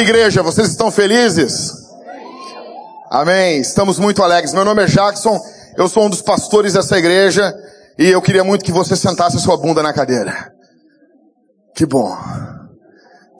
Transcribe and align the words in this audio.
igreja. 0.00 0.42
Vocês 0.42 0.68
estão 0.68 0.90
felizes? 0.90 1.72
Amém. 3.10 3.60
Estamos 3.60 3.98
muito 3.98 4.22
alegres. 4.22 4.52
Meu 4.52 4.64
nome 4.64 4.82
é 4.82 4.86
Jackson. 4.86 5.40
Eu 5.76 5.88
sou 5.88 6.04
um 6.04 6.10
dos 6.10 6.22
pastores 6.22 6.72
dessa 6.72 6.98
igreja 6.98 7.54
e 7.98 8.08
eu 8.08 8.20
queria 8.22 8.44
muito 8.44 8.64
que 8.64 8.72
você 8.72 8.96
sentasse 8.96 9.36
a 9.36 9.40
sua 9.40 9.56
bunda 9.56 9.82
na 9.82 9.92
cadeira. 9.92 10.52
Que 11.74 11.84
bom. 11.84 12.16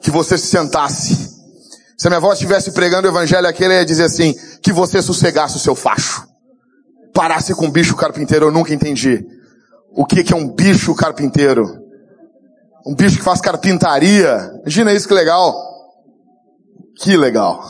Que 0.01 0.11
você 0.11 0.37
se 0.37 0.47
sentasse. 0.47 1.35
Se 1.97 2.07
a 2.07 2.09
minha 2.11 2.17
avó 2.17 2.31
estivesse 2.31 2.71
pregando 2.71 3.07
o 3.07 3.11
evangelho 3.11 3.47
aqui, 3.47 3.63
ia 3.63 3.83
dizer 3.83 4.03
assim, 4.03 4.35
que 4.61 4.71
você 4.71 5.01
sossegasse 5.01 5.57
o 5.57 5.59
seu 5.59 5.73
facho. 5.73 6.27
Parasse 7.13 7.55
com 7.55 7.71
bicho 7.71 7.95
carpinteiro, 7.95 8.45
eu 8.45 8.51
nunca 8.51 8.71
entendi. 8.71 9.25
O 9.91 10.05
que 10.05 10.31
é 10.31 10.35
um 10.35 10.47
bicho 10.47 10.93
carpinteiro? 10.93 11.65
Um 12.85 12.93
bicho 12.93 13.17
que 13.17 13.23
faz 13.23 13.41
carpintaria. 13.41 14.51
Imagina 14.61 14.93
isso 14.93 15.07
que 15.07 15.13
legal. 15.15 15.66
Que 16.99 17.15
legal. 17.15 17.63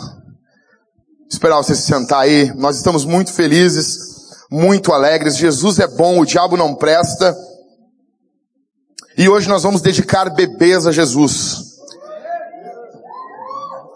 Esperar 1.30 1.58
você 1.58 1.76
se 1.76 1.84
sentar 1.84 2.22
aí. 2.22 2.54
Nós 2.56 2.78
estamos 2.78 3.04
muito 3.04 3.34
felizes, 3.34 4.00
muito 4.50 4.94
alegres. 4.94 5.36
Jesus 5.36 5.80
é 5.80 5.88
bom, 5.88 6.20
o 6.20 6.26
diabo 6.26 6.56
não 6.56 6.74
presta. 6.74 7.38
E 9.18 9.28
hoje 9.28 9.50
nós 9.50 9.64
vamos 9.64 9.82
dedicar 9.82 10.30
bebês 10.30 10.86
a 10.86 10.92
Jesus. 10.92 11.68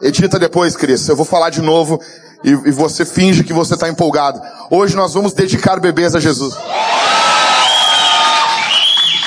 Edita 0.02 0.40
depois, 0.40 0.76
Cris. 0.76 1.08
Eu 1.08 1.16
vou 1.16 1.26
falar 1.26 1.52
de 1.52 1.62
novo 1.62 2.00
e, 2.44 2.50
e 2.50 2.72
você 2.72 3.06
finge 3.06 3.44
que 3.44 3.54
você 3.54 3.76
está 3.76 3.88
empolgado. 3.88 4.42
Hoje 4.70 4.96
nós 4.96 5.14
vamos 5.14 5.32
dedicar 5.32 5.80
bebês 5.80 6.16
a 6.16 6.20
Jesus. 6.20 6.56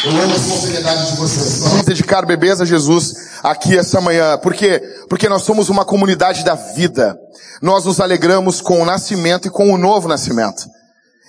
Eu 0.05 0.11
amo 0.11 0.21
a 0.21 0.27
responsabilidade 0.27 1.11
de 1.13 1.17
vocês. 1.17 1.85
Dedicar 1.85 2.27
bebês 2.27 2.61
a 2.61 2.67
Jesus 2.67 3.39
aqui 3.43 3.79
essa 3.79 4.03
manhã. 4.03 4.37
Por 4.37 4.53
quê? 4.53 4.79
Porque 5.09 5.31
nós 5.31 5.43
somos 5.45 5.71
uma 5.71 5.83
comunidade 5.83 6.45
da 6.45 6.55
vida. 6.55 7.19
Nós 7.63 7.87
nos 7.87 8.01
alegramos 8.01 8.61
com 8.61 8.83
o 8.83 8.85
nascimento 8.85 9.49
e 9.49 9.51
com 9.51 9.73
o 9.73 9.79
novo 9.79 10.07
nascimento. 10.07 10.69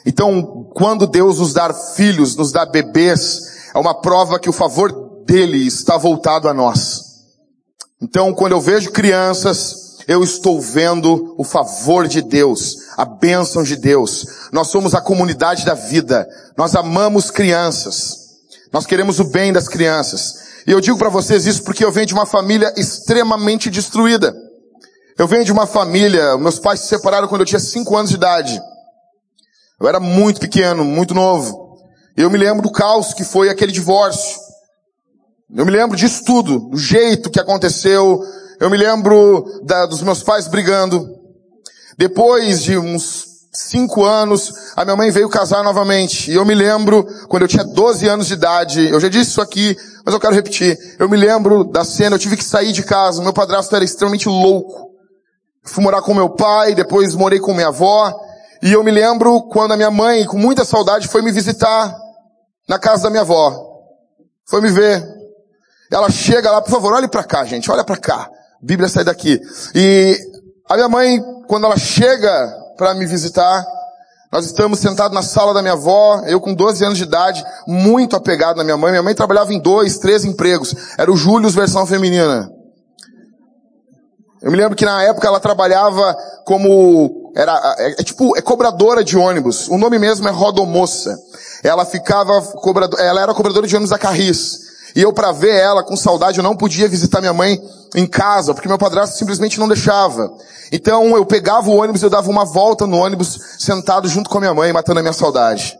Então, 0.06 0.70
quando 0.76 1.08
Deus 1.08 1.40
nos 1.40 1.54
dá 1.54 1.74
filhos, 1.74 2.36
nos 2.36 2.52
dá 2.52 2.66
bebês, 2.66 3.70
é 3.74 3.80
uma 3.80 3.94
prova 3.94 4.38
que 4.38 4.50
o 4.50 4.54
favor 4.54 5.24
dele 5.26 5.66
está 5.66 5.96
voltado 5.96 6.50
a 6.50 6.54
nós. 6.54 7.02
Então, 8.02 8.34
quando 8.34 8.52
eu 8.52 8.60
vejo 8.60 8.92
crianças, 8.92 10.00
eu 10.06 10.22
estou 10.22 10.60
vendo 10.60 11.34
o 11.38 11.46
favor 11.46 12.10
de 12.10 12.22
Deus, 12.22 12.76
a 12.98 13.06
bênção 13.06 13.64
de 13.64 13.78
Deus. 13.78 14.26
Nós 14.52 14.68
somos 14.68 14.94
a 14.94 15.00
comunidade 15.00 15.64
da 15.64 15.74
vida. 15.76 16.28
Nós 16.58 16.76
amamos 16.76 17.32
crianças. 17.32 18.25
Nós 18.76 18.86
queremos 18.86 19.22
o 19.22 19.24
bem 19.24 19.54
das 19.54 19.70
crianças. 19.70 20.36
E 20.68 20.72
eu 20.72 20.82
digo 20.82 20.98
para 20.98 21.08
vocês 21.08 21.46
isso 21.46 21.64
porque 21.64 21.86
eu 21.86 21.94
venho 21.94 22.08
de 22.08 22.14
uma 22.14 22.26
família 22.26 22.74
extremamente 22.76 23.70
destruída. 23.70 24.36
Eu 25.18 25.30
venho 25.30 25.46
de 25.46 25.52
uma 25.54 25.66
família, 25.66 26.38
meus 26.38 26.60
pais 26.60 26.82
se 26.82 26.88
separaram 26.88 27.30
quando 27.30 27.40
eu 27.40 27.46
tinha 27.46 27.58
5 27.58 27.96
anos 27.96 28.10
de 28.10 28.18
idade. 28.18 28.62
Eu 29.80 29.88
era 29.88 29.98
muito 29.98 30.42
pequeno, 30.42 30.84
muito 30.84 31.14
novo. 31.14 31.78
Eu 32.18 32.30
me 32.30 32.38
lembro 32.38 32.64
do 32.64 32.70
caos 32.70 33.14
que 33.14 33.24
foi 33.24 33.48
aquele 33.48 33.72
divórcio. 33.72 34.38
Eu 35.56 35.66
me 35.66 35.72
lembro 35.72 35.96
disso 35.96 36.26
tudo, 36.26 36.60
do 36.68 36.78
jeito 36.78 37.30
que 37.30 37.40
aconteceu. 37.40 38.22
Eu 38.60 38.70
me 38.70 38.76
lembro 38.76 39.46
da, 39.64 39.86
dos 39.86 40.02
meus 40.02 40.22
pais 40.22 40.50
brigando. 40.50 41.16
Depois 41.98 42.62
de 42.62 42.78
uns 42.78 43.35
cinco 43.56 44.04
anos, 44.04 44.54
a 44.76 44.84
minha 44.84 44.96
mãe 44.96 45.12
veio 45.12 45.30
casar 45.30 45.64
novamente. 45.64 46.32
E 46.32 46.36
eu 46.36 46.46
me 46.46 46.54
lembro, 46.54 47.06
quando 47.28 47.44
eu 47.44 47.48
tinha 47.48 47.64
12 47.64 48.08
anos 48.08 48.28
de 48.28 48.34
idade, 48.34 48.90
eu 48.90 49.00
já 49.00 49.10
disse 49.10 49.32
isso 49.32 49.42
aqui, 49.42 49.76
mas 50.04 50.14
eu 50.14 50.20
quero 50.20 50.34
repetir. 50.34 50.78
Eu 51.00 51.10
me 51.10 51.18
lembro 51.18 51.64
da 51.64 51.84
cena, 51.84 52.16
eu 52.16 52.20
tive 52.20 52.38
que 52.38 52.44
sair 52.44 52.72
de 52.72 52.84
casa. 52.84 53.22
Meu 53.22 53.34
padrasto 53.34 53.76
era 53.76 53.84
extremamente 53.84 54.28
louco. 54.28 54.92
Fui 55.64 55.84
morar 55.84 56.02
com 56.02 56.14
meu 56.14 56.30
pai, 56.30 56.76
depois 56.76 57.16
morei 57.16 57.40
com 57.40 57.54
minha 57.54 57.68
avó. 57.68 58.14
E 58.62 58.72
eu 58.72 58.84
me 58.84 58.92
lembro 58.92 59.44
quando 59.44 59.74
a 59.74 59.78
minha 59.78 59.92
mãe, 59.92 60.26
com 60.26 60.38
muita 60.38 60.64
saudade, 60.64 61.08
foi 61.08 61.22
me 61.22 61.32
visitar 61.32 61.96
na 62.68 62.80
casa 62.80 63.04
da 63.04 63.10
minha 63.10 63.22
avó. 63.22 63.54
Foi 64.48 64.62
me 64.62 64.70
ver. 64.70 65.04
Ela 65.92 66.10
chega 66.10 66.52
lá, 66.52 66.62
por 66.62 66.72
favor, 66.72 66.94
olhe 66.94 67.08
para 67.08 67.24
cá, 67.24 67.46
gente, 67.46 67.70
olha 67.70 67.84
para 67.84 67.98
cá. 67.98 68.30
Bíblia 68.62 68.90
sai 68.90 69.04
daqui. 69.04 69.40
E 69.74 70.18
a 70.70 70.76
minha 70.76 70.90
mãe, 70.90 71.22
quando 71.48 71.66
ela 71.66 71.78
chega 71.78 72.65
para 72.78 72.94
me 72.94 73.06
visitar, 73.06 73.66
nós 74.32 74.46
estamos 74.46 74.80
sentados 74.80 75.16
na 75.16 75.24
sala 75.24 75.54
da 75.54 75.62
minha 75.62 75.74
avó, 75.76 76.22
eu 76.26 76.42
com 76.42 76.54
12 76.54 76.84
anos 76.84 76.98
de 76.98 77.06
idade, 77.06 77.46
muito 77.66 78.16
apegado 78.16 78.58
na 78.58 78.64
minha 78.64 78.76
mãe. 78.76 78.92
Minha 78.92 79.04
mãe 79.04 79.16
trabalhava 79.16 79.54
em 79.54 79.60
dois, 79.60 79.98
três 79.98 80.26
empregos. 80.26 80.76
Era 80.98 81.12
o 81.12 81.16
Július 81.16 81.56
versão 81.56 81.86
feminina. 81.86 82.52
Eu 84.42 84.52
me 84.52 84.58
lembro 84.58 84.76
que 84.76 84.86
na 84.86 85.02
época 85.04 85.28
ela 85.28 85.40
trabalhava 85.40 86.16
como, 86.46 87.32
era, 87.36 87.76
é, 87.80 87.92
é 87.92 88.04
tipo, 88.04 88.38
é 88.38 88.42
cobradora 88.42 89.04
de 89.04 89.18
ônibus. 89.18 89.68
O 89.70 89.78
nome 89.78 89.98
mesmo 89.98 90.28
é 90.28 90.32
rodomoça. 90.32 91.18
Ela 91.64 91.86
ficava, 91.86 92.42
cobrador, 92.42 93.00
ela 93.00 93.22
era 93.22 93.34
cobradora 93.34 93.66
de 93.66 93.76
ônibus 93.76 93.90
da 93.90 93.98
Carris. 93.98 94.60
E 94.96 95.02
eu 95.02 95.14
para 95.14 95.32
ver 95.32 95.56
ela 95.56 95.84
com 95.84 95.96
saudade, 95.96 96.40
eu 96.40 96.44
não 96.44 96.56
podia 96.56 96.88
visitar 96.88 97.22
minha 97.22 97.34
mãe 97.34 97.60
em 97.96 98.06
casa, 98.06 98.54
porque 98.54 98.68
meu 98.68 98.78
padrasto 98.78 99.18
simplesmente 99.18 99.60
não 99.60 99.68
deixava. 99.68 100.30
Então 100.72 101.16
eu 101.16 101.26
pegava 101.26 101.70
o 101.70 101.78
ônibus, 101.78 102.04
eu 102.04 102.10
dava 102.10 102.30
uma 102.30 102.46
volta 102.46 102.86
no 102.86 102.98
ônibus, 102.98 103.40
sentado 103.58 104.08
junto 104.08 104.30
com 104.30 104.38
a 104.38 104.42
minha 104.42 104.54
mãe, 104.54 104.74
matando 104.74 105.00
a 105.00 105.04
minha 105.04 105.14
saudade. 105.14 105.76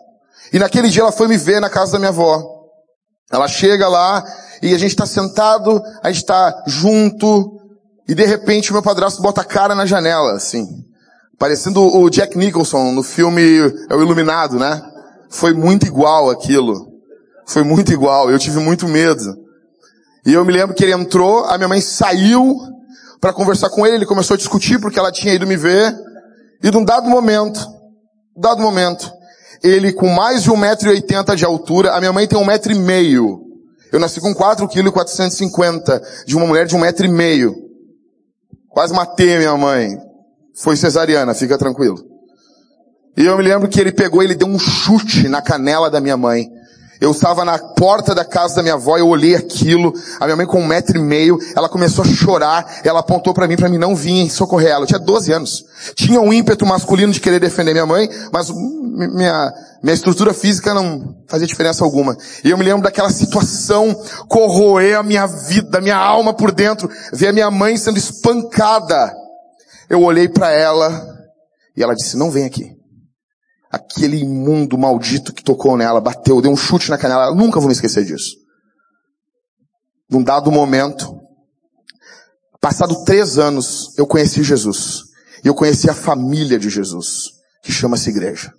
E 0.54 0.58
naquele 0.58 0.90
dia 0.90 1.02
ela 1.02 1.12
foi 1.12 1.28
me 1.28 1.38
ver 1.38 1.60
na 1.60 1.70
casa 1.70 1.94
da 1.94 2.00
minha 2.00 2.10
avó. 2.10 2.42
Ela 3.32 3.48
chega 3.48 3.88
lá 3.88 4.24
e 4.62 4.74
a 4.74 4.78
gente 4.78 4.92
está 4.92 5.06
sentado, 5.06 5.82
a 6.02 6.08
gente 6.08 6.22
está 6.22 6.64
junto, 6.66 7.60
e 8.08 8.16
de 8.16 8.26
repente 8.26 8.70
o 8.70 8.74
meu 8.74 8.82
padrasto 8.82 9.22
bota 9.22 9.42
a 9.42 9.46
cara 9.46 9.76
na 9.76 9.86
janela, 9.86 10.34
assim. 10.34 10.66
Parecendo 11.38 11.82
o 11.82 12.10
Jack 12.10 12.38
Nicholson 12.38 12.92
no 12.92 13.04
filme 13.04 13.42
É 13.90 13.96
o 13.96 14.02
Iluminado, 14.02 14.58
né? 14.58 14.82
Foi 15.30 15.54
muito 15.54 15.86
igual 15.86 16.30
aquilo. 16.30 16.88
Foi 17.46 17.62
muito 17.62 17.92
igual. 17.92 18.32
Eu 18.32 18.40
tive 18.40 18.60
muito 18.60 18.88
medo. 18.88 19.45
E 20.26 20.34
eu 20.34 20.44
me 20.44 20.52
lembro 20.52 20.76
que 20.76 20.84
ele 20.84 20.94
entrou, 20.94 21.46
a 21.46 21.58
minha 21.58 21.68
mãe 21.68 21.80
saiu 21.80 22.58
para 23.22 23.32
conversar 23.32 23.70
com 23.70 23.86
ele, 23.86 23.98
ele 23.98 24.06
começou 24.06 24.34
a 24.34 24.38
discutir 24.38 24.80
porque 24.80 24.98
ela 24.98 25.12
tinha 25.12 25.34
ido 25.34 25.46
me 25.46 25.56
ver. 25.56 25.96
E 26.64 26.72
num 26.72 26.84
dado 26.84 27.08
momento, 27.10 27.60
dado 28.36 28.62
momento, 28.62 29.12
ele 29.64 29.94
com 29.94 30.10
mais 30.10 30.44
de 30.44 30.52
1,80m 30.52 31.36
de 31.36 31.46
altura, 31.46 31.94
a 31.94 32.00
minha 32.00 32.12
mãe 32.12 32.28
tem 32.28 32.40
um 32.40 32.46
metro 32.46 32.72
e 32.72 32.76
meio. 32.76 33.42
Eu 33.92 34.00
nasci 34.00 34.20
com 34.20 34.34
4 34.34 34.68
kg 34.68 34.92
450 34.92 36.02
de 36.26 36.36
uma 36.36 36.46
mulher 36.46 36.66
de 36.66 36.76
um 36.76 36.80
metro 36.80 37.06
e 37.06 37.10
meio. 37.10 37.56
Quase 38.70 38.94
matei 38.94 39.36
a 39.36 39.40
minha 39.40 39.58
mãe. 39.58 39.98
Foi 40.56 40.76
cesariana, 40.76 41.34
fica 41.34 41.58
tranquilo. 41.58 41.98
E 43.18 43.26
eu 43.26 43.38
me 43.38 43.44
lembro 43.44 43.70
que 43.70 43.80
ele 43.80 43.92
pegou, 43.92 44.22
ele 44.22 44.36
deu 44.36 44.48
um 44.48 44.60
chute 44.60 45.28
na 45.30 45.42
canela 45.42 45.90
da 45.90 46.02
minha 46.02 46.18
mãe. 46.18 46.50
Eu 47.06 47.12
estava 47.12 47.46
na 47.46 47.60
porta 47.60 48.16
da 48.16 48.26
casa 48.26 48.56
da 48.56 48.64
minha 48.64 48.74
avó, 48.74 48.98
eu 48.98 49.08
olhei 49.08 49.36
aquilo, 49.36 49.94
a 50.20 50.26
minha 50.26 50.36
mãe 50.36 50.48
com 50.48 50.60
um 50.60 50.66
metro 50.66 50.98
e 50.98 51.00
meio, 51.00 51.38
ela 51.56 51.70
começou 51.70 52.04
a 52.04 52.08
chorar, 52.08 52.80
ela 52.84 53.02
apontou 53.02 53.32
para 53.32 53.48
mim 53.48 53.56
para 53.56 53.70
mim 53.70 53.78
não 53.78 53.96
vir 53.96 54.28
socorrer 54.32 54.72
ela. 54.72 54.84
Eu 54.86 54.88
tinha 54.88 54.98
12 54.98 55.32
anos. 55.32 55.66
Tinha 55.94 56.20
um 56.20 56.34
ímpeto 56.34 56.66
masculino 56.66 57.14
de 57.14 57.22
querer 57.22 57.40
defender 57.40 57.74
minha 57.74 57.86
mãe, 57.86 58.10
mas 58.34 58.50
minha, 58.50 59.54
minha 59.84 59.94
estrutura 59.94 60.34
física 60.34 60.74
não 60.74 61.16
fazia 61.28 61.46
diferença 61.46 61.84
alguma. 61.84 62.18
E 62.44 62.50
eu 62.50 62.58
me 62.58 62.64
lembro 62.64 62.82
daquela 62.82 63.12
situação 63.12 63.96
corroer 64.28 64.98
a 64.98 65.04
minha 65.04 65.28
vida, 65.28 65.78
a 65.78 65.82
minha 65.82 65.98
alma 65.98 66.34
por 66.34 66.52
dentro, 66.52 66.90
ver 67.14 67.28
a 67.28 67.34
minha 67.34 67.52
mãe 67.52 67.78
sendo 67.78 68.00
espancada. 68.00 69.14
Eu 69.88 70.02
olhei 70.02 70.28
para 70.28 70.52
ela 70.52 71.08
e 71.78 71.84
ela 71.84 71.94
disse, 71.94 72.18
não 72.18 72.32
vem 72.32 72.46
aqui 72.46 72.75
aquele 73.76 74.22
imundo 74.22 74.78
maldito 74.78 75.34
que 75.34 75.44
tocou 75.44 75.76
nela, 75.76 76.00
bateu, 76.00 76.42
deu 76.42 76.50
um 76.50 76.56
chute 76.56 76.90
na 76.90 76.98
canela. 76.98 77.28
Eu 77.28 77.36
nunca 77.36 77.60
vou 77.60 77.68
me 77.68 77.74
esquecer 77.74 78.06
disso. 78.06 78.38
Num 80.10 80.24
dado 80.24 80.50
momento, 80.50 81.20
passado 82.62 83.04
três 83.04 83.38
anos, 83.38 83.94
eu 83.98 84.08
conheci 84.08 84.44
Jesus. 84.44 85.04
E 85.44 85.48
eu 85.48 85.54
conheci 85.54 85.90
a 85.90 85.94
família 85.94 86.58
de 86.58 86.70
Jesus, 86.70 87.34
que 87.62 87.72
chama-se 87.72 88.10
igreja. 88.10 88.54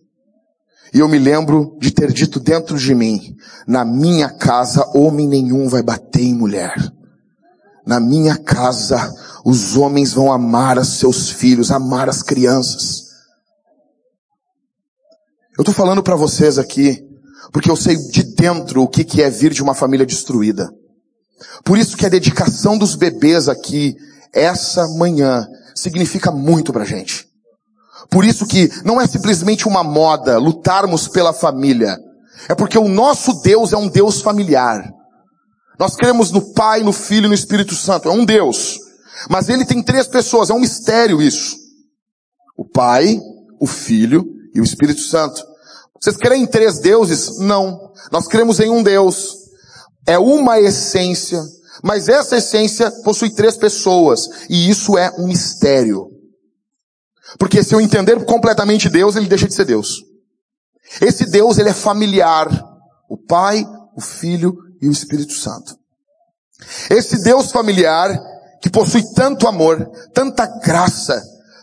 E 0.92 0.98
eu 0.98 1.08
me 1.08 1.19
lembro 1.19 1.78
de 1.80 1.90
ter 1.90 2.12
dito 2.12 2.38
dentro 2.38 2.78
de 2.78 2.94
mim, 2.94 3.34
na 3.66 3.86
minha 3.86 4.28
casa 4.28 4.86
homem 4.94 5.26
nenhum 5.26 5.66
vai 5.66 5.82
bater 5.82 6.22
em 6.22 6.34
mulher. 6.34 6.74
Na 7.86 7.98
minha 7.98 8.36
casa 8.36 9.14
os 9.46 9.76
homens 9.76 10.12
vão 10.12 10.30
amar 10.30 10.76
os 10.76 10.98
seus 10.98 11.30
filhos, 11.30 11.70
amar 11.70 12.08
as 12.08 12.22
crianças. 12.22 13.06
Eu 15.58 15.62
estou 15.62 15.75
falando 15.75 16.03
para 16.03 16.14
vocês 16.14 16.58
aqui, 16.58 17.03
porque 17.50 17.70
eu 17.70 17.76
sei 17.76 17.97
de 17.97 18.23
dentro 18.23 18.82
o 18.82 18.88
que, 18.88 19.03
que 19.03 19.23
é 19.23 19.31
vir 19.31 19.55
de 19.55 19.62
uma 19.62 19.75
família 19.75 20.05
destruída. 20.05 20.69
Por 21.64 21.79
isso 21.79 21.97
que 21.97 22.05
a 22.05 22.11
dedicação 22.11 22.76
dos 22.76 22.94
bebês 22.94 23.49
aqui, 23.49 23.94
essa 24.35 24.87
manhã, 24.99 25.47
significa 25.75 26.31
muito 26.31 26.75
pra 26.75 26.85
gente. 26.85 27.26
Por 28.11 28.23
isso 28.23 28.47
que 28.47 28.70
não 28.85 29.00
é 29.00 29.06
simplesmente 29.06 29.67
uma 29.67 29.82
moda 29.82 30.37
lutarmos 30.37 31.08
pela 31.08 31.32
família. 31.32 31.97
É 32.50 32.55
porque 32.55 32.76
o 32.76 32.87
nosso 32.87 33.41
Deus 33.41 33.73
é 33.73 33.79
um 33.79 33.88
Deus 33.88 34.20
familiar. 34.20 34.93
Nós 35.79 35.97
cremos 35.97 36.31
no 36.31 36.53
Pai, 36.53 36.82
no 36.82 36.93
Filho 36.93 37.25
e 37.25 37.29
no 37.29 37.35
Espírito 37.35 37.75
Santo. 37.75 38.11
É 38.11 38.12
um 38.12 38.26
Deus. 38.26 38.79
Mas 39.31 39.49
ele 39.49 39.64
tem 39.64 39.82
três 39.82 40.06
pessoas, 40.06 40.50
é 40.50 40.55
um 40.55 40.61
mistério 40.61 41.23
isso. 41.23 41.56
O 42.58 42.69
Pai, 42.69 43.19
o 43.58 43.67
Filho 43.67 44.35
e 44.56 44.61
o 44.61 44.64
Espírito 44.64 45.00
Santo. 45.03 45.44
Vocês 46.00 46.17
creem 46.17 46.43
em 46.43 46.47
três 46.47 46.79
deuses? 46.81 47.38
Não. 47.38 47.93
Nós 48.11 48.26
cremos 48.26 48.58
em 48.58 48.70
um 48.70 48.82
Deus. 48.82 49.35
É 50.06 50.19
uma 50.19 50.58
essência, 50.58 51.43
mas 51.82 52.08
essa 52.08 52.37
essência 52.37 52.91
possui 53.03 53.31
três 53.31 53.56
pessoas, 53.56 54.29
e 54.49 54.70
isso 54.70 54.97
é 54.97 55.12
um 55.19 55.26
mistério. 55.26 56.06
Porque 57.38 57.62
se 57.62 57.75
eu 57.75 57.81
entender 57.81 58.25
completamente 58.25 58.88
Deus, 58.88 59.17
ele 59.17 59.26
deixa 59.26 59.49
de 59.49 59.55
ser 59.55 59.64
Deus. 59.64 59.97
Esse 61.00 61.26
Deus, 61.29 61.58
ele 61.58 61.70
é 61.70 61.75
familiar. 61.75 62.49
O 63.11 63.17
Pai, 63.17 63.67
o 63.97 64.00
Filho 64.00 64.56
e 64.81 64.88
o 64.88 64.93
Espírito 64.93 65.32
Santo. 65.32 65.76
Esse 66.88 67.23
Deus 67.23 67.50
familiar, 67.50 68.17
que 68.62 68.70
possui 68.70 69.03
tanto 69.14 69.49
amor, 69.49 69.91
tanta 70.14 70.47
graça, 70.61 71.23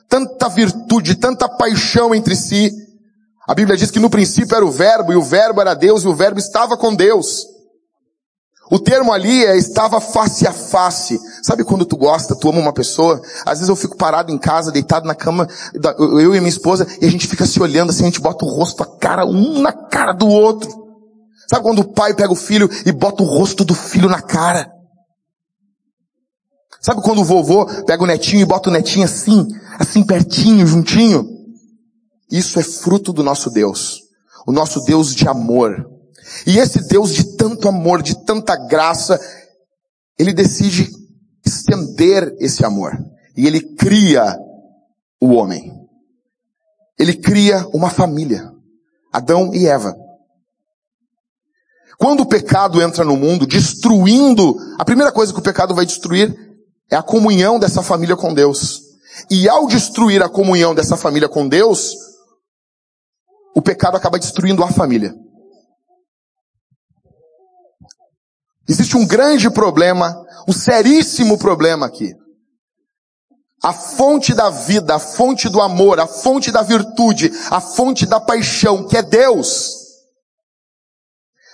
tanta 0.10 0.50
virtude, 0.50 1.16
tanta 1.16 1.48
paixão 1.50 2.14
entre 2.14 2.36
si. 2.36 2.72
A 3.48 3.54
Bíblia 3.54 3.76
diz 3.76 3.92
que 3.92 4.00
no 4.00 4.10
princípio 4.10 4.56
era 4.56 4.66
o 4.66 4.72
verbo, 4.72 5.12
e 5.12 5.16
o 5.16 5.22
verbo 5.22 5.60
era 5.60 5.74
Deus, 5.74 6.04
e 6.04 6.08
o 6.08 6.16
verbo 6.16 6.40
estava 6.40 6.78
com 6.78 6.96
Deus. 6.96 7.46
O 8.72 8.80
termo 8.80 9.12
ali 9.12 9.46
é 9.46 9.58
estava 9.58 10.00
face 10.00 10.48
a 10.48 10.54
face. 10.54 11.20
Sabe 11.44 11.64
quando 11.64 11.86
tu 11.86 11.98
gosta, 11.98 12.36
tu 12.36 12.50
ama 12.50 12.60
uma 12.60 12.74
pessoa? 12.74 13.22
Às 13.46 13.60
vezes 13.60 13.70
eu 13.70 13.76
fico 13.76 13.98
parado 13.98 14.32
em 14.32 14.38
casa, 14.38 14.72
deitado 14.72 15.06
na 15.06 15.14
cama, 15.14 15.48
eu 16.00 16.34
e 16.34 16.40
minha 16.40 16.50
esposa, 16.50 16.88
e 17.02 17.06
a 17.06 17.10
gente 17.10 17.28
fica 17.28 17.46
se 17.46 17.62
olhando 17.62 17.90
assim, 17.90 18.04
a 18.04 18.08
gente 18.08 18.22
bota 18.22 18.46
o 18.46 18.50
rosto, 18.50 18.82
a 18.82 18.98
cara, 18.98 19.26
um 19.26 19.60
na 19.60 19.74
cara 19.74 20.14
do 20.14 20.28
outro. 20.28 20.72
Sabe 21.50 21.64
quando 21.64 21.80
o 21.80 21.94
pai 21.94 22.14
pega 22.14 22.32
o 22.32 22.38
filho 22.38 22.70
e 22.86 22.92
bota 22.92 23.22
o 23.22 23.26
rosto 23.26 23.66
do 23.66 23.76
filho 23.76 24.08
na 24.08 24.22
cara? 24.22 24.72
Sabe 26.82 27.02
quando 27.02 27.20
o 27.20 27.26
vovô 27.26 27.66
pega 27.86 28.04
o 28.04 28.08
netinho 28.08 28.42
e 28.42 28.46
bota 28.46 28.70
o 28.70 28.74
netinho 28.74 29.06
assim, 29.06 29.46
assim 29.78 30.04
pertinho, 30.04 30.66
juntinho? 30.66 31.43
Isso 32.34 32.60
é 32.60 32.64
fruto 32.64 33.14
do 33.14 33.22
nosso 33.22 33.52
Deus. 33.52 34.02
O 34.48 34.52
nosso 34.52 34.84
Deus 34.86 35.14
de 35.14 35.28
amor. 35.28 35.88
E 36.48 36.58
esse 36.58 36.88
Deus 36.88 37.14
de 37.14 37.38
tanto 37.38 37.70
amor, 37.70 38.02
de 38.02 38.26
tanta 38.26 38.56
graça, 38.56 39.20
ele 40.18 40.34
decide 40.34 40.90
estender 41.46 42.36
esse 42.40 42.66
amor. 42.66 42.98
E 43.38 43.46
ele 43.46 43.62
cria 43.76 44.36
o 45.22 45.34
homem. 45.34 45.72
Ele 46.98 47.14
cria 47.14 47.68
uma 47.72 47.92
família. 47.92 48.52
Adão 49.12 49.54
e 49.54 49.68
Eva. 49.68 49.96
Quando 52.00 52.22
o 52.22 52.26
pecado 52.26 52.82
entra 52.82 53.06
no 53.06 53.16
mundo, 53.16 53.46
destruindo, 53.46 54.58
a 54.80 54.84
primeira 54.84 55.12
coisa 55.12 55.32
que 55.32 55.40
o 55.40 55.44
pecado 55.44 55.76
vai 55.76 55.86
destruir 55.86 56.36
é 56.90 56.96
a 56.96 57.04
comunhão 57.04 57.60
dessa 57.60 57.84
família 57.84 58.16
com 58.16 58.34
Deus. 58.34 58.82
E 59.30 59.48
ao 59.48 59.68
destruir 59.68 60.24
a 60.24 60.30
comunhão 60.30 60.74
dessa 60.74 60.98
família 60.98 61.30
com 61.30 61.48
Deus, 61.48 61.94
o 63.56 63.62
pecado 63.62 63.98
acaba 63.98 64.20
destruindo 64.20 64.64
a 64.64 64.72
família. 64.72 65.14
Existe 68.68 68.96
um 68.96 69.06
grande 69.06 69.50
problema, 69.50 70.16
um 70.48 70.54
seríssimo 70.54 71.38
problema 71.38 71.86
aqui. 71.86 72.14
A 73.64 73.74
fonte 73.74 74.34
da 74.34 74.50
vida, 74.50 74.96
a 74.96 75.00
fonte 75.00 75.48
do 75.50 75.62
amor, 75.62 76.00
a 76.00 76.08
fonte 76.08 76.52
da 76.52 76.62
virtude, 76.62 77.32
a 77.50 77.62
fonte 77.62 78.06
da 78.06 78.20
paixão, 78.20 78.88
que 78.88 78.98
é 78.98 79.02
Deus. 79.02 79.74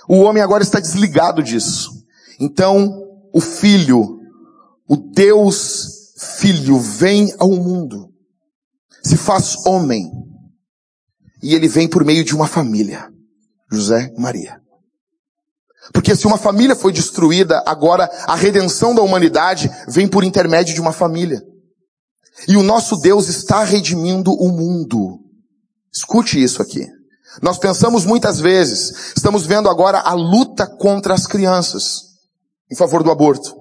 O 0.08 0.22
homem 0.22 0.42
agora 0.42 0.64
está 0.64 0.80
desligado 0.80 1.44
disso. 1.44 1.92
Então, 2.40 3.04
o 3.34 3.40
filho 3.40 4.20
o 4.90 4.98
Deus 4.98 6.00
Filho 6.20 6.78
vem 6.78 7.34
ao 7.40 7.50
mundo, 7.50 8.10
se 9.02 9.16
faz 9.16 9.56
homem, 9.66 10.12
e 11.42 11.56
ele 11.56 11.68
vem 11.68 11.88
por 11.88 12.04
meio 12.04 12.24
de 12.24 12.36
uma 12.36 12.48
família, 12.48 13.08
José 13.72 14.12
e 14.16 14.20
Maria. 14.20 14.60
Porque 15.94 16.16
se 16.16 16.28
uma 16.28 16.38
família 16.38 16.76
foi 16.76 16.92
destruída, 16.92 17.64
agora 17.66 18.10
a 18.28 18.36
redenção 18.36 18.94
da 18.94 19.02
humanidade 19.02 19.70
vem 19.88 20.08
por 20.08 20.24
intermédio 20.24 20.74
de 20.74 20.82
uma 20.82 20.92
família. 20.92 21.42
E 22.48 22.56
o 22.56 22.64
nosso 22.64 22.98
Deus 22.98 23.28
está 23.28 23.64
redimindo 23.64 24.32
o 24.32 24.50
mundo. 24.50 25.20
Escute 25.92 26.42
isso 26.42 26.62
aqui. 26.62 26.88
Nós 27.42 27.58
pensamos 27.58 28.06
muitas 28.06 28.40
vezes, 28.40 29.14
estamos 29.16 29.46
vendo 29.46 29.70
agora 29.70 30.00
a 30.00 30.14
luta 30.14 30.66
contra 30.66 31.14
as 31.14 31.26
crianças, 31.26 32.02
em 32.72 32.76
favor 32.76 33.04
do 33.04 33.12
aborto. 33.12 33.56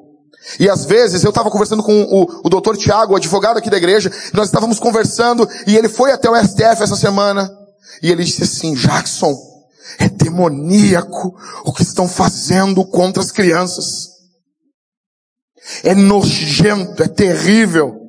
E 0.58 0.68
às 0.68 0.84
vezes 0.84 1.22
eu 1.22 1.30
estava 1.30 1.50
conversando 1.50 1.82
com 1.82 2.02
o, 2.02 2.46
o 2.46 2.48
doutor 2.48 2.76
Tiago, 2.76 3.14
advogado 3.14 3.58
aqui 3.58 3.68
da 3.68 3.76
igreja, 3.76 4.10
nós 4.32 4.46
estávamos 4.46 4.78
conversando 4.78 5.48
e 5.66 5.76
ele 5.76 5.88
foi 5.88 6.12
até 6.12 6.30
o 6.30 6.36
STF 6.36 6.82
essa 6.82 6.96
semana 6.96 7.57
e 8.02 8.10
ele 8.10 8.24
disse 8.24 8.44
assim, 8.44 8.74
Jackson, 8.74 9.36
é 9.98 10.08
demoníaco 10.08 11.34
o 11.64 11.72
que 11.72 11.82
estão 11.82 12.08
fazendo 12.08 12.84
contra 12.84 13.22
as 13.22 13.30
crianças. 13.30 14.08
É 15.82 15.94
nojento, 15.94 17.02
é 17.02 17.08
terrível 17.08 18.08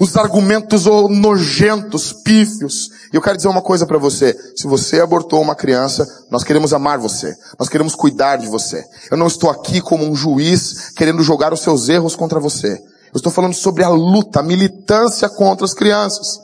os 0.00 0.16
argumentos 0.16 0.84
nojentos, 1.10 2.12
pífios. 2.12 2.88
E 3.12 3.16
eu 3.16 3.20
quero 3.20 3.36
dizer 3.36 3.48
uma 3.48 3.60
coisa 3.60 3.84
para 3.84 3.98
você. 3.98 4.36
Se 4.56 4.68
você 4.68 5.00
abortou 5.00 5.42
uma 5.42 5.56
criança, 5.56 6.06
nós 6.30 6.44
queremos 6.44 6.72
amar 6.72 6.98
você. 6.98 7.34
Nós 7.58 7.68
queremos 7.68 7.96
cuidar 7.96 8.36
de 8.36 8.46
você. 8.46 8.84
Eu 9.10 9.16
não 9.16 9.26
estou 9.26 9.50
aqui 9.50 9.80
como 9.80 10.04
um 10.04 10.14
juiz 10.14 10.90
querendo 10.90 11.22
jogar 11.22 11.52
os 11.52 11.60
seus 11.60 11.88
erros 11.88 12.14
contra 12.14 12.38
você. 12.38 12.74
Eu 13.12 13.16
estou 13.16 13.32
falando 13.32 13.54
sobre 13.54 13.82
a 13.82 13.88
luta, 13.88 14.38
a 14.38 14.42
militância 14.42 15.28
contra 15.28 15.64
as 15.64 15.74
crianças. 15.74 16.38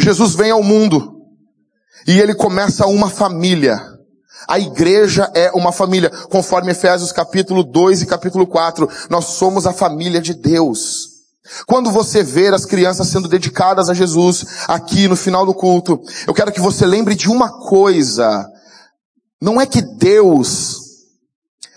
Jesus 0.00 0.34
vem 0.34 0.50
ao 0.50 0.62
mundo 0.62 1.20
e 2.06 2.20
ele 2.20 2.34
começa 2.34 2.86
uma 2.86 3.10
família. 3.10 3.80
A 4.48 4.58
igreja 4.58 5.30
é 5.34 5.50
uma 5.52 5.70
família, 5.70 6.10
conforme 6.30 6.72
Efésios 6.72 7.12
capítulo 7.12 7.62
2 7.62 8.02
e 8.02 8.06
capítulo 8.06 8.46
4. 8.46 8.88
Nós 9.08 9.26
somos 9.26 9.66
a 9.66 9.72
família 9.72 10.20
de 10.20 10.34
Deus. 10.34 11.10
Quando 11.66 11.90
você 11.90 12.22
ver 12.22 12.54
as 12.54 12.64
crianças 12.64 13.08
sendo 13.08 13.28
dedicadas 13.28 13.88
a 13.88 13.94
Jesus 13.94 14.44
aqui 14.68 15.08
no 15.08 15.16
final 15.16 15.44
do 15.44 15.54
culto, 15.54 16.00
eu 16.26 16.32
quero 16.32 16.52
que 16.52 16.60
você 16.60 16.86
lembre 16.86 17.14
de 17.14 17.28
uma 17.28 17.48
coisa. 17.48 18.48
Não 19.40 19.60
é 19.60 19.66
que 19.66 19.82
Deus 19.82 20.78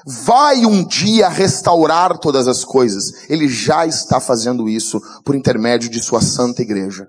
vai 0.05 0.65
um 0.65 0.85
dia 0.85 1.29
restaurar 1.29 2.17
todas 2.17 2.47
as 2.47 2.63
coisas. 2.63 3.29
Ele 3.29 3.47
já 3.47 3.85
está 3.85 4.19
fazendo 4.19 4.69
isso 4.69 5.01
por 5.23 5.35
intermédio 5.35 5.89
de 5.89 6.01
sua 6.01 6.21
santa 6.21 6.61
igreja. 6.61 7.07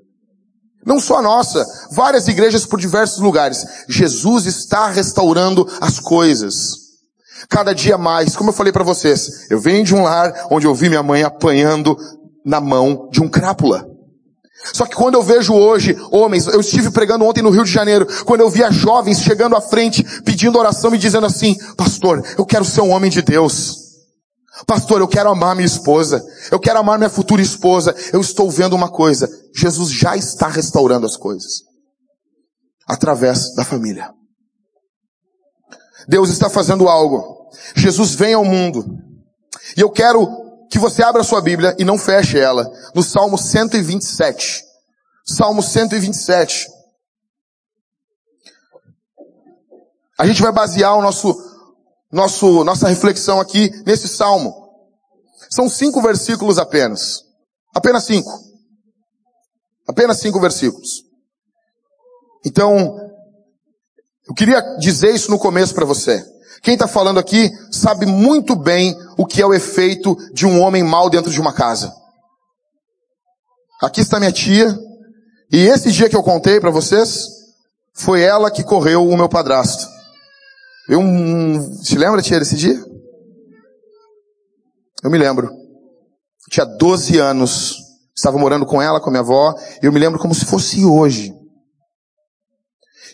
Não 0.84 1.00
só 1.00 1.18
a 1.18 1.22
nossa, 1.22 1.64
várias 1.92 2.28
igrejas 2.28 2.66
por 2.66 2.78
diversos 2.78 3.20
lugares. 3.20 3.64
Jesus 3.88 4.46
está 4.46 4.88
restaurando 4.88 5.66
as 5.80 5.98
coisas. 5.98 6.84
Cada 7.48 7.74
dia 7.74 7.98
mais, 7.98 8.36
como 8.36 8.50
eu 8.50 8.54
falei 8.54 8.72
para 8.72 8.84
vocês, 8.84 9.50
eu 9.50 9.60
venho 9.60 9.84
de 9.84 9.94
um 9.94 10.02
lar 10.02 10.46
onde 10.50 10.66
eu 10.66 10.74
vi 10.74 10.88
minha 10.88 11.02
mãe 11.02 11.22
apanhando 11.22 11.96
na 12.44 12.60
mão 12.60 13.08
de 13.10 13.22
um 13.22 13.28
crápula. 13.28 13.86
Só 14.72 14.86
que 14.86 14.94
quando 14.94 15.14
eu 15.14 15.22
vejo 15.22 15.52
hoje 15.52 15.96
homens, 16.10 16.46
eu 16.46 16.60
estive 16.60 16.90
pregando 16.90 17.24
ontem 17.24 17.42
no 17.42 17.50
Rio 17.50 17.64
de 17.64 17.70
Janeiro, 17.70 18.06
quando 18.24 18.40
eu 18.40 18.48
via 18.48 18.70
jovens 18.70 19.20
chegando 19.20 19.56
à 19.56 19.60
frente, 19.60 20.02
pedindo 20.22 20.58
oração 20.58 20.94
e 20.94 20.98
dizendo 20.98 21.26
assim, 21.26 21.56
pastor, 21.76 22.24
eu 22.38 22.46
quero 22.46 22.64
ser 22.64 22.80
um 22.80 22.90
homem 22.90 23.10
de 23.10 23.20
Deus. 23.20 23.83
Pastor, 24.66 25.00
eu 25.00 25.08
quero 25.08 25.30
amar 25.30 25.56
minha 25.56 25.66
esposa. 25.66 26.24
Eu 26.50 26.60
quero 26.60 26.78
amar 26.78 26.96
minha 26.96 27.10
futura 27.10 27.42
esposa. 27.42 27.94
Eu 28.12 28.20
estou 28.20 28.48
vendo 28.50 28.74
uma 28.74 28.88
coisa. 28.88 29.28
Jesus 29.54 29.90
já 29.90 30.16
está 30.16 30.46
restaurando 30.46 31.06
as 31.06 31.16
coisas. 31.16 31.62
Através 32.86 33.52
da 33.54 33.64
família. 33.64 34.12
Deus 36.06 36.30
está 36.30 36.48
fazendo 36.48 36.88
algo. 36.88 37.50
Jesus 37.74 38.14
vem 38.14 38.34
ao 38.34 38.44
mundo. 38.44 38.84
E 39.76 39.80
eu 39.80 39.90
quero 39.90 40.28
que 40.70 40.78
você 40.78 41.02
abra 41.02 41.22
a 41.22 41.24
sua 41.24 41.40
Bíblia 41.40 41.74
e 41.78 41.84
não 41.84 41.98
feche 41.98 42.38
ela. 42.38 42.70
No 42.94 43.02
Salmo 43.02 43.36
127. 43.36 44.62
Salmo 45.26 45.62
127. 45.62 46.68
A 50.18 50.26
gente 50.26 50.40
vai 50.40 50.52
basear 50.52 50.96
o 50.96 51.02
nosso 51.02 51.34
nosso, 52.14 52.62
nossa 52.64 52.88
reflexão 52.88 53.40
aqui 53.40 53.70
nesse 53.84 54.08
salmo. 54.08 54.54
São 55.50 55.68
cinco 55.68 56.00
versículos 56.00 56.58
apenas. 56.58 57.22
Apenas 57.74 58.04
cinco. 58.04 58.30
Apenas 59.86 60.18
cinco 60.18 60.40
versículos. 60.40 61.02
Então, 62.46 62.96
eu 64.28 64.34
queria 64.34 64.60
dizer 64.78 65.14
isso 65.14 65.30
no 65.30 65.38
começo 65.38 65.74
para 65.74 65.84
você. 65.84 66.24
Quem 66.62 66.74
está 66.74 66.86
falando 66.86 67.18
aqui 67.18 67.50
sabe 67.70 68.06
muito 68.06 68.54
bem 68.54 68.96
o 69.18 69.26
que 69.26 69.42
é 69.42 69.46
o 69.46 69.52
efeito 69.52 70.16
de 70.32 70.46
um 70.46 70.62
homem 70.62 70.82
mau 70.82 71.10
dentro 71.10 71.30
de 71.30 71.40
uma 71.40 71.52
casa. 71.52 71.92
Aqui 73.82 74.00
está 74.00 74.18
minha 74.18 74.32
tia, 74.32 74.78
e 75.52 75.58
esse 75.58 75.92
dia 75.92 76.08
que 76.08 76.16
eu 76.16 76.22
contei 76.22 76.58
para 76.58 76.70
vocês, 76.70 77.28
foi 77.92 78.22
ela 78.22 78.50
que 78.50 78.62
correu 78.62 79.06
o 79.06 79.16
meu 79.16 79.28
padrasto. 79.28 79.83
Eu, 80.88 81.00
um, 81.00 81.82
se 81.82 81.96
lembra, 81.96 82.20
tia, 82.20 82.38
desse 82.38 82.56
dia? 82.56 82.78
Eu 85.02 85.10
me 85.10 85.16
lembro. 85.16 85.46
Eu 85.46 86.50
tinha 86.50 86.66
12 86.66 87.18
anos. 87.18 87.76
Estava 88.14 88.38
morando 88.38 88.66
com 88.66 88.80
ela, 88.80 89.00
com 89.00 89.08
a 89.08 89.10
minha 89.10 89.22
avó, 89.22 89.54
e 89.82 89.86
eu 89.86 89.92
me 89.92 89.98
lembro 89.98 90.20
como 90.20 90.34
se 90.34 90.44
fosse 90.44 90.84
hoje. 90.84 91.34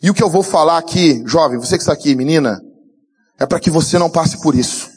E 0.02 0.10
o 0.10 0.14
que 0.14 0.22
eu 0.22 0.28
vou 0.28 0.42
falar 0.42 0.78
aqui, 0.78 1.22
jovem, 1.26 1.58
você 1.58 1.76
que 1.76 1.82
está 1.82 1.92
aqui, 1.92 2.14
menina, 2.14 2.60
é 3.38 3.46
para 3.46 3.60
que 3.60 3.70
você 3.70 3.98
não 3.98 4.10
passe 4.10 4.40
por 4.42 4.54
isso. 4.54 4.90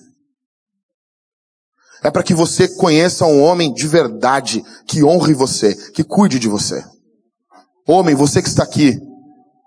É 2.03 2.11
para 2.11 2.23
que 2.23 2.33
você 2.33 2.67
conheça 2.67 3.25
um 3.25 3.41
homem 3.41 3.73
de 3.73 3.87
verdade, 3.87 4.61
que 4.85 5.03
honre 5.03 5.33
você, 5.33 5.73
que 5.91 6.03
cuide 6.03 6.37
de 6.37 6.49
você. 6.49 6.83
Homem, 7.87 8.13
você 8.13 8.41
que 8.41 8.49
está 8.49 8.63
aqui, 8.63 8.99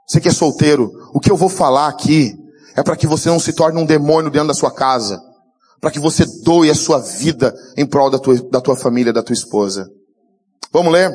você 0.07 0.21
que 0.21 0.29
é 0.29 0.33
solteiro, 0.33 0.91
o 1.15 1.21
que 1.21 1.31
eu 1.31 1.37
vou 1.37 1.49
falar 1.49 1.89
aqui 1.89 2.37
é 2.76 2.83
para 2.83 2.95
que 2.95 3.06
você 3.06 3.28
não 3.28 3.40
se 3.40 3.52
torne 3.52 3.80
um 3.80 3.87
demônio 3.87 4.30
dentro 4.30 4.49
da 4.49 4.54
sua 4.54 4.71
casa. 4.71 5.21
Para 5.80 5.90
que 5.90 5.99
você 5.99 6.25
doe 6.42 6.71
a 6.71 6.75
sua 6.75 6.99
vida 6.99 7.54
em 7.76 7.87
prol 7.87 8.11
da 8.11 8.18
tua, 8.18 8.37
da 8.50 8.61
tua 8.61 8.76
família, 8.76 9.12
da 9.12 9.23
tua 9.23 9.35
esposa. 9.35 9.88
Vamos 10.73 10.92
ler? 10.92 11.11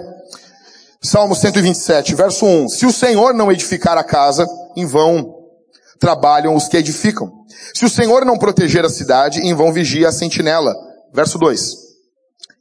Salmo 1.02 1.36
127, 1.36 2.16
verso 2.16 2.46
1. 2.46 2.70
Se 2.70 2.86
o 2.86 2.92
Senhor 2.92 3.34
não 3.34 3.52
edificar 3.52 3.98
a 3.98 4.04
casa, 4.04 4.48
em 4.76 4.86
vão 4.86 5.40
trabalham 6.00 6.56
os 6.56 6.68
que 6.68 6.78
edificam. 6.78 7.32
Se 7.76 7.86
o 7.86 7.90
Senhor 7.90 8.26
não 8.26 8.38
proteger 8.38 8.84
a 8.84 8.90
cidade, 8.90 9.40
em 9.42 9.54
vão 9.54 9.72
vigia 9.72 10.10
a 10.10 10.12
sentinela. 10.12 10.76
Verso 11.14 11.38
2. 11.38 11.76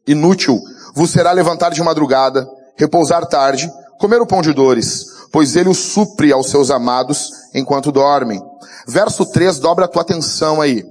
Inútil 0.07 0.61
vos 0.95 1.11
será 1.11 1.33
levantar 1.33 1.71
de 1.71 1.83
madrugada, 1.83 2.47
repousar 2.77 3.27
tarde, 3.27 3.73
comer 3.99 4.21
o 4.21 4.27
pão 4.27 4.43
de 4.43 4.53
dores, 4.53 5.07
pois 5.33 5.57
ele 5.57 5.71
o 5.71 5.75
supre 5.75 6.33
aos 6.33 6.51
seus 6.51 6.71
amados 6.71 7.31
enquanto 7.55 7.93
dormem. 7.93 8.43
Verso 8.87 9.27
3, 9.27 9.59
dobra 9.59 9.85
a 9.85 9.89
tua 9.89 10.03
atenção 10.03 10.61
aí. 10.61 10.85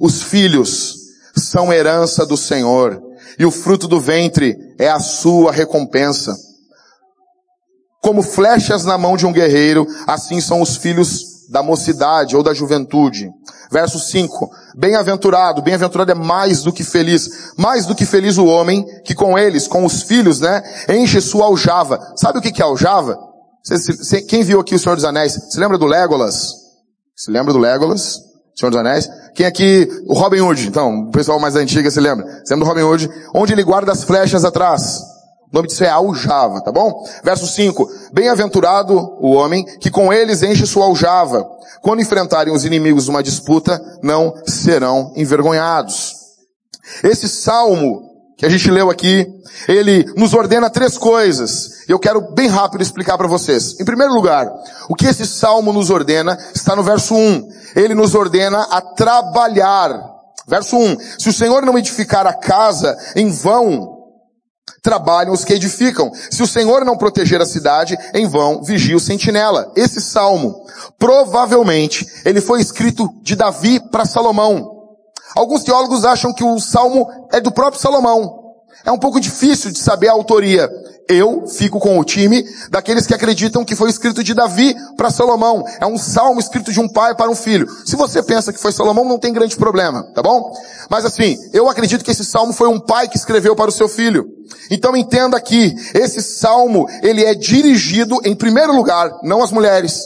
Os 0.00 0.22
filhos 0.22 0.96
são 1.36 1.72
herança 1.72 2.26
do 2.26 2.36
Senhor, 2.36 3.00
e 3.38 3.46
o 3.46 3.50
fruto 3.50 3.88
do 3.88 4.00
ventre 4.00 4.56
é 4.78 4.88
a 4.88 5.00
sua 5.00 5.52
recompensa. 5.52 6.36
Como 8.02 8.22
flechas 8.22 8.84
na 8.84 8.98
mão 8.98 9.16
de 9.16 9.24
um 9.24 9.32
guerreiro, 9.32 9.86
assim 10.06 10.40
são 10.40 10.60
os 10.60 10.76
filhos 10.76 11.48
da 11.48 11.62
mocidade 11.62 12.36
ou 12.36 12.42
da 12.42 12.52
juventude. 12.52 13.30
Verso 13.70 13.98
5. 13.98 14.50
Bem-aventurado, 14.76 15.62
bem-aventurado 15.62 16.10
é 16.10 16.14
mais 16.14 16.62
do 16.62 16.72
que 16.72 16.82
feliz. 16.82 17.52
Mais 17.56 17.86
do 17.86 17.94
que 17.94 18.04
feliz 18.04 18.38
o 18.38 18.46
homem 18.46 18.84
que 19.04 19.14
com 19.14 19.38
eles, 19.38 19.68
com 19.68 19.84
os 19.84 20.02
filhos, 20.02 20.40
né, 20.40 20.62
enche 20.88 21.20
sua 21.20 21.46
aljava. 21.46 22.12
Sabe 22.16 22.38
o 22.38 22.42
que 22.42 22.60
é 22.60 22.64
aljava? 22.64 23.18
Quem 24.28 24.42
viu 24.42 24.60
aqui 24.60 24.74
o 24.74 24.78
Senhor 24.78 24.96
dos 24.96 25.04
Anéis? 25.04 25.34
Se 25.50 25.58
lembra 25.60 25.78
do 25.78 25.86
Legolas? 25.86 26.61
Se 27.16 27.30
lembra 27.30 27.52
do 27.52 27.58
Legolas? 27.58 28.20
Senhor 28.54 28.70
dos 28.70 28.80
Anéis? 28.80 29.08
Quem 29.34 29.46
aqui? 29.46 29.88
O 30.06 30.14
Robin 30.14 30.40
Hood. 30.40 30.68
Então, 30.68 31.08
o 31.08 31.10
pessoal 31.10 31.38
mais 31.40 31.56
antigo 31.56 31.90
se 31.90 32.00
lembra. 32.00 32.26
Se 32.44 32.52
lembra 32.52 32.66
do 32.66 32.68
Robin 32.68 32.82
Hood? 32.82 33.10
Onde 33.34 33.52
ele 33.52 33.62
guarda 33.62 33.92
as 33.92 34.04
flechas 34.04 34.44
atrás. 34.44 35.00
O 35.52 35.56
nome 35.56 35.68
disso 35.68 35.84
é 35.84 35.88
aljava, 35.88 36.62
tá 36.62 36.72
bom? 36.72 37.04
Verso 37.22 37.46
5. 37.46 37.86
Bem-aventurado 38.12 38.94
o 39.20 39.32
homem 39.32 39.64
que 39.80 39.90
com 39.90 40.12
eles 40.12 40.42
enche 40.42 40.66
sua 40.66 40.86
aljava. 40.86 41.46
Quando 41.82 42.00
enfrentarem 42.00 42.54
os 42.54 42.64
inimigos 42.64 43.06
numa 43.08 43.22
disputa, 43.22 43.80
não 44.02 44.34
serão 44.46 45.12
envergonhados. 45.16 46.14
Esse 47.04 47.28
salmo 47.28 48.11
que 48.42 48.46
a 48.46 48.50
gente 48.50 48.68
leu 48.72 48.90
aqui, 48.90 49.24
ele 49.68 50.04
nos 50.16 50.34
ordena 50.34 50.68
três 50.68 50.98
coisas. 50.98 51.84
Eu 51.88 51.96
quero 51.96 52.34
bem 52.34 52.48
rápido 52.48 52.82
explicar 52.82 53.16
para 53.16 53.28
vocês. 53.28 53.78
Em 53.80 53.84
primeiro 53.84 54.12
lugar, 54.12 54.52
o 54.88 54.96
que 54.96 55.06
esse 55.06 55.24
salmo 55.28 55.72
nos 55.72 55.90
ordena 55.90 56.36
está 56.52 56.74
no 56.74 56.82
verso 56.82 57.14
1. 57.14 57.48
Ele 57.76 57.94
nos 57.94 58.16
ordena 58.16 58.62
a 58.62 58.80
trabalhar. 58.80 59.96
Verso 60.48 60.76
1. 60.76 60.96
Se 61.20 61.28
o 61.28 61.32
Senhor 61.32 61.64
não 61.64 61.78
edificar 61.78 62.26
a 62.26 62.34
casa, 62.34 62.98
em 63.14 63.30
vão 63.30 64.00
trabalham 64.82 65.32
os 65.32 65.44
que 65.44 65.52
edificam. 65.52 66.10
Se 66.12 66.42
o 66.42 66.46
Senhor 66.46 66.84
não 66.84 66.96
proteger 66.96 67.40
a 67.40 67.46
cidade, 67.46 67.96
em 68.12 68.26
vão 68.26 68.60
vigia 68.64 68.96
o 68.96 69.00
sentinela. 69.00 69.70
Esse 69.76 70.00
salmo, 70.00 70.66
provavelmente, 70.98 72.04
ele 72.24 72.40
foi 72.40 72.60
escrito 72.60 73.08
de 73.22 73.36
Davi 73.36 73.78
para 73.78 74.04
Salomão. 74.04 74.71
Alguns 75.34 75.62
teólogos 75.62 76.04
acham 76.04 76.32
que 76.32 76.44
o 76.44 76.58
salmo 76.58 77.08
é 77.32 77.40
do 77.40 77.52
próprio 77.52 77.80
Salomão. 77.80 78.42
É 78.84 78.90
um 78.90 78.98
pouco 78.98 79.20
difícil 79.20 79.70
de 79.70 79.78
saber 79.78 80.08
a 80.08 80.12
autoria. 80.12 80.68
Eu 81.08 81.46
fico 81.46 81.78
com 81.78 81.98
o 81.98 82.04
time 82.04 82.44
daqueles 82.70 83.06
que 83.06 83.14
acreditam 83.14 83.64
que 83.64 83.76
foi 83.76 83.90
escrito 83.90 84.22
de 84.24 84.34
Davi 84.34 84.74
para 84.96 85.10
Salomão. 85.10 85.64
É 85.80 85.86
um 85.86 85.98
salmo 85.98 86.40
escrito 86.40 86.72
de 86.72 86.80
um 86.80 86.88
pai 86.88 87.14
para 87.14 87.30
um 87.30 87.34
filho. 87.34 87.68
Se 87.84 87.96
você 87.96 88.22
pensa 88.22 88.52
que 88.52 88.58
foi 88.58 88.72
Salomão, 88.72 89.04
não 89.04 89.18
tem 89.18 89.32
grande 89.32 89.56
problema, 89.56 90.04
tá 90.14 90.22
bom? 90.22 90.52
Mas 90.88 91.04
assim, 91.04 91.38
eu 91.52 91.68
acredito 91.68 92.04
que 92.04 92.10
esse 92.10 92.24
salmo 92.24 92.52
foi 92.52 92.68
um 92.68 92.80
pai 92.80 93.08
que 93.08 93.16
escreveu 93.16 93.54
para 93.54 93.68
o 93.68 93.72
seu 93.72 93.88
filho. 93.88 94.26
Então 94.70 94.96
entenda 94.96 95.36
aqui, 95.36 95.74
esse 95.94 96.22
salmo, 96.22 96.88
ele 97.02 97.24
é 97.24 97.34
dirigido 97.34 98.20
em 98.24 98.34
primeiro 98.34 98.74
lugar, 98.74 99.12
não 99.22 99.42
às 99.42 99.50
mulheres. 99.50 100.00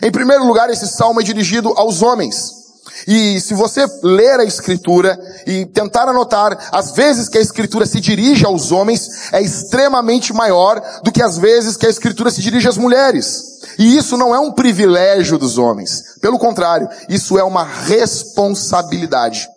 Em 0.00 0.12
primeiro 0.12 0.46
lugar, 0.46 0.70
esse 0.70 0.86
salmo 0.86 1.20
é 1.20 1.24
dirigido 1.24 1.72
aos 1.76 2.02
homens. 2.02 2.61
E 3.06 3.40
se 3.40 3.54
você 3.54 3.86
ler 4.02 4.40
a 4.40 4.44
escritura 4.44 5.18
e 5.46 5.66
tentar 5.66 6.08
anotar 6.08 6.68
as 6.72 6.92
vezes 6.92 7.28
que 7.28 7.38
a 7.38 7.40
escritura 7.40 7.86
se 7.86 8.00
dirige 8.00 8.44
aos 8.44 8.70
homens, 8.72 9.32
é 9.32 9.40
extremamente 9.40 10.32
maior 10.32 10.80
do 11.02 11.10
que 11.10 11.22
as 11.22 11.38
vezes 11.38 11.76
que 11.76 11.86
a 11.86 11.90
escritura 11.90 12.30
se 12.30 12.40
dirige 12.40 12.68
às 12.68 12.76
mulheres. 12.76 13.52
E 13.78 13.96
isso 13.96 14.16
não 14.16 14.34
é 14.34 14.38
um 14.38 14.52
privilégio 14.52 15.38
dos 15.38 15.58
homens. 15.58 16.18
Pelo 16.20 16.38
contrário, 16.38 16.88
isso 17.08 17.38
é 17.38 17.44
uma 17.44 17.64
responsabilidade. 17.64 19.48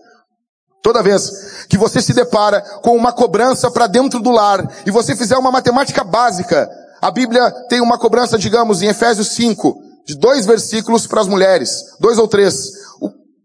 Toda 0.81 1.01
vez 1.01 1.65
que 1.67 1.77
você 1.77 2.01
se 2.01 2.13
depara 2.13 2.61
com 2.83 2.95
uma 2.95 3.11
cobrança 3.11 3.71
para 3.71 3.87
dentro 3.87 4.19
do 4.19 4.29
lar 4.29 4.71
e 4.85 4.91
você 4.91 5.15
fizer 5.15 5.35
uma 5.35 5.51
matemática 5.51 6.03
básica, 6.03 6.69
a 7.01 7.09
Bíblia 7.09 7.51
tem 7.67 7.81
uma 7.81 7.97
cobrança, 7.97 8.37
digamos, 8.37 8.81
em 8.81 8.87
Efésios 8.87 9.29
5, 9.29 9.81
de 10.05 10.15
dois 10.15 10.45
versículos 10.45 11.07
para 11.07 11.21
as 11.21 11.27
mulheres, 11.27 11.83
dois 11.99 12.19
ou 12.19 12.27
três. 12.27 12.84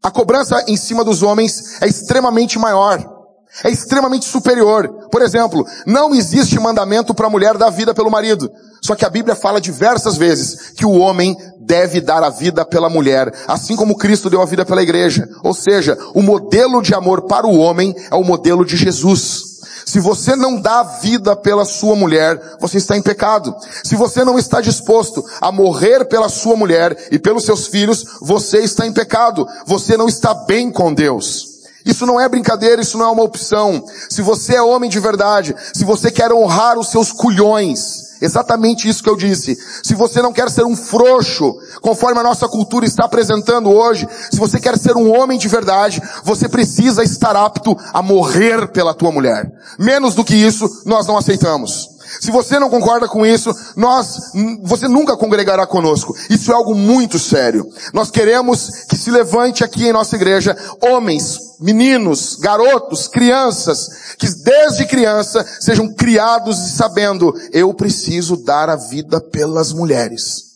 A 0.02 0.10
cobrança 0.10 0.64
em 0.66 0.76
cima 0.76 1.04
dos 1.04 1.22
homens 1.22 1.80
é 1.82 1.86
extremamente 1.86 2.58
maior. 2.58 3.20
É 3.64 3.70
extremamente 3.70 4.24
superior. 4.24 5.08
Por 5.10 5.20
exemplo, 5.20 5.66
não 5.84 6.14
existe 6.14 6.58
mandamento 6.58 7.12
para 7.12 7.26
a 7.26 7.30
mulher 7.30 7.58
dar 7.58 7.68
vida 7.70 7.92
pelo 7.92 8.10
marido. 8.10 8.50
Só 8.80 8.94
que 8.94 9.04
a 9.04 9.10
Bíblia 9.10 9.34
fala 9.34 9.60
diversas 9.60 10.16
vezes 10.16 10.70
que 10.70 10.86
o 10.86 10.92
homem 10.92 11.36
deve 11.58 12.00
dar 12.00 12.22
a 12.22 12.30
vida 12.30 12.64
pela 12.64 12.88
mulher, 12.88 13.32
assim 13.46 13.76
como 13.76 13.98
Cristo 13.98 14.30
deu 14.30 14.40
a 14.40 14.46
vida 14.46 14.64
pela 14.64 14.82
igreja. 14.82 15.28
Ou 15.42 15.52
seja, 15.52 15.98
o 16.14 16.22
modelo 16.22 16.80
de 16.80 16.94
amor 16.94 17.22
para 17.22 17.46
o 17.46 17.58
homem 17.58 17.94
é 18.10 18.14
o 18.14 18.24
modelo 18.24 18.64
de 18.64 18.76
Jesus. 18.76 19.49
Se 19.84 20.00
você 20.00 20.36
não 20.36 20.60
dá 20.60 20.82
vida 20.82 21.34
pela 21.34 21.64
sua 21.64 21.96
mulher, 21.96 22.40
você 22.60 22.78
está 22.78 22.96
em 22.96 23.02
pecado. 23.02 23.54
Se 23.82 23.96
você 23.96 24.24
não 24.24 24.38
está 24.38 24.60
disposto 24.60 25.24
a 25.40 25.50
morrer 25.50 26.04
pela 26.04 26.28
sua 26.28 26.56
mulher 26.56 26.96
e 27.10 27.18
pelos 27.18 27.44
seus 27.44 27.66
filhos, 27.66 28.04
você 28.20 28.58
está 28.58 28.86
em 28.86 28.92
pecado. 28.92 29.46
Você 29.66 29.96
não 29.96 30.08
está 30.08 30.34
bem 30.34 30.70
com 30.70 30.92
Deus. 30.92 31.50
Isso 31.84 32.04
não 32.04 32.20
é 32.20 32.28
brincadeira, 32.28 32.82
isso 32.82 32.98
não 32.98 33.06
é 33.06 33.10
uma 33.10 33.22
opção. 33.22 33.84
Se 34.08 34.22
você 34.22 34.56
é 34.56 34.62
homem 34.62 34.90
de 34.90 35.00
verdade, 35.00 35.54
se 35.72 35.84
você 35.84 36.10
quer 36.10 36.32
honrar 36.32 36.78
os 36.78 36.88
seus 36.88 37.10
culhões, 37.10 38.09
Exatamente 38.20 38.88
isso 38.88 39.02
que 39.02 39.08
eu 39.08 39.16
disse. 39.16 39.56
Se 39.82 39.94
você 39.94 40.20
não 40.20 40.32
quer 40.32 40.50
ser 40.50 40.64
um 40.64 40.76
frouxo, 40.76 41.56
conforme 41.80 42.20
a 42.20 42.24
nossa 42.24 42.48
cultura 42.48 42.84
está 42.84 43.04
apresentando 43.04 43.70
hoje, 43.70 44.06
se 44.30 44.38
você 44.38 44.60
quer 44.60 44.76
ser 44.76 44.96
um 44.96 45.10
homem 45.10 45.38
de 45.38 45.48
verdade, 45.48 46.02
você 46.22 46.48
precisa 46.48 47.02
estar 47.02 47.34
apto 47.34 47.76
a 47.92 48.02
morrer 48.02 48.68
pela 48.68 48.94
tua 48.94 49.10
mulher. 49.10 49.50
Menos 49.78 50.14
do 50.14 50.24
que 50.24 50.34
isso, 50.34 50.82
nós 50.84 51.06
não 51.06 51.16
aceitamos. 51.16 51.99
Se 52.18 52.30
você 52.30 52.58
não 52.58 52.70
concorda 52.70 53.06
com 53.06 53.24
isso, 53.24 53.54
nós, 53.76 54.32
você 54.62 54.88
nunca 54.88 55.16
congregará 55.16 55.66
conosco. 55.66 56.16
Isso 56.28 56.50
é 56.50 56.54
algo 56.54 56.74
muito 56.74 57.18
sério. 57.18 57.68
Nós 57.92 58.10
queremos 58.10 58.84
que 58.88 58.96
se 58.96 59.10
levante 59.10 59.62
aqui 59.62 59.86
em 59.86 59.92
nossa 59.92 60.16
igreja 60.16 60.56
homens, 60.82 61.38
meninos, 61.60 62.36
garotos, 62.36 63.06
crianças, 63.06 64.14
que 64.18 64.28
desde 64.42 64.86
criança 64.86 65.46
sejam 65.60 65.92
criados 65.94 66.58
e 66.58 66.70
sabendo, 66.70 67.32
eu 67.52 67.72
preciso 67.74 68.36
dar 68.36 68.68
a 68.68 68.76
vida 68.76 69.20
pelas 69.20 69.72
mulheres. 69.72 70.50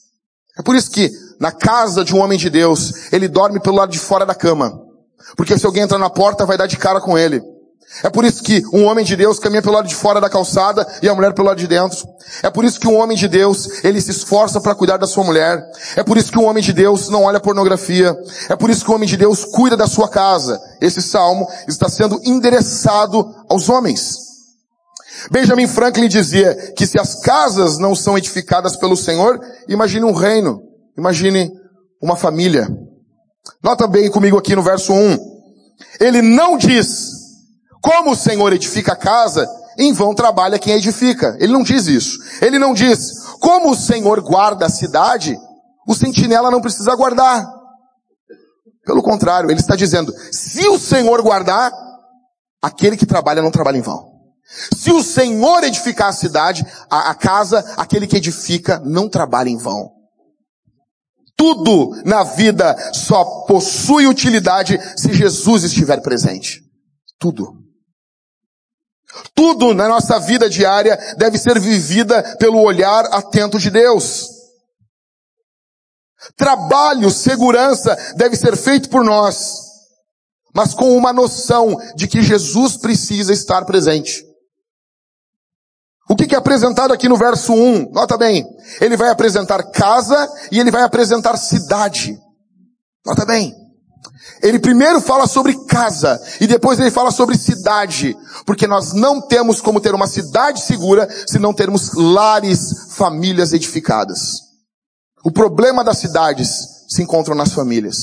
É 0.59 0.63
por 0.63 0.75
isso 0.75 0.91
que 0.91 1.11
na 1.39 1.53
casa 1.53 2.05
de 2.05 2.15
um 2.15 2.21
homem 2.21 2.39
de 2.39 2.49
Deus, 2.49 3.13
ele 3.13 3.29
dorme 3.29 3.61
pelo 3.61 3.77
lado 3.77 3.91
de 3.91 3.99
fora 3.99 4.25
da 4.25 4.35
cama. 4.35 4.81
Porque 5.37 5.59
se 5.59 5.67
alguém 5.67 5.83
entrar 5.83 5.99
na 5.99 6.11
porta, 6.11 6.47
vai 6.47 6.57
dar 6.57 6.67
de 6.67 6.77
cara 6.77 7.01
com 7.01 7.19
ele. 7.19 7.43
É 8.03 8.11
por 8.11 8.25
isso 8.25 8.43
que 8.43 8.63
um 8.73 8.85
homem 8.85 9.05
de 9.05 9.15
Deus 9.15 9.39
caminha 9.39 9.63
pelo 9.63 9.75
lado 9.75 9.87
de 9.87 9.95
fora 9.95 10.21
da 10.21 10.29
calçada 10.29 10.87
e 11.01 11.09
a 11.09 11.15
mulher 11.15 11.33
pelo 11.33 11.49
lado 11.49 11.59
de 11.59 11.67
dentro. 11.67 12.07
É 12.43 12.51
por 12.51 12.65
isso 12.65 12.81
que 12.81 12.89
um 12.89 12.97
homem 12.97 13.17
de 13.17 13.29
Deus, 13.29 13.85
ele 13.85 14.01
se 14.01 14.11
esforça 14.11 14.61
para 14.61 14.75
cuidar 14.75 14.97
da 14.97 15.07
sua 15.07 15.23
mulher. 15.23 15.63
É 15.95 16.03
por 16.03 16.17
isso 16.17 16.33
que 16.33 16.39
um 16.39 16.45
homem 16.45 16.63
de 16.63 16.73
Deus 16.73 17.09
não 17.09 17.25
olha 17.25 17.39
pornografia. 17.39 18.17
É 18.49 18.57
por 18.57 18.69
isso 18.69 18.85
que 18.85 18.91
um 18.91 18.95
homem 18.95 19.09
de 19.09 19.17
Deus 19.17 19.45
cuida 19.45 19.77
da 19.77 19.87
sua 19.87 20.09
casa. 20.09 20.61
Esse 20.81 21.01
salmo 21.01 21.47
está 21.69 21.89
sendo 21.89 22.21
endereçado 22.25 23.25
aos 23.49 23.69
homens. 23.69 24.25
Benjamin 25.31 25.69
Franklin 25.69 26.09
dizia 26.09 26.55
que 26.77 26.87
se 26.87 26.99
as 26.99 27.21
casas 27.21 27.79
não 27.79 27.95
são 27.95 28.19
edificadas 28.19 28.77
pelo 28.77 28.97
Senhor, 28.97 29.41
imagine 29.69 30.05
um 30.05 30.13
reino. 30.13 30.61
Imagine 30.99 31.51
uma 32.03 32.17
família. 32.17 32.69
Nota 33.63 33.87
bem 33.87 34.11
comigo 34.11 34.37
aqui 34.37 34.57
no 34.57 34.63
verso 34.63 34.93
1. 34.93 35.19
Ele 36.01 36.21
não 36.21 36.57
diz 36.59 37.14
Como 37.85 38.13
o 38.13 38.17
Senhor 38.17 38.51
edifica 38.55 38.95
a 38.95 38.97
casa, 38.97 39.47
em 39.79 39.93
vão 39.93 40.15
trabalha 40.15 40.59
quem 40.59 40.73
edifica. 40.73 41.37
Ele 41.39 41.53
não 41.53 41.63
diz 41.63 41.87
isso. 41.87 42.19
Ele 42.41 42.59
não 42.59 42.73
diz, 42.73 43.13
como 43.39 43.73
o 43.73 43.77
Senhor 43.77 44.23
guarda 44.23 44.65
a 44.65 44.71
cidade, 44.71 45.39
o 45.87 45.95
sentinela 45.95 46.51
não 46.51 46.63
precisa 46.63 46.97
guardar. 46.97 47.47
Pelo 48.87 49.03
contrário, 49.03 49.51
ele 49.51 49.61
está 49.61 49.77
dizendo, 49.77 50.15
se 50.33 50.67
o 50.67 50.79
Senhor 50.79 51.21
guardar, 51.21 51.71
aquele 52.63 52.97
que 52.97 53.05
trabalha 53.05 53.43
não 53.43 53.51
trabalha 53.51 53.77
em 53.77 53.83
vão. 53.83 54.15
Se 54.75 54.91
o 54.91 55.03
Senhor 55.03 55.63
edificar 55.63 56.09
a 56.09 56.13
cidade, 56.13 56.67
a, 56.89 57.11
a 57.11 57.15
casa, 57.15 57.63
aquele 57.77 58.07
que 58.07 58.17
edifica 58.17 58.81
não 58.83 59.11
trabalha 59.11 59.51
em 59.51 59.59
vão. 59.59 59.91
Tudo 61.37 62.03
na 62.03 62.25
vida 62.25 62.75
só 62.95 63.45
possui 63.47 64.07
utilidade 64.07 64.79
se 64.97 65.13
Jesus 65.13 65.65
estiver 65.65 66.01
presente. 66.01 66.63
Tudo. 67.19 67.64
Tudo 69.35 69.75
na 69.75 69.89
nossa 69.89 70.19
vida 70.19 70.49
diária 70.49 70.97
deve 71.17 71.39
ser 71.39 71.59
vivida 71.61 72.37
pelo 72.39 72.61
olhar 72.61 73.05
atento 73.07 73.59
de 73.59 73.71
Deus. 73.71 74.29
Trabalho, 76.37 77.11
segurança 77.11 77.97
deve 78.17 78.37
ser 78.37 78.57
feito 78.57 78.89
por 78.89 79.05
nós, 79.05 79.59
mas 80.55 80.75
com 80.75 80.97
uma 80.97 81.13
noção 81.13 81.77
de 81.95 82.09
que 82.09 82.23
Jesus 82.23 82.77
precisa 82.77 83.33
estar 83.33 83.65
presente. 83.65 84.25
O 86.09 86.15
que 86.17 86.35
é 86.35 86.39
apresentado 86.39 86.93
aqui 86.93 87.09
no 87.09 87.17
verso 87.17 87.53
1? 87.53 87.91
Nota 87.93 88.17
bem. 88.19 88.47
Ele 88.81 88.97
vai 88.97 89.09
apresentar 89.09 89.71
casa 89.71 90.31
e 90.53 90.61
ele 90.61 90.71
vai 90.71 90.83
apresentar 90.83 91.37
cidade. 91.37 92.19
Nota 93.07 93.25
bem. 93.25 93.64
Ele 94.45 94.59
primeiro 94.59 95.01
fala 95.01 95.27
sobre 95.27 95.57
casa 95.65 96.21
e 96.39 96.47
depois 96.47 96.79
ele 96.79 96.91
fala 96.91 97.11
sobre 97.11 97.39
cidade, 97.39 98.15
porque 98.45 98.67
nós 98.67 98.93
não 98.93 99.19
temos 99.19 99.59
como 99.59 99.81
ter 99.81 99.95
uma 99.95 100.07
cidade 100.07 100.61
segura 100.61 101.09
se 101.27 101.39
não 101.39 101.55
termos 101.55 101.95
lares, 101.95 102.89
famílias 102.91 103.55
edificadas. 103.55 104.43
O 105.25 105.33
problema 105.33 105.83
das 105.83 105.97
cidades 105.97 106.51
se 106.87 107.03
encontra 107.03 107.35
nas 107.35 107.55
famílias. 107.55 107.97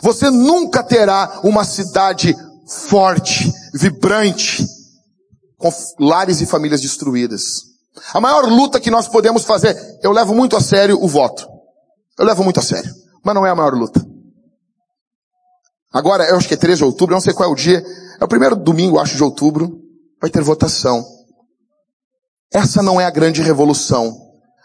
Você 0.00 0.30
nunca 0.30 0.80
terá 0.80 1.40
uma 1.42 1.64
cidade 1.64 2.36
forte, 2.88 3.52
vibrante, 3.74 4.64
com 5.58 5.72
lares 5.98 6.40
e 6.40 6.46
famílias 6.46 6.80
destruídas. 6.80 7.42
A 8.12 8.20
maior 8.20 8.44
luta 8.44 8.78
que 8.78 8.92
nós 8.92 9.08
podemos 9.08 9.42
fazer, 9.42 9.76
eu 10.04 10.12
levo 10.12 10.36
muito 10.36 10.56
a 10.56 10.60
sério 10.60 11.02
o 11.02 11.08
voto. 11.08 11.48
Eu 12.16 12.24
levo 12.24 12.44
muito 12.44 12.60
a 12.60 12.62
sério, 12.62 12.94
mas 13.24 13.34
não 13.34 13.44
é 13.44 13.50
a 13.50 13.56
maior 13.56 13.74
luta. 13.74 14.13
Agora, 15.94 16.24
eu 16.24 16.36
acho 16.36 16.48
que 16.48 16.54
é 16.54 16.56
13 16.56 16.78
de 16.78 16.84
outubro, 16.84 17.14
não 17.14 17.20
sei 17.20 17.32
qual 17.32 17.48
é 17.48 17.52
o 17.52 17.54
dia. 17.54 17.80
É 18.20 18.24
o 18.24 18.28
primeiro 18.28 18.56
domingo, 18.56 18.98
acho, 18.98 19.16
de 19.16 19.22
outubro. 19.22 19.78
Vai 20.20 20.28
ter 20.28 20.42
votação. 20.42 21.04
Essa 22.52 22.82
não 22.82 23.00
é 23.00 23.04
a 23.04 23.10
grande 23.10 23.40
revolução. 23.42 24.12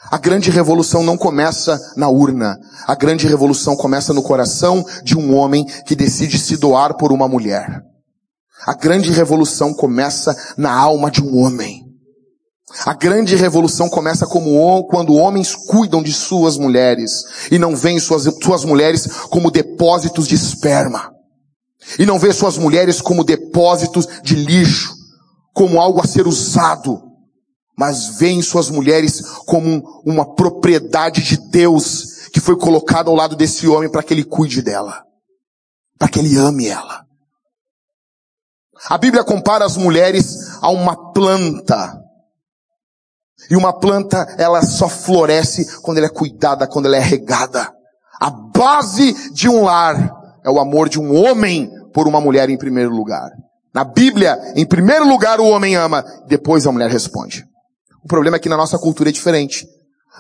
A 0.09 0.17
grande 0.17 0.49
revolução 0.49 1.03
não 1.03 1.15
começa 1.15 1.79
na 1.95 2.09
urna. 2.09 2.57
A 2.87 2.95
grande 2.95 3.27
revolução 3.27 3.75
começa 3.75 4.11
no 4.11 4.23
coração 4.23 4.83
de 5.03 5.15
um 5.15 5.35
homem 5.35 5.65
que 5.85 5.95
decide 5.95 6.39
se 6.39 6.57
doar 6.57 6.95
por 6.97 7.11
uma 7.11 7.27
mulher. 7.27 7.83
A 8.65 8.73
grande 8.73 9.11
revolução 9.11 9.71
começa 9.71 10.35
na 10.57 10.73
alma 10.73 11.11
de 11.11 11.21
um 11.21 11.37
homem. 11.37 11.83
A 12.85 12.93
grande 12.93 13.35
revolução 13.35 13.87
começa 13.87 14.25
como 14.25 14.83
quando 14.87 15.13
homens 15.13 15.55
cuidam 15.55 16.01
de 16.01 16.13
suas 16.13 16.57
mulheres 16.57 17.23
e 17.51 17.59
não 17.59 17.75
veem 17.75 17.99
suas, 17.99 18.23
suas 18.41 18.63
mulheres 18.63 19.07
como 19.29 19.51
depósitos 19.51 20.27
de 20.27 20.35
esperma. 20.35 21.18
E 21.97 22.05
não 22.05 22.19
vê 22.19 22.31
suas 22.31 22.57
mulheres 22.57 23.01
como 23.01 23.23
depósitos 23.23 24.07
de 24.23 24.35
lixo, 24.35 24.93
como 25.53 25.79
algo 25.79 26.01
a 26.01 26.07
ser 26.07 26.27
usado, 26.27 27.01
mas 27.77 28.17
veem 28.17 28.41
suas 28.41 28.69
mulheres 28.69 29.21
como 29.45 30.01
uma 30.05 30.35
propriedade 30.35 31.23
de 31.23 31.37
Deus 31.49 32.27
que 32.31 32.39
foi 32.39 32.57
colocada 32.57 33.09
ao 33.09 33.15
lado 33.15 33.35
desse 33.35 33.67
homem 33.67 33.89
para 33.89 34.03
que 34.03 34.13
ele 34.13 34.23
cuide 34.23 34.61
dela, 34.61 35.03
para 35.97 36.09
que 36.09 36.19
ele 36.19 36.37
ame 36.37 36.67
ela. 36.67 37.05
A 38.87 38.97
Bíblia 38.97 39.23
compara 39.23 39.65
as 39.65 39.75
mulheres 39.75 40.57
a 40.61 40.69
uma 40.69 41.11
planta. 41.11 41.99
E 43.49 43.55
uma 43.55 43.73
planta, 43.77 44.35
ela 44.37 44.61
só 44.61 44.87
floresce 44.87 45.81
quando 45.81 45.97
ela 45.97 46.07
é 46.07 46.09
cuidada, 46.09 46.67
quando 46.67 46.85
ela 46.85 46.97
é 46.97 47.01
regada. 47.01 47.73
A 48.19 48.29
base 48.29 49.31
de 49.31 49.49
um 49.49 49.63
lar 49.63 50.13
é 50.43 50.49
o 50.49 50.59
amor 50.59 50.89
de 50.89 50.99
um 50.99 51.15
homem 51.15 51.69
por 51.93 52.07
uma 52.07 52.21
mulher 52.21 52.49
em 52.49 52.57
primeiro 52.57 52.91
lugar. 52.91 53.29
Na 53.73 53.83
Bíblia, 53.83 54.37
em 54.55 54.65
primeiro 54.65 55.07
lugar 55.07 55.39
o 55.39 55.47
homem 55.47 55.75
ama, 55.75 56.03
depois 56.27 56.65
a 56.65 56.71
mulher 56.71 56.89
responde. 56.89 57.45
O 58.03 58.07
problema 58.07 58.37
é 58.37 58.39
que 58.39 58.49
na 58.49 58.57
nossa 58.57 58.77
cultura 58.77 59.09
é 59.09 59.11
diferente. 59.11 59.67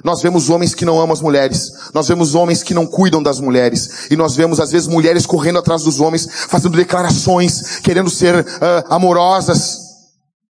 Nós 0.03 0.21
vemos 0.21 0.49
homens 0.49 0.73
que 0.73 0.85
não 0.85 0.99
amam 0.99 1.13
as 1.13 1.21
mulheres. 1.21 1.71
Nós 1.93 2.07
vemos 2.07 2.35
homens 2.35 2.63
que 2.63 2.73
não 2.73 2.85
cuidam 2.85 3.21
das 3.21 3.39
mulheres. 3.39 4.09
E 4.09 4.15
nós 4.15 4.35
vemos, 4.35 4.59
às 4.59 4.71
vezes, 4.71 4.87
mulheres 4.87 5.25
correndo 5.25 5.59
atrás 5.59 5.83
dos 5.83 5.99
homens, 5.99 6.27
fazendo 6.47 6.77
declarações, 6.77 7.79
querendo 7.79 8.09
ser 8.09 8.35
uh, 8.35 8.45
amorosas. 8.89 9.77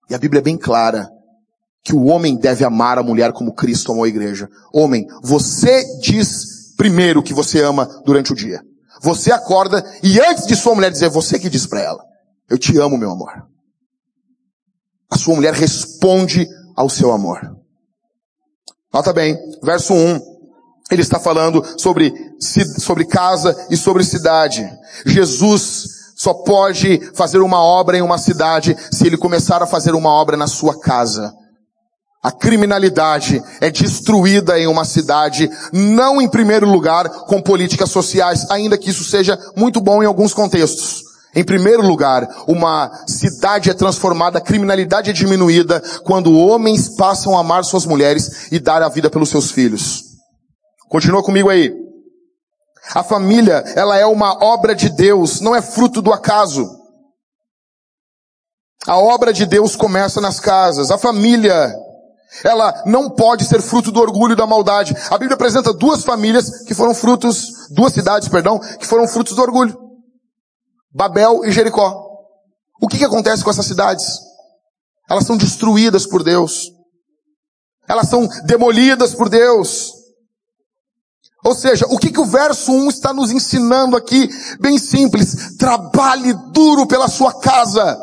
E 0.09 0.15
a 0.15 0.19
Bíblia 0.19 0.41
é 0.41 0.43
bem 0.43 0.57
clara 0.57 1.09
que 1.85 1.95
o 1.95 2.05
homem 2.05 2.37
deve 2.37 2.65
amar 2.65 2.99
a 2.99 3.03
mulher 3.03 3.33
como 3.33 3.55
Cristo 3.55 3.93
amou 3.93 4.05
a 4.05 4.09
igreja. 4.09 4.49
Homem, 4.73 5.07
você 5.23 5.85
diz 6.01 6.75
primeiro 6.77 7.23
que 7.23 7.35
você 7.35 7.61
ama 7.61 7.87
durante 8.07 8.33
o 8.33 8.37
dia. 8.37 8.61
Você 9.05 9.31
acorda 9.31 9.85
e 10.03 10.19
antes 10.19 10.47
de 10.47 10.57
sua 10.57 10.75
mulher 10.75 10.91
dizer, 10.91 11.11
você 11.11 11.39
que 11.39 11.51
diz 11.51 11.67
para 11.67 11.83
ela, 11.83 12.03
eu 12.49 12.57
te 12.57 12.79
amo, 12.79 12.97
meu 12.97 13.11
amor. 13.11 13.47
A 15.11 15.19
sua 15.19 15.35
mulher 15.35 15.53
responde 15.53 16.49
ao 16.75 16.89
seu 16.89 17.13
amor. 17.13 17.55
Nota 18.91 19.13
bem, 19.13 19.37
verso 19.63 19.93
1. 19.93 20.35
Ele 20.91 21.03
está 21.03 21.21
falando 21.21 21.63
sobre, 21.79 22.15
sobre 22.79 23.05
casa 23.05 23.67
e 23.71 23.77
sobre 23.77 24.05
cidade. 24.05 24.67
Jesus 25.05 26.15
só 26.17 26.33
pode 26.33 26.99
fazer 27.13 27.41
uma 27.41 27.61
obra 27.61 27.99
em 27.99 28.03
uma 28.03 28.17
cidade 28.17 28.75
se 28.91 29.07
ele 29.07 29.19
começar 29.19 29.63
a 29.63 29.67
fazer 29.67 29.95
uma 29.95 30.09
obra 30.09 30.35
na 30.35 30.47
sua 30.47 30.81
casa. 30.81 31.31
A 32.25 32.33
criminalidade 32.33 33.45
é 33.61 33.71
destruída 33.71 34.59
em 34.59 34.67
uma 34.67 34.87
cidade, 34.87 35.51
não 35.71 36.23
em 36.23 36.27
primeiro 36.27 36.67
lugar 36.67 37.07
com 37.27 37.43
políticas 37.43 37.91
sociais, 37.91 38.51
ainda 38.51 38.79
que 38.79 38.89
isso 38.89 39.05
seja 39.05 39.39
muito 39.55 39.79
bom 39.79 40.03
em 40.03 40.07
alguns 40.07 40.33
contextos. 40.33 41.03
Em 41.37 41.45
primeiro 41.45 41.87
lugar, 41.87 42.27
uma 42.49 42.91
cidade 43.07 43.69
é 43.69 43.75
transformada, 43.75 44.39
a 44.39 44.41
criminalidade 44.41 45.11
é 45.11 45.13
diminuída 45.13 45.83
quando 46.03 46.35
homens 46.35 46.89
passam 46.97 47.37
a 47.37 47.41
amar 47.41 47.63
suas 47.63 47.85
mulheres 47.85 48.51
e 48.51 48.59
dar 48.59 48.83
a 48.83 48.89
vida 48.89 49.11
pelos 49.11 49.29
seus 49.29 49.51
filhos. 49.51 50.05
Continua 50.89 51.23
comigo 51.23 51.51
aí. 51.51 51.75
A 52.95 53.03
família, 53.03 53.63
ela 53.77 53.99
é 53.99 54.07
uma 54.07 54.43
obra 54.43 54.75
de 54.75 54.89
Deus, 54.89 55.43
não 55.43 55.55
é 55.55 55.61
fruto 55.61 56.01
do 56.01 56.11
acaso. 56.11 56.71
A 58.87 58.97
obra 58.97 59.31
de 59.31 59.45
Deus 59.45 59.77
começa 59.77 60.23
nas 60.23 60.41
casas. 60.41 60.91
A 60.91 60.97
família 60.97 61.84
ela 62.43 62.83
não 62.87 63.11
pode 63.11 63.45
ser 63.45 63.61
fruto 63.63 63.93
do 63.93 64.01
orgulho 64.01 64.33
e 64.33 64.37
da 64.37 64.47
maldade. 64.47 64.97
A 65.11 65.19
Bíblia 65.19 65.35
apresenta 65.35 65.73
duas 65.73 66.03
famílias 66.03 66.65
que 66.65 66.75
foram 66.75 66.95
frutos, 66.95 67.69
duas 67.71 67.93
cidades, 67.93 68.29
perdão, 68.29 68.59
que 68.59 68.87
foram 68.87 69.07
frutos 69.07 69.37
do 69.37 69.43
orgulho. 69.43 69.79
Babel 70.93 71.45
e 71.45 71.53
Jericó. 71.53 72.03
O 72.81 72.89
que, 72.89 72.99
que 72.99 73.05
acontece 73.05 73.45
com 73.45 73.51
essas 73.51 73.67
cidades? 73.67 74.05
Elas 75.09 75.25
são 75.25 75.37
destruídas 75.37 76.07
por 76.07 76.23
Deus. 76.23 76.71
Elas 77.87 78.09
são 78.09 78.27
demolidas 78.45 79.15
por 79.15 79.29
Deus. 79.29 79.93
Ou 81.45 81.55
seja, 81.55 81.87
o 81.91 81.99
que, 81.99 82.11
que 82.11 82.21
o 82.21 82.25
verso 82.25 82.73
1 82.73 82.89
está 82.89 83.13
nos 83.13 83.31
ensinando 83.31 83.97
aqui? 83.97 84.29
Bem 84.59 84.79
simples. 84.79 85.57
Trabalhe 85.59 86.33
duro 86.53 86.87
pela 86.87 87.07
sua 87.07 87.39
casa. 87.39 87.99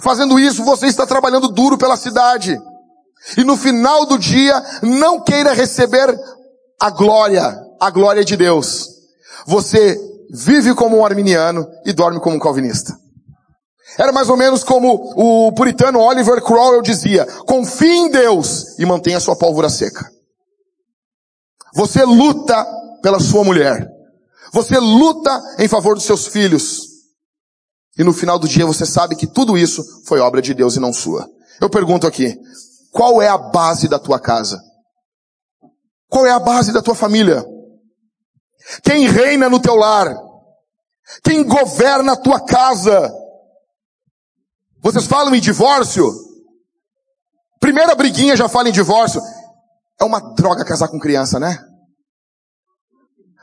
Fazendo 0.00 0.38
isso, 0.38 0.64
você 0.64 0.86
está 0.86 1.06
trabalhando 1.06 1.48
duro 1.48 1.76
pela 1.76 1.96
cidade. 1.96 2.58
E 3.36 3.44
no 3.44 3.56
final 3.56 4.06
do 4.06 4.18
dia, 4.18 4.62
não 4.82 5.20
queira 5.20 5.52
receber 5.52 6.18
a 6.80 6.90
glória, 6.90 7.56
a 7.78 7.90
glória 7.90 8.24
de 8.24 8.36
Deus. 8.36 8.88
Você 9.46 9.98
vive 10.32 10.74
como 10.74 10.98
um 10.98 11.04
arminiano 11.04 11.66
e 11.84 11.92
dorme 11.92 12.20
como 12.20 12.36
um 12.36 12.40
calvinista. 12.40 12.96
Era 13.98 14.12
mais 14.12 14.28
ou 14.28 14.36
menos 14.36 14.62
como 14.62 15.12
o 15.16 15.52
puritano 15.52 16.00
Oliver 16.00 16.40
Cromwell 16.42 16.82
dizia, 16.82 17.26
confie 17.46 17.90
em 17.90 18.10
Deus 18.10 18.78
e 18.78 18.86
mantenha 18.86 19.20
sua 19.20 19.36
pólvora 19.36 19.68
seca. 19.68 20.08
Você 21.74 22.04
luta 22.04 22.64
pela 23.02 23.20
sua 23.20 23.44
mulher. 23.44 23.88
Você 24.52 24.78
luta 24.78 25.40
em 25.58 25.68
favor 25.68 25.94
dos 25.94 26.04
seus 26.04 26.26
filhos. 26.26 26.88
E 27.98 28.04
no 28.04 28.12
final 28.12 28.38
do 28.38 28.48
dia 28.48 28.66
você 28.66 28.86
sabe 28.86 29.16
que 29.16 29.26
tudo 29.26 29.58
isso 29.58 29.84
foi 30.06 30.20
obra 30.20 30.40
de 30.40 30.54
Deus 30.54 30.76
e 30.76 30.80
não 30.80 30.92
sua. 30.92 31.28
Eu 31.60 31.68
pergunto 31.68 32.06
aqui, 32.06 32.38
qual 32.90 33.20
é 33.22 33.28
a 33.28 33.38
base 33.38 33.88
da 33.88 33.98
tua 33.98 34.18
casa? 34.18 34.60
Qual 36.08 36.26
é 36.26 36.30
a 36.30 36.40
base 36.40 36.72
da 36.72 36.82
tua 36.82 36.94
família? 36.94 37.44
Quem 38.82 39.08
reina 39.08 39.48
no 39.48 39.60
teu 39.60 39.76
lar? 39.76 40.14
Quem 41.22 41.44
governa 41.44 42.12
a 42.12 42.16
tua 42.16 42.40
casa? 42.40 43.12
Vocês 44.82 45.06
falam 45.06 45.34
em 45.34 45.40
divórcio? 45.40 46.10
Primeira 47.60 47.94
briguinha 47.94 48.36
já 48.36 48.48
fala 48.48 48.68
em 48.68 48.72
divórcio. 48.72 49.20
É 50.00 50.04
uma 50.04 50.20
droga 50.34 50.64
casar 50.64 50.88
com 50.88 50.98
criança, 50.98 51.38
né? 51.38 51.58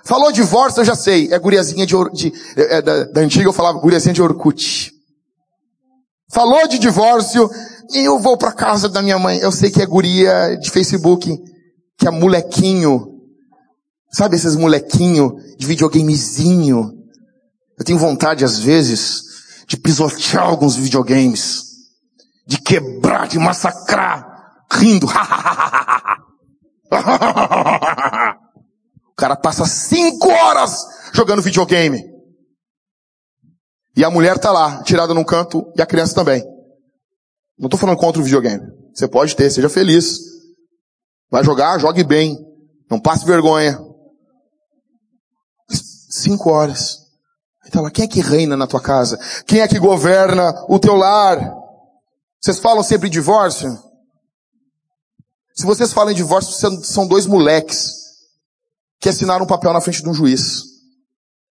Falou 0.04 0.32
divórcio, 0.32 0.82
eu 0.82 0.86
já 0.86 0.96
sei. 0.96 1.32
É 1.32 1.38
guriazinha 1.38 1.86
de, 1.86 1.94
de 2.14 2.34
é, 2.56 2.82
da, 2.82 3.04
da, 3.04 3.22
antiga 3.22 3.46
eu 3.46 3.54
falava 3.54 3.80
guriazinha 3.80 4.14
de 4.14 4.22
Orkut. 4.22 4.92
Falou 6.32 6.68
de 6.68 6.80
divórcio, 6.80 7.50
e 7.92 8.06
eu 8.06 8.20
vou 8.20 8.38
para 8.38 8.52
casa 8.52 8.90
da 8.90 9.02
minha 9.02 9.18
mãe. 9.20 9.40
Eu 9.40 9.52
sei 9.52 9.72
que 9.72 9.82
é 9.82 9.86
guria 9.86 10.58
de 10.58 10.70
Facebook, 10.70 11.38
que 11.98 12.08
é 12.08 12.12
molequinho. 12.12 13.14
Sabe 14.12 14.36
esses 14.36 14.56
molequinho 14.56 15.36
de 15.58 15.66
videogamezinho? 15.66 16.94
Eu 17.78 17.86
tenho 17.86 18.00
vontade 18.00 18.44
às 18.44 18.60
vezes 18.60 19.24
de 19.68 19.78
pisotear 19.78 20.44
alguns 20.44 20.76
videogames, 20.76 21.64
de 22.48 22.58
quebrar, 22.60 23.28
de 23.28 23.38
massacrar, 23.38 24.66
rindo. 24.72 25.08
o 29.08 29.16
cara 29.16 29.36
passa 29.36 29.66
cinco 29.66 30.30
horas 30.30 30.86
jogando 31.14 31.42
videogame. 31.42 32.04
E 33.96 34.04
a 34.04 34.10
mulher 34.10 34.38
tá 34.38 34.52
lá, 34.52 34.84
tirada 34.84 35.14
num 35.14 35.24
canto, 35.24 35.72
e 35.76 35.82
a 35.82 35.86
criança 35.86 36.16
também. 36.16 36.57
Não 37.58 37.68
estou 37.68 37.80
falando 37.80 37.98
contra 37.98 38.22
o 38.22 38.24
videogame. 38.24 38.64
Você 38.94 39.08
pode 39.08 39.36
ter, 39.36 39.50
seja 39.50 39.70
feliz. 39.70 40.20
Vai 41.30 41.44
jogar, 41.44 41.80
jogue 41.80 42.04
bem. 42.04 42.38
Não 42.90 43.00
passe 43.00 43.26
vergonha. 43.26 43.80
Cinco 46.10 46.52
horas. 46.52 47.00
Então 47.66 47.90
quem 47.90 48.06
é 48.06 48.08
que 48.08 48.22
reina 48.22 48.56
na 48.56 48.68
tua 48.68 48.82
casa? 48.82 49.18
Quem 49.46 49.60
é 49.60 49.68
que 49.68 49.80
governa 49.80 50.54
o 50.70 50.80
teu 50.80 50.96
lar? 50.96 51.40
Vocês 52.40 52.60
falam 52.60 52.84
sempre 52.84 53.08
em 53.08 53.12
divórcio? 53.12 53.78
Se 55.54 55.66
vocês 55.66 55.92
falam 55.92 56.12
em 56.12 56.16
divórcio, 56.16 56.54
são 56.84 57.08
dois 57.08 57.26
moleques 57.26 57.94
que 59.00 59.10
assinaram 59.10 59.44
um 59.44 59.48
papel 59.48 59.74
na 59.74 59.82
frente 59.82 60.02
de 60.02 60.10
um 60.10 60.14
juiz. 60.14 60.64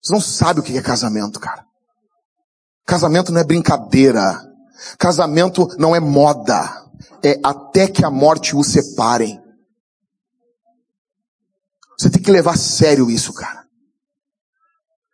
Vocês 0.02 0.12
não 0.12 0.22
sabem 0.22 0.62
o 0.62 0.66
que 0.66 0.78
é 0.78 0.82
casamento, 0.82 1.40
cara. 1.40 1.66
Casamento 2.86 3.32
não 3.32 3.42
é 3.42 3.44
brincadeira. 3.44 4.42
Casamento 4.98 5.68
não 5.78 5.96
é 5.96 6.00
moda. 6.00 6.86
É 7.24 7.40
até 7.44 7.88
que 7.88 8.04
a 8.04 8.10
morte 8.10 8.56
os 8.56 8.68
separem. 8.68 9.42
Você 11.98 12.10
tem 12.10 12.22
que 12.22 12.32
levar 12.32 12.54
a 12.54 12.58
sério 12.58 13.10
isso, 13.10 13.34
cara. 13.34 13.66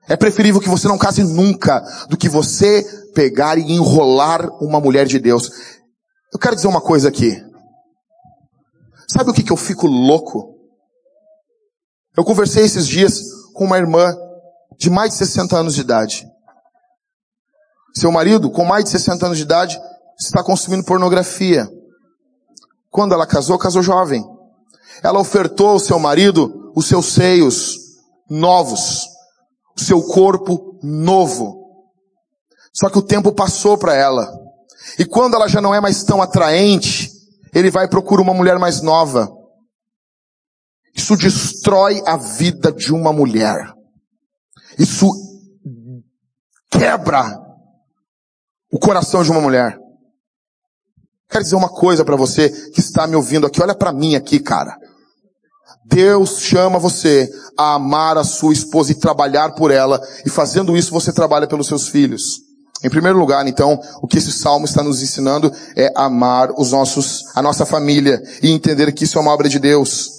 É 0.07 0.17
preferível 0.17 0.59
que 0.59 0.69
você 0.69 0.87
não 0.87 0.97
case 0.97 1.23
nunca 1.23 1.79
do 2.09 2.17
que 2.17 2.27
você 2.27 2.83
pegar 3.13 3.57
e 3.57 3.71
enrolar 3.71 4.49
uma 4.61 4.79
mulher 4.79 5.05
de 5.05 5.19
Deus. 5.19 5.49
Eu 6.33 6.39
quero 6.39 6.55
dizer 6.55 6.67
uma 6.67 6.81
coisa 6.81 7.07
aqui. 7.07 7.41
Sabe 9.07 9.29
o 9.29 9.33
que, 9.33 9.43
que 9.43 9.51
eu 9.51 9.57
fico 9.57 9.87
louco? 9.87 10.55
Eu 12.15 12.23
conversei 12.23 12.65
esses 12.65 12.87
dias 12.87 13.21
com 13.53 13.65
uma 13.65 13.77
irmã 13.77 14.15
de 14.77 14.89
mais 14.89 15.11
de 15.11 15.17
60 15.17 15.55
anos 15.57 15.75
de 15.75 15.81
idade. 15.81 16.30
Seu 17.93 18.11
marido, 18.11 18.49
com 18.49 18.63
mais 18.63 18.85
de 18.85 18.91
60 18.91 19.25
anos 19.25 19.37
de 19.37 19.43
idade, 19.43 19.79
está 20.19 20.43
consumindo 20.43 20.83
pornografia. 20.83 21.67
Quando 22.89 23.13
ela 23.13 23.25
casou, 23.25 23.57
casou 23.57 23.81
jovem. 23.81 24.23
Ela 25.03 25.19
ofertou 25.19 25.69
ao 25.69 25.79
seu 25.79 25.99
marido 25.99 26.71
os 26.75 26.87
seus 26.87 27.07
seios 27.07 27.77
novos, 28.29 29.07
o 29.77 29.81
seu 29.81 30.01
corpo 30.03 30.79
novo. 30.81 31.61
Só 32.73 32.89
que 32.89 32.97
o 32.97 33.01
tempo 33.01 33.33
passou 33.33 33.77
para 33.77 33.95
ela. 33.95 34.31
E 34.97 35.05
quando 35.05 35.35
ela 35.35 35.47
já 35.47 35.61
não 35.61 35.73
é 35.73 35.81
mais 35.81 36.03
tão 36.03 36.21
atraente, 36.21 37.11
ele 37.53 37.69
vai 37.69 37.87
procurar 37.87 38.21
uma 38.21 38.33
mulher 38.33 38.57
mais 38.57 38.81
nova. 38.81 39.29
Isso 40.95 41.15
destrói 41.15 42.01
a 42.05 42.17
vida 42.17 42.71
de 42.71 42.93
uma 42.93 43.11
mulher. 43.11 43.73
Isso 44.77 45.09
quebra 46.69 47.40
o 48.71 48.79
coração 48.79 49.23
de 49.23 49.31
uma 49.31 49.41
mulher. 49.41 49.77
Quero 51.29 51.43
dizer 51.43 51.55
uma 51.55 51.69
coisa 51.69 52.03
para 52.03 52.15
você 52.15 52.49
que 52.71 52.79
está 52.79 53.05
me 53.05 53.15
ouvindo 53.15 53.45
aqui. 53.45 53.61
Olha 53.61 53.75
para 53.75 53.91
mim 53.91 54.15
aqui, 54.15 54.39
cara. 54.39 54.77
Deus 55.85 56.39
chama 56.39 56.79
você 56.79 57.29
a 57.57 57.75
amar 57.75 58.17
a 58.17 58.23
sua 58.23 58.53
esposa 58.53 58.91
e 58.91 58.95
trabalhar 58.95 59.55
por 59.55 59.71
ela. 59.71 60.01
E 60.25 60.29
fazendo 60.29 60.75
isso, 60.75 60.91
você 60.91 61.11
trabalha 61.11 61.47
pelos 61.47 61.67
seus 61.67 61.87
filhos. 61.87 62.39
Em 62.83 62.89
primeiro 62.89 63.19
lugar, 63.19 63.45
então, 63.47 63.79
o 64.01 64.07
que 64.07 64.17
esse 64.17 64.31
salmo 64.31 64.65
está 64.65 64.83
nos 64.83 65.03
ensinando 65.03 65.51
é 65.75 65.91
amar 65.95 66.51
os 66.57 66.71
nossos, 66.71 67.23
a 67.35 67.41
nossa 67.41 67.65
família 67.65 68.21
e 68.41 68.49
entender 68.49 68.91
que 68.91 69.03
isso 69.03 69.17
é 69.17 69.21
uma 69.21 69.31
obra 69.31 69.47
de 69.47 69.59
Deus. 69.59 70.09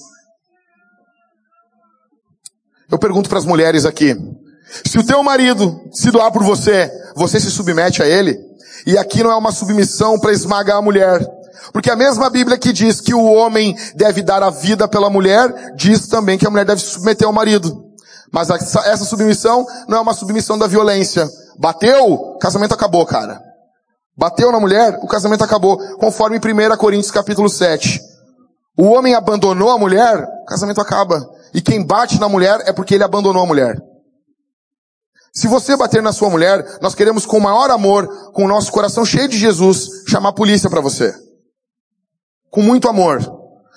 Eu 2.90 2.98
pergunto 2.98 3.28
para 3.28 3.38
as 3.38 3.44
mulheres 3.44 3.84
aqui, 3.84 4.14
se 4.86 4.98
o 4.98 5.04
teu 5.04 5.22
marido 5.22 5.80
se 5.92 6.10
doar 6.10 6.32
por 6.32 6.42
você, 6.42 6.90
você 7.14 7.38
se 7.38 7.50
submete 7.50 8.02
a 8.02 8.06
ele? 8.06 8.38
E 8.86 8.96
aqui 8.98 9.22
não 9.22 9.30
é 9.30 9.36
uma 9.36 9.52
submissão 9.52 10.18
para 10.18 10.32
esmagar 10.32 10.76
a 10.76 10.82
mulher. 10.82 11.20
Porque 11.72 11.90
a 11.90 11.96
mesma 11.96 12.28
Bíblia 12.28 12.58
que 12.58 12.72
diz 12.72 13.00
que 13.00 13.14
o 13.14 13.24
homem 13.24 13.76
deve 13.94 14.22
dar 14.22 14.42
a 14.42 14.50
vida 14.50 14.88
pela 14.88 15.08
mulher, 15.08 15.74
diz 15.76 16.08
também 16.08 16.36
que 16.36 16.46
a 16.46 16.50
mulher 16.50 16.64
deve 16.64 16.80
se 16.80 16.88
submeter 16.88 17.26
ao 17.26 17.32
marido. 17.32 17.84
Mas 18.32 18.48
essa 18.50 19.04
submissão 19.04 19.64
não 19.86 19.98
é 19.98 20.00
uma 20.00 20.14
submissão 20.14 20.58
da 20.58 20.66
violência. 20.66 21.28
Bateu, 21.58 22.38
casamento 22.40 22.74
acabou, 22.74 23.04
cara. 23.04 23.40
Bateu 24.16 24.50
na 24.50 24.58
mulher, 24.58 24.98
o 25.02 25.06
casamento 25.06 25.44
acabou. 25.44 25.78
Conforme 25.98 26.38
1 26.38 26.76
Coríntios 26.76 27.10
capítulo 27.10 27.48
7. 27.48 28.00
O 28.76 28.86
homem 28.86 29.14
abandonou 29.14 29.70
a 29.70 29.78
mulher, 29.78 30.26
o 30.42 30.46
casamento 30.46 30.80
acaba. 30.80 31.22
E 31.54 31.60
quem 31.60 31.84
bate 31.84 32.18
na 32.18 32.28
mulher 32.28 32.62
é 32.66 32.72
porque 32.72 32.94
ele 32.94 33.04
abandonou 33.04 33.42
a 33.42 33.46
mulher. 33.46 33.76
Se 35.34 35.48
você 35.48 35.74
bater 35.76 36.02
na 36.02 36.12
sua 36.12 36.28
mulher, 36.28 36.78
nós 36.82 36.94
queremos 36.94 37.24
com 37.24 37.38
o 37.38 37.40
maior 37.40 37.70
amor, 37.70 38.32
com 38.32 38.44
o 38.44 38.48
nosso 38.48 38.70
coração 38.70 39.02
cheio 39.04 39.28
de 39.28 39.38
Jesus, 39.38 40.04
chamar 40.06 40.28
a 40.28 40.34
polícia 40.34 40.68
para 40.68 40.82
você. 40.82 41.14
Com 42.50 42.62
muito 42.62 42.86
amor. 42.86 43.18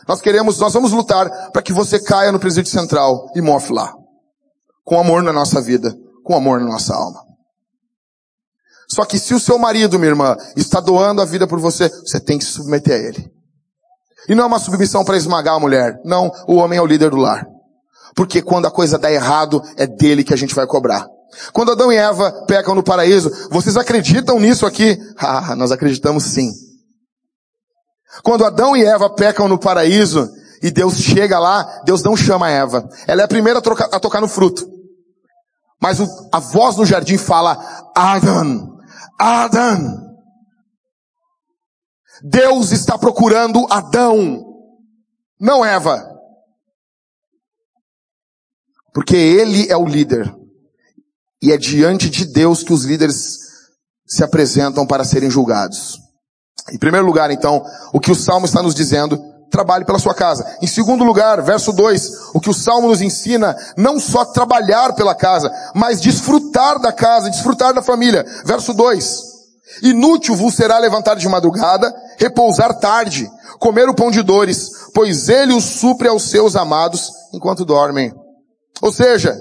Nós 0.05 0.19
queremos, 0.19 0.59
nós 0.59 0.73
vamos 0.73 0.91
lutar 0.91 1.29
para 1.51 1.61
que 1.61 1.71
você 1.71 1.97
caia 1.97 2.31
no 2.31 2.39
presídio 2.39 2.69
central 2.69 3.31
e 3.33 3.41
morre 3.41 3.73
lá. 3.73 3.93
Com 4.83 4.99
amor 4.99 5.23
na 5.23 5.31
nossa 5.31 5.61
vida, 5.61 5.95
com 6.25 6.35
amor 6.35 6.59
na 6.59 6.65
nossa 6.65 6.93
alma. 6.93 7.23
Só 8.89 9.05
que 9.05 9.17
se 9.17 9.33
o 9.33 9.39
seu 9.39 9.57
marido, 9.57 9.97
minha 9.97 10.11
irmã, 10.11 10.35
está 10.57 10.81
doando 10.81 11.21
a 11.21 11.25
vida 11.25 11.47
por 11.47 11.59
você, 11.59 11.87
você 11.87 12.19
tem 12.19 12.37
que 12.37 12.43
se 12.43 12.51
submeter 12.51 12.93
a 12.93 13.03
ele. 13.07 13.31
E 14.27 14.35
não 14.35 14.43
é 14.43 14.47
uma 14.47 14.59
submissão 14.59 15.05
para 15.05 15.17
esmagar 15.17 15.55
a 15.55 15.59
mulher. 15.59 15.99
Não, 16.03 16.29
o 16.47 16.55
homem 16.55 16.77
é 16.77 16.81
o 16.81 16.85
líder 16.85 17.11
do 17.11 17.17
lar. 17.17 17.47
Porque 18.13 18.41
quando 18.41 18.65
a 18.65 18.71
coisa 18.71 18.99
dá 18.99 19.11
errado, 19.11 19.63
é 19.77 19.87
dele 19.87 20.23
que 20.23 20.33
a 20.33 20.37
gente 20.37 20.53
vai 20.53 20.67
cobrar. 20.67 21.14
Quando 21.51 21.71
Adão 21.71 21.91
e 21.91 21.95
Eva 21.95 22.45
pecam 22.45 22.75
no 22.75 22.83
paraíso, 22.83 23.31
vocês 23.49 23.75
acreditam 23.77 24.39
nisso 24.39 24.65
aqui? 24.65 24.97
Ah, 25.17 25.55
nós 25.55 25.71
acreditamos 25.71 26.23
sim. 26.23 26.51
Quando 28.23 28.45
Adão 28.45 28.75
e 28.75 28.83
Eva 28.83 29.09
pecam 29.09 29.47
no 29.47 29.59
paraíso 29.59 30.29
e 30.61 30.71
Deus 30.71 30.95
chega 30.95 31.37
lá, 31.37 31.81
Deus 31.83 32.01
não 32.03 32.15
chama 32.15 32.49
Eva. 32.49 32.87
Ela 33.07 33.21
é 33.21 33.25
a 33.25 33.27
primeira 33.27 33.59
a, 33.59 33.61
trocar, 33.61 33.89
a 33.91 33.99
tocar 33.99 34.21
no 34.21 34.27
fruto. 34.27 34.65
Mas 35.81 35.99
o, 35.99 36.07
a 36.31 36.39
voz 36.39 36.77
no 36.77 36.85
jardim 36.85 37.17
fala, 37.17 37.91
Adam, 37.95 38.77
Adam. 39.19 40.05
Deus 42.23 42.71
está 42.71 42.97
procurando 42.97 43.67
Adão, 43.69 44.43
não 45.39 45.63
Eva. 45.63 46.11
Porque 48.93 49.15
ele 49.15 49.69
é 49.69 49.75
o 49.75 49.85
líder. 49.85 50.33
E 51.45 51.51
é 51.51 51.57
diante 51.59 52.09
de 52.09 52.25
Deus 52.25 52.63
que 52.63 52.73
os 52.73 52.85
líderes 52.85 53.37
se 54.07 54.23
apresentam 54.23 54.83
para 54.83 55.03
serem 55.03 55.29
julgados. 55.29 55.99
Em 56.71 56.77
primeiro 56.79 57.05
lugar, 57.05 57.29
então, 57.29 57.63
o 57.93 57.99
que 57.99 58.11
o 58.11 58.15
Salmo 58.15 58.47
está 58.47 58.63
nos 58.63 58.73
dizendo, 58.73 59.21
trabalhe 59.51 59.85
pela 59.85 59.99
sua 59.99 60.15
casa. 60.15 60.43
Em 60.59 60.65
segundo 60.65 61.03
lugar, 61.03 61.43
verso 61.43 61.71
2, 61.71 62.31
o 62.33 62.39
que 62.39 62.49
o 62.49 62.53
Salmo 62.53 62.87
nos 62.87 62.99
ensina, 62.99 63.55
não 63.77 63.99
só 63.99 64.25
trabalhar 64.25 64.95
pela 64.95 65.13
casa, 65.13 65.51
mas 65.75 66.01
desfrutar 66.01 66.79
da 66.79 66.91
casa, 66.91 67.29
desfrutar 67.29 67.75
da 67.75 67.83
família. 67.83 68.25
Verso 68.43 68.73
2, 68.73 69.21
inútil 69.83 70.35
vos 70.35 70.55
será 70.55 70.79
levantar 70.79 71.13
de 71.13 71.29
madrugada, 71.29 71.93
repousar 72.17 72.79
tarde, 72.79 73.29
comer 73.59 73.87
o 73.87 73.93
pão 73.93 74.09
de 74.09 74.23
dores, 74.23 74.71
pois 74.95 75.29
ele 75.29 75.53
os 75.53 75.63
supre 75.63 76.07
aos 76.07 76.23
seus 76.23 76.55
amados 76.55 77.07
enquanto 77.31 77.63
dormem. 77.63 78.11
Ou 78.81 78.91
seja, 78.91 79.39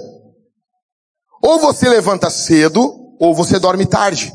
ou 1.45 1.59
você 1.59 1.87
levanta 1.87 2.31
cedo, 2.31 3.15
ou 3.19 3.35
você 3.35 3.59
dorme 3.59 3.85
tarde. 3.85 4.33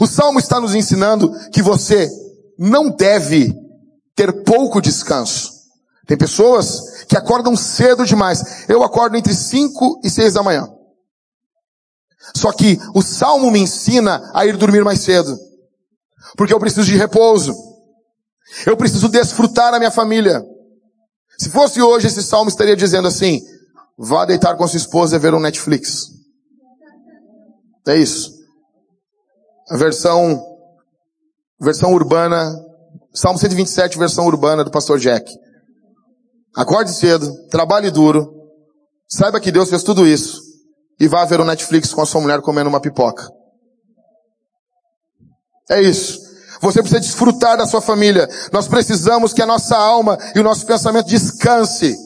O 0.00 0.06
Salmo 0.06 0.38
está 0.38 0.58
nos 0.58 0.74
ensinando 0.74 1.30
que 1.50 1.60
você 1.60 2.10
não 2.58 2.88
deve 2.88 3.54
ter 4.16 4.42
pouco 4.42 4.80
descanso. 4.80 5.52
Tem 6.06 6.16
pessoas 6.16 7.04
que 7.04 7.14
acordam 7.16 7.54
cedo 7.54 8.06
demais. 8.06 8.66
Eu 8.70 8.82
acordo 8.82 9.18
entre 9.18 9.34
5 9.34 10.00
e 10.02 10.08
6 10.08 10.32
da 10.32 10.42
manhã. 10.42 10.66
Só 12.34 12.52
que 12.52 12.78
o 12.94 13.02
Salmo 13.02 13.50
me 13.50 13.58
ensina 13.58 14.30
a 14.32 14.46
ir 14.46 14.56
dormir 14.56 14.82
mais 14.82 15.00
cedo. 15.00 15.38
Porque 16.38 16.54
eu 16.54 16.60
preciso 16.60 16.86
de 16.86 16.96
repouso. 16.96 17.54
Eu 18.64 18.78
preciso 18.78 19.10
desfrutar 19.10 19.74
a 19.74 19.78
minha 19.78 19.90
família. 19.90 20.42
Se 21.38 21.50
fosse 21.50 21.82
hoje, 21.82 22.06
esse 22.06 22.22
salmo 22.22 22.48
estaria 22.48 22.76
dizendo 22.76 23.08
assim, 23.08 23.42
vá 24.02 24.24
deitar 24.24 24.56
com 24.56 24.66
sua 24.66 24.78
esposa 24.78 25.14
e 25.14 25.18
ver 25.18 25.32
um 25.32 25.38
Netflix. 25.38 26.08
É 27.86 27.96
isso. 27.96 28.32
A 29.70 29.76
versão, 29.76 30.44
versão 31.60 31.92
urbana, 31.92 32.52
Salmo 33.14 33.38
127, 33.38 33.96
versão 33.96 34.26
urbana 34.26 34.64
do 34.64 34.72
pastor 34.72 34.98
Jack. 34.98 35.32
Acorde 36.54 36.90
cedo, 36.90 37.32
trabalhe 37.48 37.90
duro, 37.90 38.28
saiba 39.08 39.40
que 39.40 39.52
Deus 39.52 39.70
fez 39.70 39.82
tudo 39.84 40.06
isso 40.06 40.42
e 41.00 41.06
vá 41.06 41.24
ver 41.24 41.40
um 41.40 41.44
Netflix 41.44 41.94
com 41.94 42.02
a 42.02 42.06
sua 42.06 42.20
mulher 42.20 42.40
comendo 42.42 42.68
uma 42.68 42.80
pipoca. 42.80 43.30
É 45.70 45.80
isso. 45.80 46.20
Você 46.60 46.80
precisa 46.80 47.00
desfrutar 47.00 47.56
da 47.56 47.66
sua 47.66 47.80
família. 47.80 48.28
Nós 48.52 48.68
precisamos 48.68 49.32
que 49.32 49.42
a 49.42 49.46
nossa 49.46 49.76
alma 49.76 50.18
e 50.34 50.40
o 50.40 50.44
nosso 50.44 50.66
pensamento 50.66 51.06
descanse. 51.06 51.96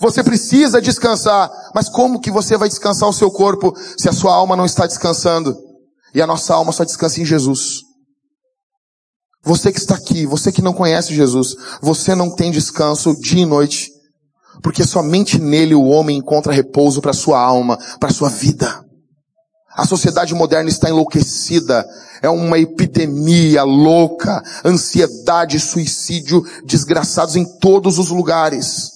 Você 0.00 0.22
precisa 0.22 0.80
descansar, 0.80 1.50
mas 1.74 1.88
como 1.88 2.20
que 2.20 2.30
você 2.30 2.56
vai 2.56 2.68
descansar 2.68 3.08
o 3.08 3.12
seu 3.12 3.30
corpo 3.30 3.74
se 3.96 4.08
a 4.08 4.12
sua 4.12 4.34
alma 4.34 4.56
não 4.56 4.66
está 4.66 4.86
descansando? 4.86 5.56
E 6.14 6.20
a 6.20 6.26
nossa 6.26 6.54
alma 6.54 6.72
só 6.72 6.84
descansa 6.84 7.20
em 7.20 7.24
Jesus. 7.24 7.82
Você 9.44 9.70
que 9.70 9.78
está 9.78 9.94
aqui, 9.94 10.26
você 10.26 10.50
que 10.50 10.60
não 10.60 10.72
conhece 10.72 11.14
Jesus, 11.14 11.54
você 11.80 12.16
não 12.16 12.34
tem 12.34 12.50
descanso 12.50 13.14
dia 13.20 13.42
e 13.42 13.46
noite, 13.46 13.92
porque 14.60 14.82
somente 14.82 15.38
nele 15.38 15.74
o 15.74 15.84
homem 15.84 16.18
encontra 16.18 16.52
repouso 16.52 17.00
para 17.00 17.12
sua 17.12 17.40
alma, 17.40 17.78
para 18.00 18.12
sua 18.12 18.28
vida. 18.28 18.84
A 19.76 19.86
sociedade 19.86 20.34
moderna 20.34 20.68
está 20.68 20.88
enlouquecida, 20.88 21.86
é 22.22 22.28
uma 22.28 22.58
epidemia 22.58 23.62
louca, 23.62 24.42
ansiedade, 24.64 25.60
suicídio 25.60 26.42
desgraçados 26.64 27.36
em 27.36 27.44
todos 27.58 28.00
os 28.00 28.08
lugares. 28.08 28.95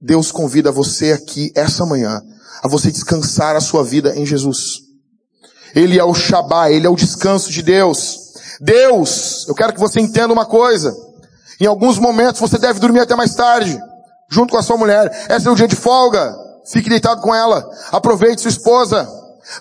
Deus 0.00 0.30
convida 0.30 0.70
você 0.70 1.12
aqui 1.12 1.50
essa 1.54 1.86
manhã 1.86 2.22
a 2.62 2.68
você 2.68 2.90
descansar 2.90 3.56
a 3.56 3.60
sua 3.60 3.82
vida 3.82 4.14
em 4.16 4.26
Jesus. 4.26 4.80
Ele 5.74 5.98
é 5.98 6.04
o 6.04 6.14
Shabá, 6.14 6.70
ele 6.70 6.86
é 6.86 6.90
o 6.90 6.96
descanso 6.96 7.50
de 7.50 7.62
Deus. 7.62 8.32
Deus, 8.60 9.46
eu 9.48 9.54
quero 9.54 9.72
que 9.72 9.80
você 9.80 10.00
entenda 10.00 10.32
uma 10.32 10.46
coisa. 10.46 10.94
Em 11.60 11.66
alguns 11.66 11.98
momentos 11.98 12.40
você 12.40 12.58
deve 12.58 12.80
dormir 12.80 13.00
até 13.00 13.14
mais 13.14 13.34
tarde, 13.34 13.78
junto 14.30 14.52
com 14.52 14.58
a 14.58 14.62
sua 14.62 14.76
mulher. 14.76 15.10
Esse 15.30 15.46
é 15.46 15.50
o 15.50 15.54
dia 15.54 15.68
de 15.68 15.76
folga. 15.76 16.34
Fique 16.70 16.88
deitado 16.88 17.20
com 17.20 17.34
ela. 17.34 17.68
Aproveite 17.92 18.42
sua 18.42 18.50
esposa. 18.50 19.08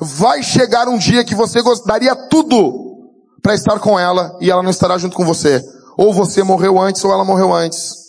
Vai 0.02 0.41
chegar 0.41 0.88
um 0.88 0.98
dia 0.98 1.24
que 1.24 1.36
você 1.36 1.60
daria 1.86 2.15
tudo 2.15 3.12
para 3.41 3.54
estar 3.54 3.80
com 3.80 4.00
ela 4.00 4.36
e 4.41 4.50
ela 4.50 4.63
não 4.63 4.71
estará 4.71 4.98
junto 4.98 5.15
com 5.15 5.24
você. 5.24 5.63
Ou 5.98 6.13
você 6.13 6.43
morreu 6.43 6.80
antes 6.80 7.04
ou 7.06 7.12
ela 7.12 7.24
morreu 7.24 7.54
antes. 7.54 8.05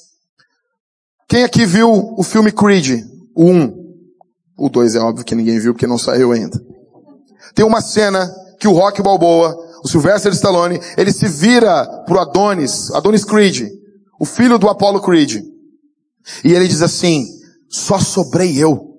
Quem 1.28 1.42
aqui 1.42 1.66
viu 1.66 2.14
o 2.16 2.22
filme 2.22 2.52
Creed? 2.52 3.04
O 3.34 3.44
1. 3.44 3.86
O 4.56 4.68
2 4.68 4.94
é 4.94 5.00
óbvio 5.00 5.24
que 5.24 5.34
ninguém 5.34 5.58
viu 5.58 5.74
porque 5.74 5.86
não 5.86 5.98
saiu 5.98 6.32
ainda. 6.32 6.60
Tem 7.54 7.64
uma 7.64 7.80
cena 7.80 8.32
que 8.58 8.68
o 8.68 8.72
Rock 8.72 9.02
Balboa, 9.02 9.56
o 9.82 9.88
Sylvester 9.88 10.32
Stallone, 10.32 10.80
ele 10.96 11.12
se 11.12 11.26
vira 11.26 11.84
pro 12.06 12.20
Adonis, 12.20 12.90
Adonis 12.92 13.24
Creed, 13.24 13.68
o 14.20 14.24
filho 14.24 14.58
do 14.58 14.68
Apollo 14.68 15.00
Creed. 15.02 15.42
E 16.44 16.52
ele 16.52 16.68
diz 16.68 16.80
assim, 16.80 17.26
só 17.68 17.98
sobrei 17.98 18.56
eu. 18.56 18.95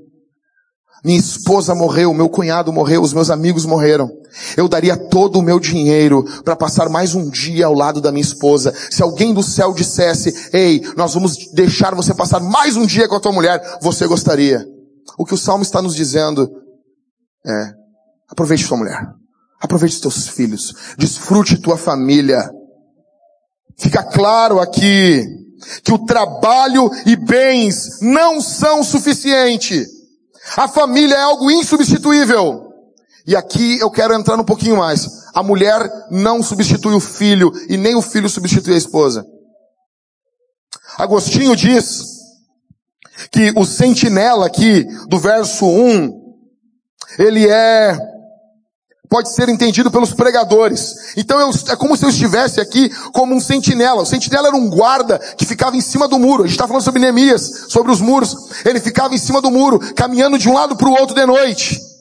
Minha 1.04 1.20
esposa 1.20 1.76
morreu, 1.76 2.14
meu 2.14 2.28
cunhado 2.28 2.74
morreu, 2.74 3.02
os 3.02 3.14
meus 3.14 3.30
amigos 3.30 3.66
morreram. 3.66 4.10
Eu 4.56 4.68
daria 4.68 4.98
todo 4.98 5.38
o 5.38 5.42
meu 5.42 5.60
dinheiro 5.60 6.24
para 6.44 6.56
passar 6.56 6.90
mais 6.90 7.14
um 7.14 7.30
dia 7.30 7.68
ao 7.68 7.74
lado 7.74 8.02
da 8.02 8.12
minha 8.12 8.24
esposa. 8.24 8.74
Se 8.90 9.02
alguém 9.04 9.34
do 9.34 9.44
céu 9.44 9.74
dissesse, 9.74 10.50
ei, 10.52 10.82
nós 10.96 11.14
vamos 11.14 11.52
deixar 11.54 11.94
você 11.94 12.14
passar 12.14 12.40
mais 12.40 12.76
um 12.76 12.86
dia 12.86 13.08
com 13.08 13.16
a 13.16 13.20
tua 13.20 13.32
mulher, 13.32 13.62
você 13.82 14.08
gostaria. 14.08 14.66
O 15.18 15.26
que 15.26 15.34
o 15.34 15.38
Salmo 15.38 15.64
está 15.64 15.82
nos 15.82 15.96
dizendo 15.96 16.50
é, 17.46 17.72
aproveite 18.30 18.66
sua 18.66 18.78
mulher. 18.78 19.00
Aproveite 19.62 19.96
os 19.96 20.02
teus 20.02 20.28
filhos. 20.28 20.74
Desfrute 20.98 21.58
tua 21.58 21.78
família. 21.78 22.50
Fica 23.78 24.04
claro 24.04 24.60
aqui 24.60 25.26
que 25.84 25.92
o 25.92 26.06
trabalho 26.06 26.90
e 27.06 27.16
bens 27.16 28.00
não 28.02 28.42
são 28.42 28.84
suficientes 28.84 29.97
a 30.56 30.68
família 30.68 31.16
é 31.16 31.22
algo 31.22 31.52
insubstituível. 31.52 32.68
E 33.26 33.36
aqui 33.36 33.78
eu 33.80 33.92
quero 33.92 34.14
entrar 34.14 34.40
um 34.40 34.46
pouquinho 34.46 34.78
mais. 34.78 35.28
A 35.34 35.44
mulher 35.44 35.82
não 36.10 36.42
substitui 36.42 36.94
o 36.94 37.00
filho 37.00 37.52
e 37.68 37.76
nem 37.76 37.96
o 37.96 38.02
filho 38.02 38.30
substitui 38.30 38.74
a 38.74 38.78
esposa. 38.78 39.26
Agostinho 40.98 41.56
diz 41.56 42.18
que 43.32 43.52
o 43.56 43.66
sentinela 43.66 44.46
aqui 44.46 44.86
do 45.08 45.20
verso 45.20 45.66
1, 45.66 46.36
ele 47.20 47.48
é 47.48 47.98
pode 49.10 49.34
ser 49.34 49.50
entendido 49.50 49.89
pelos 49.89 50.13
pregadores. 50.13 51.15
Então 51.15 51.39
eu, 51.39 51.50
é 51.70 51.76
como 51.76 51.96
se 51.96 52.06
eu 52.06 52.10
estivesse 52.10 52.60
aqui 52.60 52.89
como 53.12 53.36
um 53.36 53.39
sentinela. 53.39 54.02
O 54.02 54.06
sentinela 54.06 54.48
era 54.48 54.56
um 54.56 54.70
guarda 54.70 55.20
que 55.38 55.46
ficava 55.46 55.76
em 55.76 55.82
cima 55.82 56.08
do 56.08 56.20
muro. 56.20 56.43
A 56.43 56.48
gente 56.48 56.56
está 56.56 56.67
falando 56.67 56.84
sobre 56.84 57.00
Neemias, 57.00 57.65
sobre 57.70 57.91
os 57.91 58.02
muros. 58.02 58.36
Ele 58.65 58.80
ficava 58.80 59.13
em 59.15 59.17
cima 59.17 59.41
do 59.41 59.52
muro, 59.52 59.80
caminhando 59.96 60.38
de 60.38 60.50
um 60.50 60.54
lado 60.54 60.76
para 60.76 60.88
o 60.88 60.93
outro 60.93 61.15
de 61.15 61.26
noite. 61.26 61.97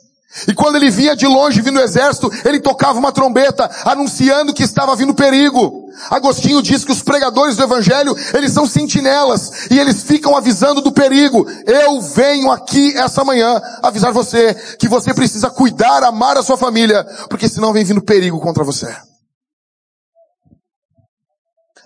E 0.46 0.54
quando 0.54 0.76
ele 0.76 0.90
via 0.90 1.16
de 1.16 1.26
longe 1.26 1.60
vindo 1.60 1.78
o 1.78 1.82
exército, 1.82 2.30
ele 2.44 2.60
tocava 2.60 2.98
uma 2.98 3.12
trombeta, 3.12 3.70
anunciando 3.84 4.52
que 4.52 4.62
estava 4.62 4.94
vindo 4.94 5.14
perigo. 5.14 5.86
Agostinho 6.10 6.62
diz 6.62 6.84
que 6.84 6.92
os 6.92 7.02
pregadores 7.02 7.56
do 7.56 7.62
evangelho, 7.62 8.14
eles 8.34 8.52
são 8.52 8.66
sentinelas, 8.66 9.70
e 9.70 9.78
eles 9.78 10.02
ficam 10.02 10.36
avisando 10.36 10.80
do 10.80 10.92
perigo. 10.92 11.46
Eu 11.66 12.00
venho 12.00 12.50
aqui 12.50 12.96
essa 12.96 13.24
manhã 13.24 13.60
avisar 13.82 14.12
você 14.12 14.54
que 14.78 14.88
você 14.88 15.14
precisa 15.14 15.48
cuidar, 15.48 16.02
amar 16.04 16.36
a 16.36 16.42
sua 16.42 16.56
família, 16.56 17.04
porque 17.30 17.48
senão 17.48 17.72
vem 17.72 17.84
vindo 17.84 18.02
perigo 18.02 18.40
contra 18.40 18.62
você. 18.62 18.94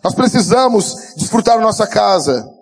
Nós 0.03 0.15
precisamos 0.15 1.15
desfrutar 1.17 1.61
nossa 1.61 1.87
casa. 1.87 2.60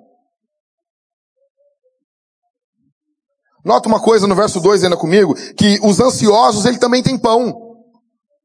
Nota 3.69 3.87
uma 3.87 4.01
coisa 4.01 4.27
no 4.27 4.35
verso 4.35 4.61
2 4.61 4.85
ainda 4.85 4.97
comigo, 4.97 5.35
que 5.55 5.79
os 5.83 6.01
ansiosos, 6.01 6.65
ele 6.65 6.79
também 6.79 7.03
tem 7.03 7.19
pão. 7.19 7.55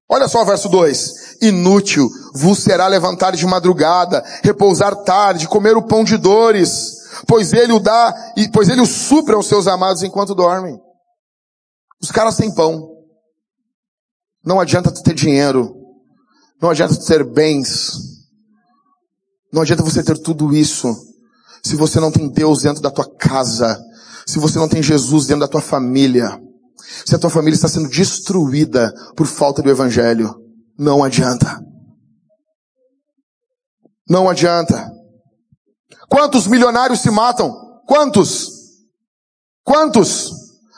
Olha 0.10 0.28
só 0.28 0.42
o 0.42 0.46
verso 0.46 0.68
2. 0.68 1.38
Inútil 1.44 2.10
vos 2.36 2.60
será 2.60 2.88
levantar 2.88 3.34
de 3.34 3.46
madrugada, 3.46 4.22
repousar 4.44 4.94
tarde, 5.06 5.48
comer 5.48 5.78
o 5.78 5.82
pão 5.82 6.04
de 6.04 6.18
dores, 6.18 6.92
pois 7.26 7.54
ele 7.54 7.72
o 7.72 7.80
dá, 7.80 8.14
e 8.36 8.50
pois 8.50 8.68
ele 8.68 8.82
o 8.82 8.86
supre 8.86 9.34
aos 9.34 9.48
seus 9.48 9.66
amados 9.66 10.04
enquanto 10.04 10.36
dormem. 10.36 10.78
Os 12.02 12.12
caras 12.12 12.36
têm 12.36 12.54
pão. 12.54 12.86
Não 14.44 14.60
adianta 14.60 14.92
tu 14.92 15.02
ter 15.02 15.14
dinheiro. 15.14 15.74
Não 16.62 16.70
adianta 16.70 16.96
tu 16.96 17.06
ter 17.06 17.24
bens. 17.24 17.94
Não 19.54 19.62
adianta 19.62 19.84
você 19.84 20.04
ter 20.04 20.18
tudo 20.18 20.54
isso 20.54 20.94
se 21.64 21.78
você 21.78 21.98
não 22.02 22.12
tem 22.12 22.28
Deus 22.28 22.64
dentro 22.64 22.82
da 22.82 22.92
tua 22.92 23.10
casa 23.18 23.82
se 24.26 24.40
você 24.40 24.58
não 24.58 24.70
tem 24.70 24.82
Jesus 24.82 25.26
dentro 25.26 25.42
da 25.42 25.48
tua 25.48 25.62
família, 25.62 26.40
se 27.06 27.16
a 27.16 27.20
tua 27.20 27.30
família 27.30 27.56
está 27.56 27.68
sendo 27.68 27.90
destruída 27.90 28.94
por 29.16 29.28
falta 29.28 29.62
do 29.62 29.70
evangelho, 29.70 30.34
não 30.78 31.04
adianta. 31.04 31.62
Não 34.10 34.30
adianta. 34.30 34.92
Quantos 36.10 36.48
milionários 36.48 37.00
se 37.00 37.10
matam? 37.10 37.54
Quantos? 37.88 38.50
Quantos? 39.64 40.32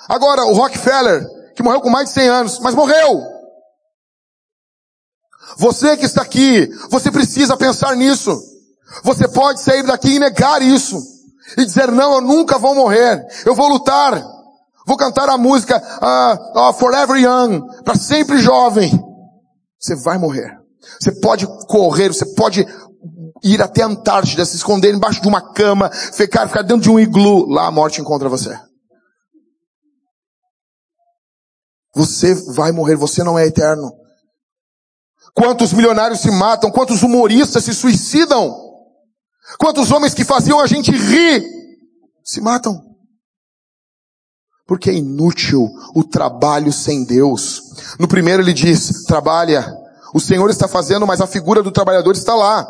Agora, 0.07 0.45
o 0.45 0.53
Rockefeller, 0.53 1.25
que 1.55 1.63
morreu 1.63 1.81
com 1.81 1.89
mais 1.89 2.09
de 2.09 2.13
100 2.13 2.27
anos, 2.27 2.59
mas 2.59 2.75
morreu. 2.75 3.21
Você 5.57 5.95
que 5.97 6.05
está 6.05 6.21
aqui, 6.21 6.67
você 6.89 7.11
precisa 7.11 7.57
pensar 7.57 7.95
nisso. 7.95 8.39
Você 9.03 9.27
pode 9.27 9.61
sair 9.61 9.83
daqui 9.83 10.15
e 10.15 10.19
negar 10.19 10.61
isso 10.61 11.14
e 11.57 11.65
dizer, 11.65 11.91
não, 11.91 12.15
eu 12.15 12.21
nunca 12.21 12.57
vou 12.57 12.75
morrer, 12.75 13.25
eu 13.45 13.55
vou 13.55 13.67
lutar, 13.67 14.23
vou 14.85 14.97
cantar 14.97 15.29
a 15.29 15.37
música 15.37 15.77
uh, 15.77 16.69
uh, 16.69 16.73
Forever 16.73 17.17
Young, 17.17 17.61
para 17.83 17.95
sempre 17.95 18.37
jovem. 18.39 18.91
Você 19.79 19.95
vai 19.95 20.17
morrer. 20.17 20.57
Você 20.99 21.11
pode 21.19 21.47
correr, 21.67 22.09
você 22.09 22.25
pode 22.35 22.65
ir 23.43 23.61
até 23.61 23.83
a 23.83 23.87
Antártida, 23.87 24.45
se 24.45 24.55
esconder 24.55 24.93
embaixo 24.93 25.21
de 25.21 25.27
uma 25.27 25.53
cama, 25.53 25.89
ficar, 25.91 26.47
ficar 26.47 26.61
dentro 26.61 26.83
de 26.83 26.89
um 26.89 26.99
iglu, 26.99 27.47
lá 27.47 27.67
a 27.67 27.71
morte 27.71 28.01
encontra 28.01 28.29
você. 28.29 28.57
Você 31.95 32.33
vai 32.51 32.71
morrer, 32.71 32.95
você 32.95 33.23
não 33.23 33.39
é 33.39 33.45
eterno. 33.45 33.91
Quantos 35.33 35.73
milionários 35.73 36.21
se 36.21 36.31
matam, 36.31 36.71
quantos 36.71 37.03
humoristas 37.03 37.63
se 37.63 37.73
suicidam? 37.73 38.65
Quantos 39.57 39.91
homens 39.91 40.13
que 40.13 40.23
faziam 40.23 40.59
a 40.59 40.67
gente 40.67 40.91
rir 40.91 41.43
se 42.23 42.41
matam? 42.41 42.81
Porque 44.67 44.89
é 44.89 44.93
inútil 44.93 45.69
o 45.95 46.03
trabalho 46.03 46.73
sem 46.73 47.03
Deus. 47.05 47.61
No 47.99 48.07
primeiro 48.07 48.41
ele 48.41 48.53
diz, 48.53 49.03
trabalha. 49.03 49.71
O 50.13 50.19
Senhor 50.19 50.49
está 50.49 50.67
fazendo, 50.67 51.05
mas 51.05 51.21
a 51.21 51.27
figura 51.27 51.61
do 51.61 51.71
trabalhador 51.71 52.15
está 52.15 52.33
lá. 52.33 52.67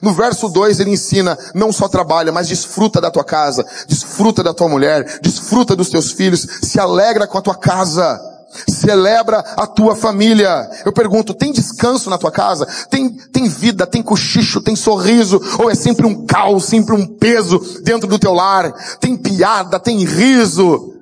No 0.00 0.12
verso 0.14 0.48
2 0.48 0.80
ele 0.80 0.90
ensina, 0.90 1.36
não 1.54 1.72
só 1.72 1.88
trabalha, 1.88 2.32
mas 2.32 2.48
desfruta 2.48 3.00
da 3.00 3.10
tua 3.10 3.24
casa, 3.24 3.66
desfruta 3.86 4.42
da 4.42 4.54
tua 4.54 4.68
mulher, 4.68 5.20
desfruta 5.20 5.76
dos 5.76 5.90
teus 5.90 6.12
filhos, 6.12 6.46
se 6.62 6.78
alegra 6.80 7.26
com 7.26 7.36
a 7.36 7.42
tua 7.42 7.56
casa, 7.56 8.20
celebra 8.68 9.38
a 9.38 9.66
tua 9.66 9.96
família. 9.96 10.68
Eu 10.84 10.92
pergunto, 10.92 11.34
tem 11.34 11.52
descanso 11.52 12.10
na 12.10 12.18
tua 12.18 12.30
casa? 12.30 12.66
Tem, 12.90 13.08
tem 13.08 13.48
vida, 13.48 13.86
tem 13.86 14.02
cochicho, 14.02 14.60
tem 14.60 14.76
sorriso? 14.76 15.40
Ou 15.58 15.70
é 15.70 15.74
sempre 15.74 16.06
um 16.06 16.26
caos, 16.26 16.64
sempre 16.64 16.94
um 16.94 17.06
peso 17.06 17.58
dentro 17.82 18.08
do 18.08 18.18
teu 18.18 18.32
lar? 18.32 18.72
Tem 18.98 19.16
piada, 19.16 19.78
tem 19.78 20.04
riso? 20.04 20.92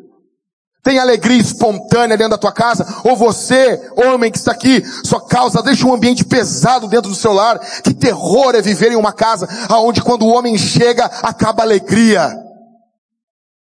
Tem 0.83 0.99
alegria 0.99 1.39
espontânea 1.39 2.17
dentro 2.17 2.31
da 2.31 2.39
tua 2.39 2.53
casa? 2.53 2.87
Ou 3.05 3.15
você, 3.15 3.81
homem 3.97 4.31
que 4.31 4.39
está 4.39 4.53
aqui, 4.53 4.83
sua 5.05 5.21
causa 5.21 5.63
deixa 5.63 5.87
um 5.87 5.93
ambiente 5.93 6.25
pesado 6.25 6.89
dentro 6.89 7.11
do 7.11 7.17
seu 7.17 7.33
lar? 7.33 7.59
Que 7.83 7.93
terror 7.93 8.55
é 8.55 8.63
viver 8.63 8.91
em 8.93 8.97
uma 8.97 9.13
casa 9.13 9.47
aonde 9.69 10.03
quando 10.03 10.23
o 10.23 10.33
homem 10.33 10.57
chega, 10.57 11.05
acaba 11.05 11.63
a 11.63 11.67
alegria. 11.67 12.35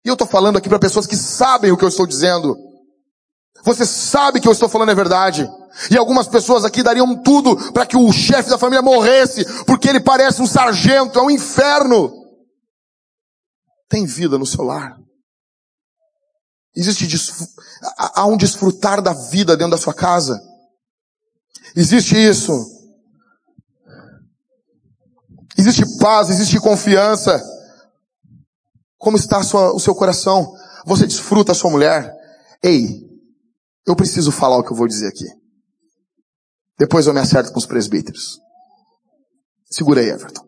E 0.05 0.07
eu 0.07 0.13
estou 0.13 0.27
falando 0.27 0.57
aqui 0.57 0.69
para 0.69 0.79
pessoas 0.79 1.05
que 1.05 1.17
sabem 1.17 1.71
o 1.71 1.77
que 1.77 1.83
eu 1.83 1.89
estou 1.89 2.07
dizendo. 2.07 2.57
Você 3.69 3.85
sabe 3.85 4.39
que 4.39 4.47
eu 4.47 4.51
estou 4.51 4.67
falando 4.67 4.89
é 4.89 4.95
verdade. 4.95 5.47
E 5.91 5.97
algumas 5.97 6.27
pessoas 6.27 6.65
aqui 6.65 6.81
dariam 6.81 7.21
tudo 7.21 7.71
para 7.71 7.85
que 7.85 7.95
o 7.95 8.11
chefe 8.11 8.49
da 8.49 8.57
família 8.57 8.81
morresse, 8.81 9.45
porque 9.65 9.87
ele 9.87 9.99
parece 9.99 10.41
um 10.41 10.47
sargento, 10.47 11.19
é 11.19 11.21
um 11.21 11.29
inferno. 11.29 12.11
Tem 13.87 14.07
vida 14.07 14.39
no 14.39 14.45
seu 14.45 14.63
lar. 14.63 14.97
Existe 16.75 17.07
há 17.95 18.25
um 18.25 18.37
desfrutar 18.37 19.03
da 19.03 19.13
vida 19.13 19.55
dentro 19.55 19.71
da 19.71 19.77
sua 19.77 19.93
casa. 19.93 20.41
Existe 21.75 22.15
isso. 22.15 22.65
Existe 25.55 25.99
paz, 25.99 26.31
existe 26.31 26.59
confiança. 26.59 27.39
Como 28.97 29.15
está 29.15 29.43
sua, 29.43 29.75
o 29.75 29.79
seu 29.79 29.93
coração? 29.93 30.55
Você 30.87 31.05
desfruta 31.05 31.51
a 31.51 31.55
sua 31.55 31.69
mulher? 31.69 32.11
Ei, 32.63 33.08
eu 33.89 33.95
preciso 33.95 34.31
falar 34.31 34.57
o 34.57 34.63
que 34.63 34.71
eu 34.71 34.77
vou 34.77 34.87
dizer 34.87 35.07
aqui. 35.07 35.25
Depois 36.77 37.07
eu 37.07 37.13
me 37.13 37.19
acerto 37.19 37.51
com 37.51 37.59
os 37.59 37.65
presbíteros. 37.65 38.39
Segura 39.69 40.01
aí, 40.01 40.09
Everton. 40.09 40.45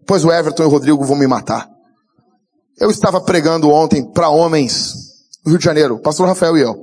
Depois 0.00 0.24
o 0.24 0.32
Everton 0.32 0.64
e 0.64 0.66
o 0.66 0.70
Rodrigo 0.70 1.04
vão 1.04 1.16
me 1.16 1.26
matar. 1.26 1.68
Eu 2.78 2.90
estava 2.90 3.20
pregando 3.20 3.70
ontem 3.70 4.10
para 4.12 4.28
homens 4.28 4.94
no 5.44 5.50
Rio 5.50 5.58
de 5.58 5.64
Janeiro, 5.64 6.00
pastor 6.00 6.26
Rafael 6.26 6.56
e 6.58 6.62
eu. 6.62 6.74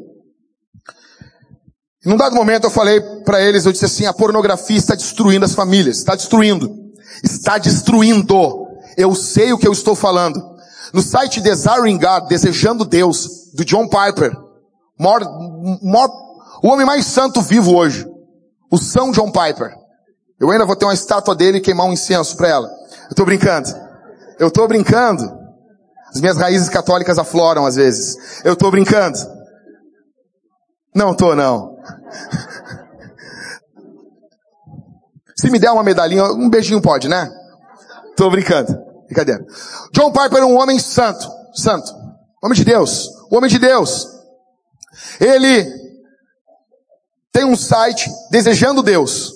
Num 2.06 2.18
dado 2.18 2.36
momento 2.36 2.64
eu 2.64 2.72
falei 2.72 3.00
para 3.24 3.42
eles, 3.42 3.66
eu 3.66 3.72
disse 3.72 3.86
assim, 3.86 4.06
a 4.06 4.14
pornografia 4.14 4.78
está 4.78 4.96
destruindo 4.96 5.46
as 5.46 5.54
famílias, 5.54 5.98
está 5.98 6.16
destruindo. 6.16 6.74
Está 7.24 7.58
destruindo. 7.58 8.68
Eu 8.98 9.14
sei 9.14 9.54
o 9.54 9.58
que 9.58 9.68
eu 9.68 9.72
estou 9.72 9.96
falando. 9.96 10.42
No 10.94 11.02
site 11.02 11.42
Desiring 11.42 12.00
God, 12.00 12.28
Desejando 12.28 12.86
Deus, 12.86 13.52
do 13.54 13.64
John 13.64 13.88
Piper, 13.88 14.36
o 16.64 16.68
homem 16.68 16.86
mais 16.86 17.08
santo 17.08 17.42
vivo 17.42 17.76
hoje, 17.76 18.08
o 18.72 18.78
São 18.78 19.12
John 19.12 19.32
Piper. 19.32 19.76
Eu 20.40 20.50
ainda 20.50 20.66
vou 20.66 20.76
ter 20.76 20.86
uma 20.86 20.94
estátua 20.94 21.36
dele 21.36 21.60
e 21.60 21.62
queimar 21.62 21.88
um 21.88 21.94
incenso 21.94 22.38
para 22.38 22.48
ela. 22.48 22.70
Eu 23.10 23.16
tô 23.16 23.26
brincando. 23.26 23.70
Eu 24.40 24.50
tô 24.50 24.68
brincando. 24.68 25.40
As 26.14 26.20
minhas 26.20 26.38
raízes 26.38 26.68
católicas 26.68 27.18
afloram 27.18 27.66
às 27.66 27.76
vezes. 27.76 28.42
Eu 28.44 28.56
tô 28.56 28.72
brincando. 28.72 29.18
Não 30.96 31.16
tô, 31.16 31.36
não. 31.36 31.78
Se 35.38 35.50
me 35.50 35.58
der 35.58 35.72
uma 35.72 35.84
medalhinha, 35.84 36.26
um 36.26 36.50
beijinho 36.50 36.82
pode, 36.82 37.08
né? 37.08 37.32
Tô 38.16 38.30
brincando. 38.30 38.78
Brincadeira. 39.06 39.44
John 39.94 40.12
Piper 40.12 40.40
é 40.40 40.46
um 40.46 40.58
homem 40.58 40.80
santo. 40.80 41.30
Santo. 41.54 41.94
Homem 42.44 42.56
de 42.56 42.64
Deus. 42.64 43.10
Homem 43.32 43.50
de 43.50 43.60
Deus. 43.60 44.21
Ele 45.20 45.66
tem 47.32 47.46
um 47.46 47.56
site, 47.56 48.10
Desejando 48.30 48.84
Deus. 48.84 49.34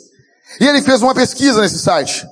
E 0.59 0.67
ele 0.67 0.81
fez 0.81 1.01
uma 1.01 1.13
pesquisa 1.13 1.61
nesse 1.61 1.79
site. 1.79 2.25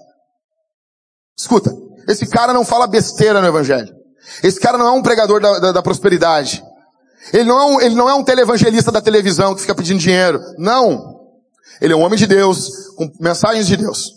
Escuta, 1.38 1.76
esse 2.08 2.26
cara 2.28 2.54
não 2.54 2.66
fala 2.66 2.88
besteira 2.88 3.42
no 3.42 3.48
Evangelho. 3.48 3.94
Esse 4.42 4.60
cara 4.60 4.78
não 4.78 4.88
é 4.88 4.92
um 4.92 5.02
pregador 5.02 5.42
da, 5.42 5.60
da, 5.60 5.72
da 5.74 5.82
prosperidade. 5.82 6.64
Ele 7.32 7.46
não, 7.46 7.60
é 7.60 7.66
um, 7.66 7.82
ele 7.82 7.96
não 7.96 8.10
é 8.10 8.14
um 8.14 8.24
televangelista 8.24 8.92
da 8.92 9.02
televisão 9.02 9.56
que 9.56 9.62
fica 9.62 9.76
pedindo 9.76 10.00
dinheiro. 10.00 10.42
Não. 10.58 11.22
Ele 11.82 11.94
é 11.94 11.96
um 11.96 12.02
homem 12.02 12.18
de 12.18 12.28
Deus, 12.28 12.70
com 12.96 13.10
mensagens 13.20 13.68
de 13.68 13.78
Deus. 13.78 14.12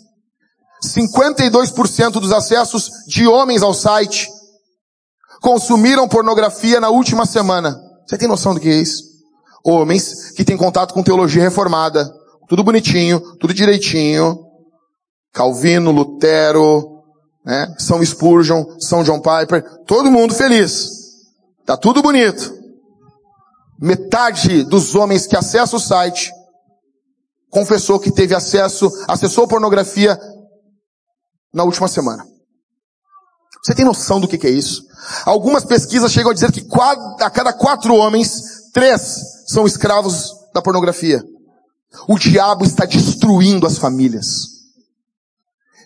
52% 0.85 2.11
dos 2.11 2.31
acessos 2.31 2.89
de 3.07 3.27
homens 3.27 3.63
ao 3.63 3.73
site 3.73 4.29
consumiram 5.41 6.07
pornografia 6.07 6.79
na 6.79 6.89
última 6.89 7.25
semana. 7.25 7.86
Você 8.07 8.17
tem 8.17 8.27
noção 8.27 8.53
do 8.53 8.59
que 8.59 8.69
é 8.69 8.75
isso? 8.75 9.03
Homens 9.63 10.31
que 10.31 10.45
têm 10.45 10.55
contato 10.55 10.93
com 10.93 11.03
teologia 11.03 11.43
reformada. 11.43 12.09
Tudo 12.47 12.63
bonitinho, 12.63 13.19
tudo 13.37 13.53
direitinho. 13.53 14.45
Calvino, 15.33 15.91
Lutero, 15.91 17.03
né? 17.45 17.73
São 17.77 18.03
Spurgeon, 18.03 18.65
São 18.79 19.03
John 19.03 19.19
Piper, 19.19 19.63
todo 19.85 20.11
mundo 20.11 20.33
feliz. 20.33 20.89
Tá 21.65 21.75
tudo 21.75 22.01
bonito. 22.01 22.55
Metade 23.79 24.63
dos 24.63 24.95
homens 24.95 25.27
que 25.27 25.35
acessam 25.35 25.77
o 25.77 25.81
site 25.81 26.31
confessou 27.49 27.99
que 27.99 28.11
teve 28.11 28.35
acesso, 28.35 28.89
acessou 29.07 29.47
pornografia 29.47 30.17
na 31.53 31.63
última 31.63 31.87
semana. 31.87 32.25
Você 33.67 33.75
tem 33.75 33.83
noção 33.83 34.21
do 34.21 34.29
que, 34.29 34.47
é 34.47 34.49
isso? 34.49 34.81
Algumas 35.25 35.65
pesquisas 35.65 36.13
chegam 36.13 36.31
a 36.31 36.33
dizer 36.33 36.53
que 36.53 36.65
a 37.19 37.29
cada 37.29 37.51
quatro 37.51 37.93
homens, 37.93 38.71
três 38.71 39.19
são 39.45 39.65
escravos 39.65 40.33
da 40.53 40.61
pornografia. 40.61 41.21
O 42.07 42.17
diabo 42.17 42.63
está 42.63 42.85
destruindo 42.85 43.67
as 43.67 43.77
famílias. 43.77 44.25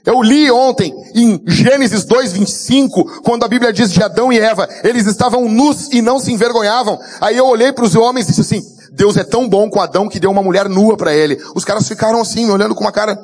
Eu 0.06 0.22
li 0.22 0.52
ontem 0.52 0.94
em 1.16 1.42
Gênesis 1.48 2.06
2:25, 2.06 3.24
quando 3.24 3.46
a 3.46 3.48
Bíblia 3.48 3.74
diz 3.74 3.92
de 3.92 4.04
Adão 4.04 4.32
e 4.32 4.38
Eva, 4.38 4.70
eles 4.84 5.08
estavam 5.08 5.50
nus 5.50 5.92
e 5.92 6.04
não 6.04 6.20
se 6.20 6.32
envergonhavam. 6.32 7.00
Aí 7.20 7.36
eu 7.36 7.48
olhei 7.48 7.74
para 7.74 7.86
os 7.86 7.96
homens 7.96 8.28
e 8.28 8.30
disse 8.30 8.42
assim: 8.42 8.62
Deus 8.94 9.18
é 9.18 9.24
tão 9.24 9.50
bom 9.50 9.72
com 9.72 9.82
Adão 9.82 10.08
que 10.08 10.20
deu 10.20 10.30
uma 10.30 10.44
mulher 10.44 10.70
nua 10.70 10.96
para 10.96 11.16
ele. 11.16 11.42
Os 11.56 11.66
caras 11.66 11.88
ficaram 11.88 12.22
assim, 12.22 12.48
olhando 12.48 12.76
com 12.76 12.82
uma 12.82 12.92
cara. 12.92 13.18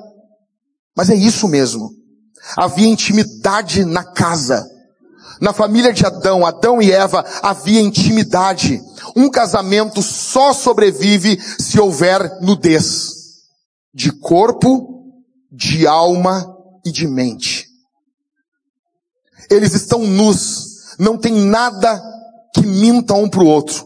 Mas 0.95 1.11
é 1.11 1.15
isso 1.15 1.47
mesmo. 1.47 1.91
Havia 2.55 2.87
intimidade 2.87 3.83
na 3.83 4.03
casa. 4.03 4.65
Na 5.39 5.53
família 5.53 5.93
de 5.93 6.05
Adão, 6.05 6.45
Adão 6.45 6.81
e 6.81 6.91
Eva, 6.91 7.23
havia 7.41 7.81
intimidade. 7.81 8.81
Um 9.15 9.29
casamento 9.29 10.01
só 10.01 10.53
sobrevive 10.53 11.39
se 11.59 11.79
houver 11.79 12.39
nudez. 12.41 13.13
De 13.93 14.11
corpo, 14.11 15.03
de 15.51 15.87
alma 15.87 16.55
e 16.85 16.91
de 16.91 17.07
mente. 17.07 17.67
Eles 19.49 19.73
estão 19.73 19.99
nus, 19.99 20.95
não 20.99 21.17
tem 21.17 21.33
nada 21.33 22.01
que 22.53 22.65
minta 22.65 23.13
um 23.13 23.29
pro 23.29 23.45
outro. 23.45 23.85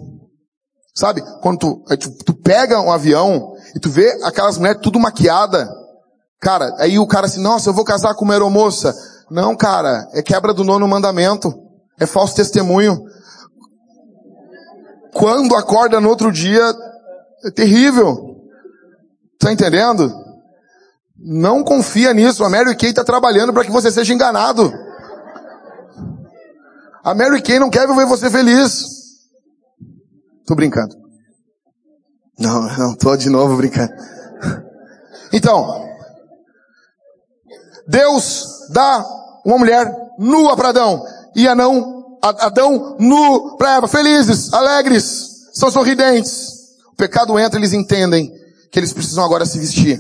Sabe? 0.93 1.21
Quando 1.41 1.59
tu, 1.59 1.83
tu, 2.25 2.33
pega 2.33 2.81
um 2.81 2.91
avião 2.91 3.53
e 3.75 3.79
tu 3.79 3.89
vê 3.89 4.09
aquelas 4.23 4.57
mulheres 4.57 4.81
tudo 4.81 4.99
maquiada, 4.99 5.69
cara, 6.41 6.75
aí 6.79 6.99
o 6.99 7.07
cara 7.07 7.27
assim, 7.27 7.41
nossa, 7.41 7.69
eu 7.69 7.73
vou 7.73 7.85
casar 7.85 8.15
com 8.15 8.25
uma 8.25 8.33
aeromoça. 8.33 8.93
Não, 9.29 9.55
cara, 9.55 10.09
é 10.11 10.21
quebra 10.21 10.53
do 10.53 10.63
nono 10.63 10.87
mandamento. 10.87 11.53
É 11.99 12.05
falso 12.05 12.35
testemunho. 12.35 13.05
Quando 15.13 15.55
acorda 15.55 16.01
no 16.01 16.09
outro 16.09 16.31
dia, 16.31 16.73
é 17.45 17.51
terrível. 17.51 18.35
Tá 19.39 19.53
entendendo? 19.53 20.11
Não 21.17 21.63
confia 21.63 22.13
nisso. 22.13 22.43
A 22.43 22.49
Mary 22.49 22.75
Kay 22.75 22.89
está 22.89 23.03
trabalhando 23.03 23.53
para 23.53 23.63
que 23.63 23.71
você 23.71 23.91
seja 23.91 24.13
enganado. 24.13 24.73
A 27.03 27.13
Mary 27.13 27.41
Kay 27.41 27.59
não 27.59 27.69
quer 27.69 27.87
ver 27.87 28.05
você 28.05 28.29
feliz. 28.29 28.85
Tô 30.45 30.55
brincando. 30.55 30.95
Não, 32.39 32.63
não, 32.77 32.95
tô 32.95 33.15
de 33.15 33.29
novo 33.29 33.55
brincando. 33.55 33.93
Então, 35.31 35.90
Deus 37.91 38.67
dá 38.69 39.05
uma 39.45 39.57
mulher 39.57 39.93
nua 40.17 40.55
para 40.55 40.69
Adão 40.69 41.05
e 41.35 41.45
Anão, 41.45 42.17
Adão 42.21 42.95
nu 42.97 43.57
para 43.57 43.75
Eva, 43.75 43.87
felizes, 43.87 44.53
alegres, 44.53 45.49
são 45.53 45.69
sorridentes. 45.69 46.53
O 46.93 46.95
pecado 46.95 47.37
entra, 47.37 47.59
eles 47.59 47.73
entendem 47.73 48.31
que 48.71 48.79
eles 48.79 48.93
precisam 48.93 49.23
agora 49.23 49.45
se 49.45 49.59
vestir. 49.59 49.99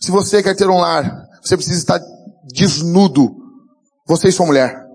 Se 0.00 0.12
você 0.12 0.42
quer 0.42 0.54
ter 0.54 0.68
um 0.68 0.78
lar, 0.78 1.26
você 1.42 1.56
precisa 1.56 1.78
estar 1.78 2.00
desnudo. 2.44 3.34
Você 4.06 4.28
e 4.28 4.32
sua 4.32 4.46
mulher. 4.46 4.86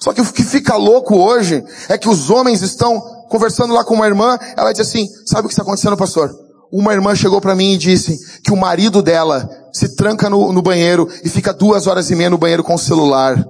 Só 0.00 0.12
que 0.12 0.20
o 0.20 0.32
que 0.32 0.44
fica 0.44 0.76
louco 0.76 1.16
hoje 1.16 1.64
é 1.88 1.96
que 1.96 2.08
os 2.08 2.28
homens 2.28 2.60
estão 2.60 3.00
conversando 3.30 3.72
lá 3.72 3.82
com 3.82 3.94
uma 3.94 4.06
irmã, 4.06 4.38
ela 4.56 4.72
diz 4.72 4.86
assim, 4.86 5.08
sabe 5.24 5.46
o 5.46 5.48
que 5.48 5.54
está 5.54 5.62
acontecendo, 5.62 5.96
pastor? 5.96 6.30
uma 6.72 6.94
irmã 6.94 7.14
chegou 7.14 7.38
para 7.38 7.54
mim 7.54 7.74
e 7.74 7.78
disse 7.78 8.18
que 8.42 8.50
o 8.50 8.56
marido 8.56 9.02
dela 9.02 9.48
se 9.72 9.96
tranca 9.96 10.28
no, 10.28 10.52
no 10.52 10.62
banheiro 10.62 11.08
e 11.24 11.28
fica 11.28 11.52
duas 11.52 11.86
horas 11.86 12.10
e 12.10 12.14
meia 12.14 12.30
no 12.30 12.38
banheiro 12.38 12.62
com 12.62 12.74
o 12.74 12.78
celular. 12.78 13.42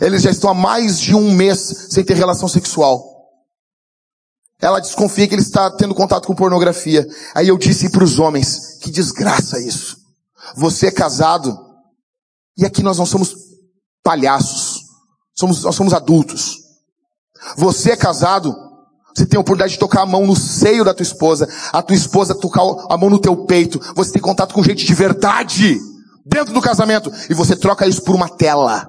Eles 0.00 0.22
já 0.22 0.30
estão 0.30 0.50
há 0.50 0.54
mais 0.54 0.98
de 0.98 1.14
um 1.14 1.32
mês 1.32 1.88
sem 1.90 2.04
ter 2.04 2.14
relação 2.14 2.48
sexual. 2.48 3.04
Ela 4.60 4.80
desconfia 4.80 5.28
que 5.28 5.34
ele 5.34 5.42
está 5.42 5.70
tendo 5.70 5.94
contato 5.94 6.26
com 6.26 6.34
pornografia. 6.34 7.06
Aí 7.34 7.48
eu 7.48 7.56
disse 7.56 7.90
para 7.90 8.02
os 8.02 8.18
homens, 8.18 8.78
que 8.80 8.90
desgraça 8.90 9.60
isso. 9.60 9.96
Você 10.56 10.88
é 10.88 10.90
casado, 10.90 11.56
e 12.56 12.64
aqui 12.64 12.82
nós 12.82 12.98
não 12.98 13.06
somos 13.06 13.34
palhaços. 14.02 14.82
Somos, 15.34 15.62
nós 15.62 15.74
somos 15.76 15.92
adultos. 15.92 16.56
Você 17.56 17.92
é 17.92 17.96
casado, 17.96 18.54
você 19.14 19.26
tem 19.26 19.36
a 19.36 19.40
oportunidade 19.40 19.72
de 19.72 19.78
tocar 19.78 20.02
a 20.02 20.06
mão 20.06 20.26
no 20.26 20.36
seio 20.36 20.84
da 20.84 20.94
tua 20.94 21.02
esposa, 21.02 21.48
a 21.72 21.82
tua 21.82 21.96
esposa 21.96 22.34
tocar 22.34 22.62
a 22.88 22.96
mão 22.96 23.10
no 23.10 23.18
teu 23.18 23.36
peito, 23.46 23.80
você 23.94 24.12
tem 24.12 24.22
contato 24.22 24.54
com 24.54 24.62
gente 24.62 24.84
de 24.84 24.94
verdade 24.94 25.78
dentro 26.24 26.52
do 26.52 26.60
casamento 26.60 27.10
e 27.28 27.34
você 27.34 27.56
troca 27.56 27.86
isso 27.86 28.02
por 28.02 28.14
uma 28.14 28.28
tela. 28.28 28.86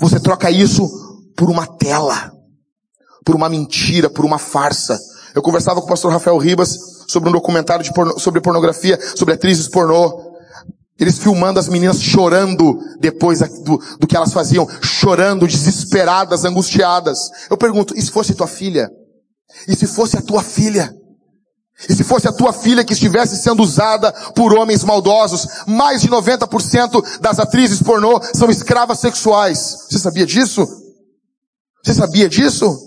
Você 0.00 0.18
troca 0.20 0.50
isso 0.50 0.88
por 1.36 1.50
uma 1.50 1.66
tela, 1.66 2.32
por 3.24 3.34
uma 3.34 3.48
mentira, 3.48 4.08
por 4.08 4.24
uma 4.24 4.38
farsa. 4.38 4.98
Eu 5.34 5.42
conversava 5.42 5.80
com 5.80 5.86
o 5.86 5.88
pastor 5.88 6.12
Rafael 6.12 6.38
Ribas 6.38 6.78
sobre 7.08 7.28
um 7.28 7.32
documentário 7.32 7.92
porno, 7.92 8.18
sobre 8.18 8.40
pornografia, 8.40 8.98
sobre 9.16 9.34
atrizes 9.34 9.68
pornô. 9.68 10.31
Eles 11.02 11.18
filmando 11.18 11.58
as 11.58 11.66
meninas 11.66 12.00
chorando 12.00 12.78
depois 13.00 13.40
do, 13.40 13.76
do 13.98 14.06
que 14.06 14.16
elas 14.16 14.32
faziam, 14.32 14.68
chorando, 14.80 15.48
desesperadas, 15.48 16.44
angustiadas. 16.44 17.18
Eu 17.50 17.56
pergunto, 17.56 17.92
e 17.98 18.00
se 18.00 18.08
fosse 18.08 18.36
tua 18.36 18.46
filha? 18.46 18.88
E 19.66 19.74
se 19.74 19.84
fosse 19.88 20.16
a 20.16 20.22
tua 20.22 20.44
filha? 20.44 20.94
E 21.88 21.92
se 21.92 22.04
fosse 22.04 22.28
a 22.28 22.32
tua 22.32 22.52
filha 22.52 22.84
que 22.84 22.92
estivesse 22.92 23.36
sendo 23.36 23.64
usada 23.64 24.12
por 24.36 24.56
homens 24.56 24.84
maldosos, 24.84 25.44
mais 25.66 26.02
de 26.02 26.08
90% 26.08 27.18
das 27.18 27.40
atrizes 27.40 27.82
pornô 27.82 28.20
são 28.32 28.48
escravas 28.48 29.00
sexuais. 29.00 29.88
Você 29.90 29.98
sabia 29.98 30.24
disso? 30.24 30.64
Você 31.82 31.94
sabia 31.94 32.28
disso? 32.28 32.78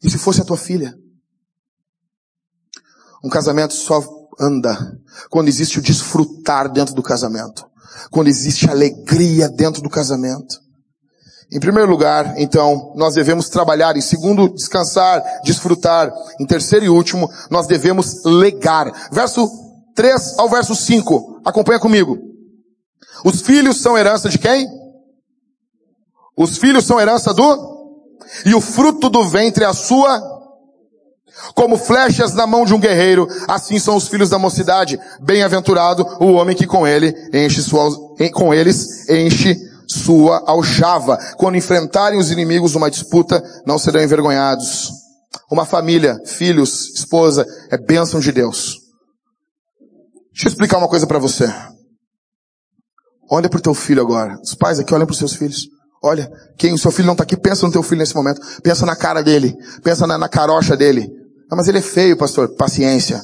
E 0.00 0.08
se 0.08 0.16
fosse 0.16 0.40
a 0.40 0.44
tua 0.44 0.56
filha? 0.56 0.94
Um 3.24 3.28
casamento 3.28 3.74
só 3.74 4.00
anda 4.40 4.76
quando 5.30 5.48
existe 5.48 5.78
o 5.78 5.82
desfrutar 5.82 6.70
dentro 6.70 6.94
do 6.94 7.02
casamento. 7.02 7.66
Quando 8.10 8.28
existe 8.28 8.68
alegria 8.68 9.48
dentro 9.48 9.82
do 9.82 9.88
casamento. 9.88 10.62
Em 11.52 11.60
primeiro 11.60 11.90
lugar, 11.90 12.34
então, 12.36 12.92
nós 12.96 13.14
devemos 13.14 13.48
trabalhar. 13.48 13.96
Em 13.96 14.00
segundo, 14.00 14.48
descansar, 14.48 15.22
desfrutar. 15.44 16.12
Em 16.40 16.46
terceiro 16.46 16.84
e 16.84 16.88
último, 16.88 17.30
nós 17.50 17.66
devemos 17.66 18.24
legar. 18.24 18.90
Verso 19.12 19.48
3 19.94 20.38
ao 20.38 20.48
verso 20.48 20.74
5. 20.74 21.42
Acompanha 21.44 21.78
comigo. 21.78 22.18
Os 23.24 23.40
filhos 23.40 23.80
são 23.80 23.96
herança 23.96 24.28
de 24.28 24.38
quem? 24.38 24.66
Os 26.36 26.58
filhos 26.58 26.84
são 26.84 27.00
herança 27.00 27.32
do? 27.32 27.74
E 28.44 28.54
o 28.54 28.60
fruto 28.60 29.08
do 29.08 29.24
ventre 29.28 29.64
é 29.64 29.66
a 29.66 29.74
sua? 29.74 30.33
Como 31.54 31.76
flechas 31.76 32.34
na 32.34 32.46
mão 32.46 32.64
de 32.64 32.74
um 32.74 32.80
guerreiro, 32.80 33.26
assim 33.48 33.78
são 33.78 33.96
os 33.96 34.08
filhos 34.08 34.30
da 34.30 34.38
mocidade. 34.38 34.98
Bem-aventurado 35.20 36.06
o 36.20 36.32
homem 36.32 36.56
que 36.56 36.66
com 36.66 36.86
ele 36.86 37.14
enche 37.32 37.62
sua, 37.62 37.90
com 38.32 38.54
eles 38.54 39.08
enche 39.08 39.56
sua 39.86 40.42
aljava. 40.46 41.18
Quando 41.36 41.56
enfrentarem 41.56 42.18
os 42.18 42.30
inimigos 42.30 42.74
numa 42.74 42.90
disputa, 42.90 43.42
não 43.66 43.78
serão 43.78 44.02
envergonhados. 44.02 44.90
Uma 45.50 45.64
família, 45.64 46.18
filhos, 46.24 46.90
esposa, 46.94 47.46
é 47.70 47.76
bênção 47.76 48.20
de 48.20 48.32
Deus. 48.32 48.78
Deixa 50.32 50.48
eu 50.48 50.50
explicar 50.50 50.78
uma 50.78 50.88
coisa 50.88 51.06
para 51.06 51.18
você. 51.18 51.52
Olha 53.30 53.48
para 53.48 53.58
o 53.58 53.62
teu 53.62 53.74
filho 53.74 54.00
agora. 54.00 54.38
Os 54.42 54.54
pais 54.54 54.78
aqui 54.78 54.92
olham 54.94 55.06
para 55.06 55.12
os 55.12 55.18
seus 55.18 55.34
filhos. 55.34 55.68
Olha, 56.02 56.30
quem 56.58 56.72
o 56.72 56.78
seu 56.78 56.90
filho 56.90 57.06
não 57.06 57.14
está 57.14 57.24
aqui, 57.24 57.36
pensa 57.36 57.64
no 57.66 57.72
teu 57.72 57.82
filho 57.82 57.98
nesse 57.98 58.14
momento. 58.14 58.40
Pensa 58.62 58.84
na 58.84 58.94
cara 58.94 59.22
dele. 59.22 59.54
Pensa 59.82 60.06
na, 60.06 60.18
na 60.18 60.28
carocha 60.28 60.76
dele. 60.76 61.08
Não, 61.50 61.56
mas 61.56 61.68
ele 61.68 61.78
é 61.78 61.82
feio, 61.82 62.16
pastor. 62.16 62.48
Paciência. 62.50 63.22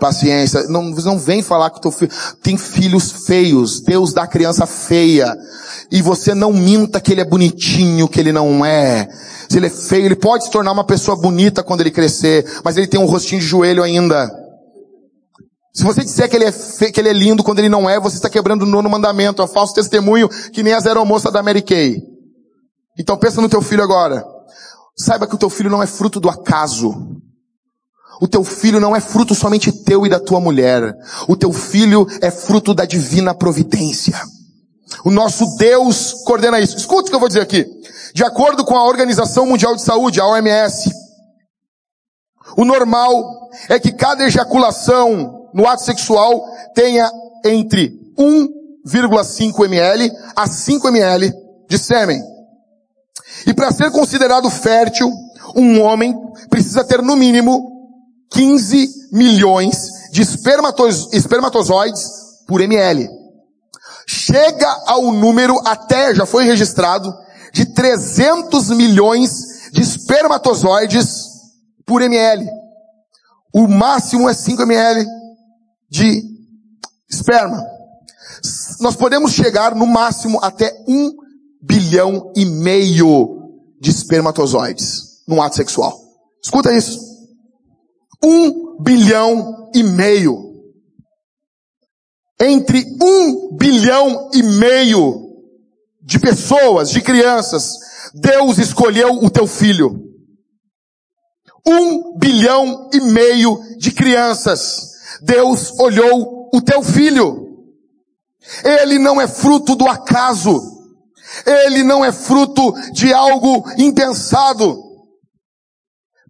Paciência. 0.00 0.64
Não, 0.64 0.82
não 0.82 1.18
vem 1.18 1.42
falar 1.42 1.70
que 1.70 1.80
teu 1.80 1.90
filho 1.90 2.12
tem 2.42 2.56
filhos 2.56 3.26
feios. 3.26 3.80
Deus 3.80 4.12
dá 4.12 4.26
criança 4.26 4.66
feia. 4.66 5.36
E 5.90 6.02
você 6.02 6.34
não 6.34 6.52
minta 6.52 7.00
que 7.00 7.12
ele 7.12 7.20
é 7.20 7.24
bonitinho, 7.24 8.08
que 8.08 8.18
ele 8.18 8.32
não 8.32 8.64
é. 8.64 9.08
Se 9.48 9.58
ele 9.58 9.66
é 9.66 9.70
feio, 9.70 10.06
ele 10.06 10.16
pode 10.16 10.44
se 10.44 10.50
tornar 10.50 10.72
uma 10.72 10.84
pessoa 10.84 11.16
bonita 11.16 11.62
quando 11.62 11.80
ele 11.80 11.90
crescer, 11.90 12.44
mas 12.64 12.76
ele 12.76 12.86
tem 12.86 12.98
um 12.98 13.06
rostinho 13.06 13.40
de 13.40 13.46
joelho 13.46 13.82
ainda. 13.82 14.30
Se 15.72 15.82
você 15.84 16.02
disser 16.02 16.28
que 16.30 16.36
ele 16.36 16.44
é, 16.44 16.52
fe... 16.52 16.92
que 16.92 17.00
ele 17.00 17.08
é 17.08 17.12
lindo 17.12 17.42
quando 17.42 17.58
ele 17.58 17.68
não 17.68 17.90
é, 17.90 17.98
você 17.98 18.16
está 18.16 18.30
quebrando 18.30 18.62
o 18.62 18.66
nono 18.66 18.88
mandamento, 18.88 19.42
é 19.42 19.44
um 19.44 19.48
falso 19.48 19.74
testemunho 19.74 20.28
que 20.28 20.62
nem 20.62 20.72
as 20.72 20.86
aeromoças 20.86 21.32
da 21.32 21.42
Mary 21.42 21.62
Kay. 21.62 22.00
Então 22.98 23.16
pensa 23.16 23.40
no 23.40 23.48
teu 23.48 23.60
filho 23.60 23.82
agora. 23.82 24.24
Saiba 24.96 25.26
que 25.26 25.34
o 25.34 25.38
teu 25.38 25.50
filho 25.50 25.70
não 25.70 25.82
é 25.82 25.86
fruto 25.86 26.20
do 26.20 26.30
acaso. 26.30 27.13
O 28.20 28.28
teu 28.28 28.44
filho 28.44 28.80
não 28.80 28.94
é 28.94 29.00
fruto 29.00 29.34
somente 29.34 29.72
teu 29.72 30.06
e 30.06 30.08
da 30.08 30.20
tua 30.20 30.40
mulher. 30.40 30.94
O 31.28 31.36
teu 31.36 31.52
filho 31.52 32.06
é 32.20 32.30
fruto 32.30 32.74
da 32.74 32.84
divina 32.84 33.34
providência. 33.34 34.20
O 35.04 35.10
nosso 35.10 35.56
Deus 35.56 36.12
coordena 36.24 36.60
isso. 36.60 36.76
Escute 36.76 37.08
o 37.08 37.10
que 37.10 37.14
eu 37.14 37.20
vou 37.20 37.28
dizer 37.28 37.40
aqui. 37.40 37.66
De 38.14 38.22
acordo 38.22 38.64
com 38.64 38.76
a 38.76 38.86
Organização 38.86 39.46
Mundial 39.46 39.74
de 39.74 39.82
Saúde, 39.82 40.20
a 40.20 40.26
OMS, 40.26 40.90
o 42.56 42.64
normal 42.64 43.50
é 43.68 43.78
que 43.80 43.92
cada 43.92 44.24
ejaculação 44.24 45.48
no 45.52 45.66
ato 45.66 45.82
sexual 45.82 46.44
tenha 46.74 47.10
entre 47.44 47.92
1,5 48.16 49.64
ml 49.64 50.12
a 50.36 50.46
5 50.46 50.88
ml 50.88 51.32
de 51.68 51.78
sêmen. 51.78 52.22
E 53.46 53.52
para 53.52 53.72
ser 53.72 53.90
considerado 53.90 54.48
fértil, 54.48 55.10
um 55.56 55.80
homem 55.80 56.14
precisa 56.48 56.84
ter 56.84 57.02
no 57.02 57.16
mínimo 57.16 57.73
15 58.34 59.08
milhões 59.12 59.90
de 60.12 60.22
espermatozoides 60.22 62.10
por 62.46 62.60
ml 62.60 63.24
chega 64.06 64.68
ao 64.86 65.12
número 65.12 65.58
até, 65.64 66.14
já 66.14 66.26
foi 66.26 66.44
registrado, 66.44 67.12
de 67.52 67.66
300 67.66 68.70
milhões 68.70 69.70
de 69.72 69.80
espermatozoides 69.80 71.28
por 71.86 72.02
ml. 72.02 72.48
O 73.52 73.68
máximo 73.68 74.28
é 74.28 74.34
5 74.34 74.62
ml 74.62 75.06
de 75.88 76.22
esperma. 77.08 77.64
Nós 78.80 78.96
podemos 78.96 79.32
chegar 79.32 79.74
no 79.74 79.86
máximo 79.86 80.38
até 80.42 80.74
1 80.88 81.12
bilhão 81.62 82.32
e 82.36 82.44
meio 82.44 83.52
de 83.80 83.90
espermatozoides 83.90 85.22
no 85.26 85.40
ato 85.40 85.56
sexual. 85.56 85.98
Escuta 86.42 86.72
isso. 86.72 87.03
1 88.24 88.82
bilhão 88.82 89.70
e 89.74 89.82
meio 89.82 90.44
entre 92.40 92.84
um 93.00 93.56
bilhão 93.56 94.30
e 94.32 94.42
meio 94.42 95.22
de 96.02 96.18
pessoas, 96.18 96.90
de 96.90 97.00
crianças, 97.00 97.78
Deus 98.14 98.58
escolheu 98.58 99.12
o 99.22 99.30
teu 99.30 99.46
filho. 99.46 100.00
Um 101.66 102.18
bilhão 102.18 102.90
e 102.92 103.00
meio 103.00 103.58
de 103.78 103.90
crianças, 103.90 104.92
Deus 105.22 105.78
olhou 105.78 106.50
o 106.52 106.60
teu 106.60 106.82
filho. 106.82 107.42
Ele 108.62 108.98
não 108.98 109.20
é 109.20 109.26
fruto 109.26 109.74
do 109.74 109.88
acaso. 109.88 110.72
Ele 111.46 111.82
não 111.82 112.04
é 112.04 112.12
fruto 112.12 112.74
de 112.92 113.12
algo 113.12 113.64
impensado. 113.78 114.83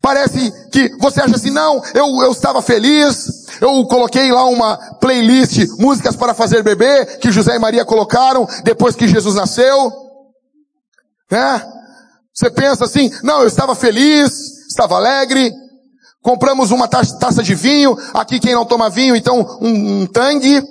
Parece 0.04 0.52
que 0.70 0.94
você 0.98 1.18
acha 1.22 1.34
assim, 1.34 1.50
não, 1.50 1.82
eu, 1.94 2.06
eu 2.24 2.30
estava 2.30 2.60
feliz, 2.60 3.46
eu 3.58 3.86
coloquei 3.86 4.30
lá 4.30 4.44
uma 4.44 4.76
playlist, 5.00 5.66
músicas 5.78 6.14
para 6.14 6.34
fazer 6.34 6.62
bebê, 6.62 7.06
que 7.16 7.32
José 7.32 7.56
e 7.56 7.58
Maria 7.58 7.86
colocaram 7.86 8.46
depois 8.64 8.94
que 8.94 9.08
Jesus 9.08 9.34
nasceu. 9.34 9.90
Né? 11.30 11.72
Você 12.34 12.50
pensa 12.50 12.84
assim, 12.84 13.10
não, 13.22 13.40
eu 13.40 13.48
estava 13.48 13.74
feliz, 13.74 14.68
estava 14.68 14.96
alegre, 14.96 15.50
compramos 16.20 16.70
uma 16.70 16.86
taça 16.86 17.42
de 17.42 17.54
vinho, 17.54 17.96
aqui 18.12 18.38
quem 18.38 18.52
não 18.52 18.66
toma 18.66 18.90
vinho, 18.90 19.16
então 19.16 19.58
um, 19.58 20.02
um 20.02 20.06
tangue. 20.06 20.62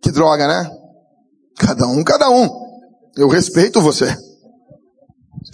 Que 0.00 0.12
droga, 0.12 0.46
né? 0.46 0.70
Cada 1.58 1.88
um, 1.88 2.04
cada 2.04 2.30
um. 2.30 2.48
Eu 3.16 3.26
respeito 3.26 3.80
você. 3.80 4.16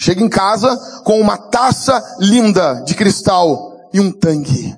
Chega 0.01 0.23
em 0.23 0.31
casa 0.31 0.75
com 1.05 1.21
uma 1.21 1.37
taça 1.37 2.03
linda 2.19 2.83
de 2.87 2.95
cristal 2.95 3.91
e 3.93 4.01
um 4.01 4.11
tangue. 4.11 4.75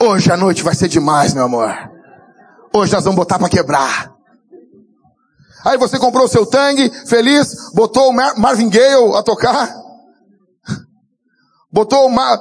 Hoje 0.00 0.32
a 0.32 0.36
noite 0.36 0.64
vai 0.64 0.74
ser 0.74 0.88
demais, 0.88 1.32
meu 1.32 1.44
amor. 1.44 1.72
Hoje 2.74 2.92
nós 2.92 3.04
vamos 3.04 3.16
botar 3.16 3.38
para 3.38 3.48
quebrar. 3.48 4.12
Aí 5.64 5.78
você 5.78 6.00
comprou 6.00 6.24
o 6.24 6.28
seu 6.28 6.44
tangue, 6.44 6.90
feliz, 7.06 7.70
botou 7.74 8.08
o 8.08 8.12
Mar 8.12 8.36
Marvin 8.36 8.68
Gaye 8.68 9.16
a 9.16 9.22
tocar. 9.22 9.72
botou 11.72 12.06
uma, 12.06 12.40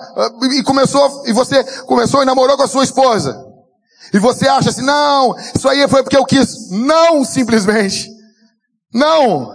e 0.52 0.64
começou, 0.64 1.28
e 1.28 1.32
você 1.32 1.64
começou 1.84 2.24
e 2.24 2.26
namorou 2.26 2.58
com 2.58 2.64
a 2.64 2.68
sua 2.68 2.84
esposa. 2.84 3.46
E 4.12 4.18
você 4.18 4.48
acha 4.48 4.72
assim, 4.72 4.84
não, 4.84 5.36
isso 5.56 5.70
aí 5.70 5.88
foi 5.88 6.02
porque 6.02 6.18
eu 6.18 6.26
quis. 6.26 6.72
Não, 6.72 7.24
simplesmente. 7.24 8.10
Não. 8.92 9.55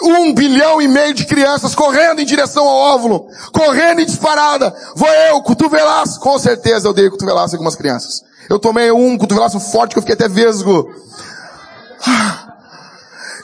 Um 0.00 0.32
bilhão 0.34 0.80
e 0.80 0.88
meio 0.88 1.12
de 1.12 1.26
crianças 1.26 1.74
correndo 1.74 2.20
em 2.20 2.24
direção 2.24 2.66
ao 2.66 2.94
óvulo, 2.94 3.26
correndo 3.52 4.00
em 4.00 4.06
disparada. 4.06 4.74
Vou 4.96 5.08
eu, 5.08 5.42
cotovelaço. 5.42 6.18
Com 6.20 6.38
certeza 6.38 6.88
eu 6.88 6.94
dei 6.94 7.10
cotovelaço 7.10 7.54
em 7.54 7.58
algumas 7.58 7.76
crianças. 7.76 8.22
Eu 8.48 8.58
tomei 8.58 8.90
um 8.90 9.18
cotovelaço 9.18 9.60
forte 9.60 9.92
que 9.92 9.98
eu 9.98 10.02
fiquei 10.02 10.14
até 10.14 10.28
vesgo. 10.28 10.88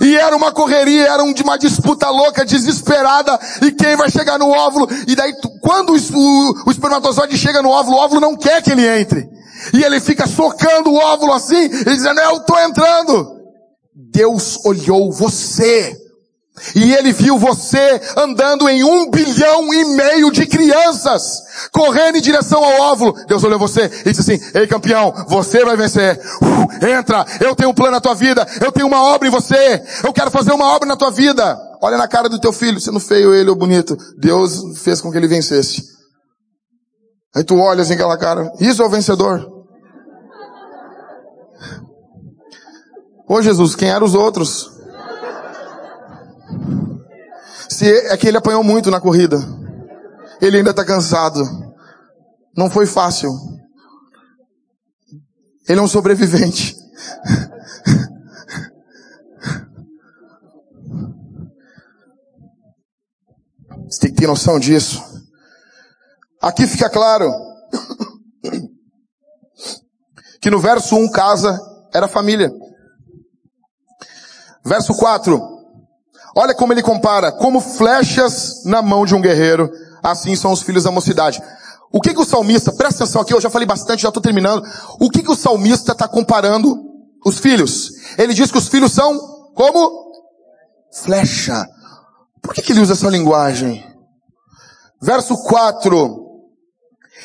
E 0.00 0.16
era 0.16 0.36
uma 0.36 0.52
correria, 0.52 1.08
era 1.08 1.22
uma 1.22 1.58
disputa 1.58 2.08
louca, 2.08 2.44
desesperada, 2.44 3.38
e 3.62 3.72
quem 3.72 3.96
vai 3.96 4.10
chegar 4.10 4.38
no 4.38 4.48
óvulo, 4.48 4.88
e 5.08 5.16
daí, 5.16 5.34
quando 5.60 5.92
o, 5.92 6.70
espermatozoide 6.70 7.36
chega 7.36 7.60
no 7.62 7.70
óvulo, 7.70 7.96
o 7.96 8.00
óvulo 8.00 8.20
não 8.20 8.36
quer 8.36 8.62
que 8.62 8.70
ele 8.70 8.86
entre. 8.86 9.28
E 9.74 9.82
ele 9.82 9.98
fica 9.98 10.26
socando 10.28 10.90
o 10.90 10.96
óvulo 10.96 11.32
assim, 11.32 11.64
e 11.64 11.84
dizendo, 11.84 12.20
eu 12.20 12.40
tô 12.40 12.56
entrando. 12.60 13.38
Deus 14.12 14.64
olhou 14.64 15.10
você. 15.10 15.96
E 16.74 16.94
ele 16.94 17.12
viu 17.12 17.38
você 17.38 18.00
andando 18.16 18.68
em 18.68 18.84
um 18.84 19.10
bilhão 19.10 19.72
e 19.72 19.84
meio 19.96 20.30
de 20.30 20.46
crianças, 20.46 21.42
correndo 21.72 22.18
em 22.18 22.20
direção 22.20 22.62
ao 22.62 22.92
óvulo. 22.92 23.14
Deus 23.26 23.42
olhou 23.44 23.58
você 23.58 23.90
e 24.04 24.12
disse 24.12 24.20
assim, 24.20 24.40
ei 24.54 24.66
campeão, 24.66 25.12
você 25.28 25.64
vai 25.64 25.76
vencer. 25.76 26.20
Uh, 26.42 26.86
entra, 26.86 27.24
eu 27.40 27.54
tenho 27.54 27.70
um 27.70 27.74
plano 27.74 27.92
na 27.92 28.00
tua 28.00 28.14
vida, 28.14 28.46
eu 28.60 28.72
tenho 28.72 28.86
uma 28.86 29.02
obra 29.02 29.28
em 29.28 29.30
você, 29.30 29.82
eu 30.04 30.12
quero 30.12 30.30
fazer 30.30 30.52
uma 30.52 30.66
obra 30.66 30.88
na 30.88 30.96
tua 30.96 31.10
vida. 31.10 31.58
Olha 31.80 31.96
na 31.96 32.08
cara 32.08 32.28
do 32.28 32.40
teu 32.40 32.52
filho, 32.52 32.80
sendo 32.80 32.98
feio 32.98 33.32
ele 33.32 33.50
ou 33.50 33.56
bonito. 33.56 33.96
Deus 34.18 34.78
fez 34.82 35.00
com 35.00 35.10
que 35.10 35.16
ele 35.16 35.28
vencesse. 35.28 35.82
Aí 37.34 37.44
tu 37.44 37.56
olha 37.56 37.82
assim 37.82 37.94
aquela 37.94 38.16
cara, 38.16 38.50
isso 38.58 38.82
é 38.82 38.86
o 38.86 38.90
vencedor. 38.90 39.58
Ô 43.28 43.42
Jesus, 43.42 43.74
quem 43.76 43.90
eram 43.90 44.06
os 44.06 44.14
outros? 44.14 44.77
Se 47.68 47.86
é 48.08 48.16
que 48.16 48.26
ele 48.26 48.38
apanhou 48.38 48.64
muito 48.64 48.90
na 48.90 49.00
corrida. 49.00 49.36
Ele 50.40 50.58
ainda 50.58 50.70
está 50.70 50.84
cansado. 50.84 51.42
Não 52.56 52.70
foi 52.70 52.86
fácil. 52.86 53.30
Ele 55.68 55.78
é 55.78 55.82
um 55.82 55.88
sobrevivente. 55.88 56.76
Você 63.88 64.00
tem 64.00 64.10
que 64.10 64.16
ter 64.16 64.26
noção 64.26 64.58
disso. 64.58 65.02
Aqui 66.40 66.66
fica 66.66 66.90
claro 66.90 67.30
que 70.40 70.50
no 70.50 70.60
verso 70.60 70.96
1 70.96 71.10
casa 71.10 71.58
era 71.92 72.06
família. 72.06 72.52
Verso 74.64 74.94
4. 74.94 75.57
Olha 76.40 76.54
como 76.54 76.72
ele 76.72 76.82
compara, 76.82 77.32
como 77.32 77.60
flechas 77.60 78.62
na 78.64 78.80
mão 78.80 79.04
de 79.04 79.12
um 79.12 79.20
guerreiro, 79.20 79.68
assim 80.00 80.36
são 80.36 80.52
os 80.52 80.62
filhos 80.62 80.84
da 80.84 80.90
mocidade. 80.92 81.42
O 81.90 82.00
que 82.00 82.14
que 82.14 82.20
o 82.20 82.24
salmista, 82.24 82.70
presta 82.70 83.02
atenção 83.02 83.22
aqui, 83.22 83.34
eu 83.34 83.40
já 83.40 83.50
falei 83.50 83.66
bastante, 83.66 84.02
já 84.02 84.08
estou 84.08 84.22
terminando. 84.22 84.62
O 85.00 85.10
que 85.10 85.24
que 85.24 85.32
o 85.32 85.34
salmista 85.34 85.90
está 85.90 86.06
comparando 86.06 86.80
os 87.26 87.40
filhos? 87.40 87.90
Ele 88.16 88.32
diz 88.32 88.52
que 88.52 88.58
os 88.58 88.68
filhos 88.68 88.92
são 88.92 89.18
como 89.52 90.12
flecha. 91.02 91.66
Por 92.40 92.54
que 92.54 92.62
que 92.62 92.70
ele 92.70 92.82
usa 92.82 92.92
essa 92.92 93.08
linguagem? 93.08 93.84
Verso 95.02 95.36
4. 95.42 96.24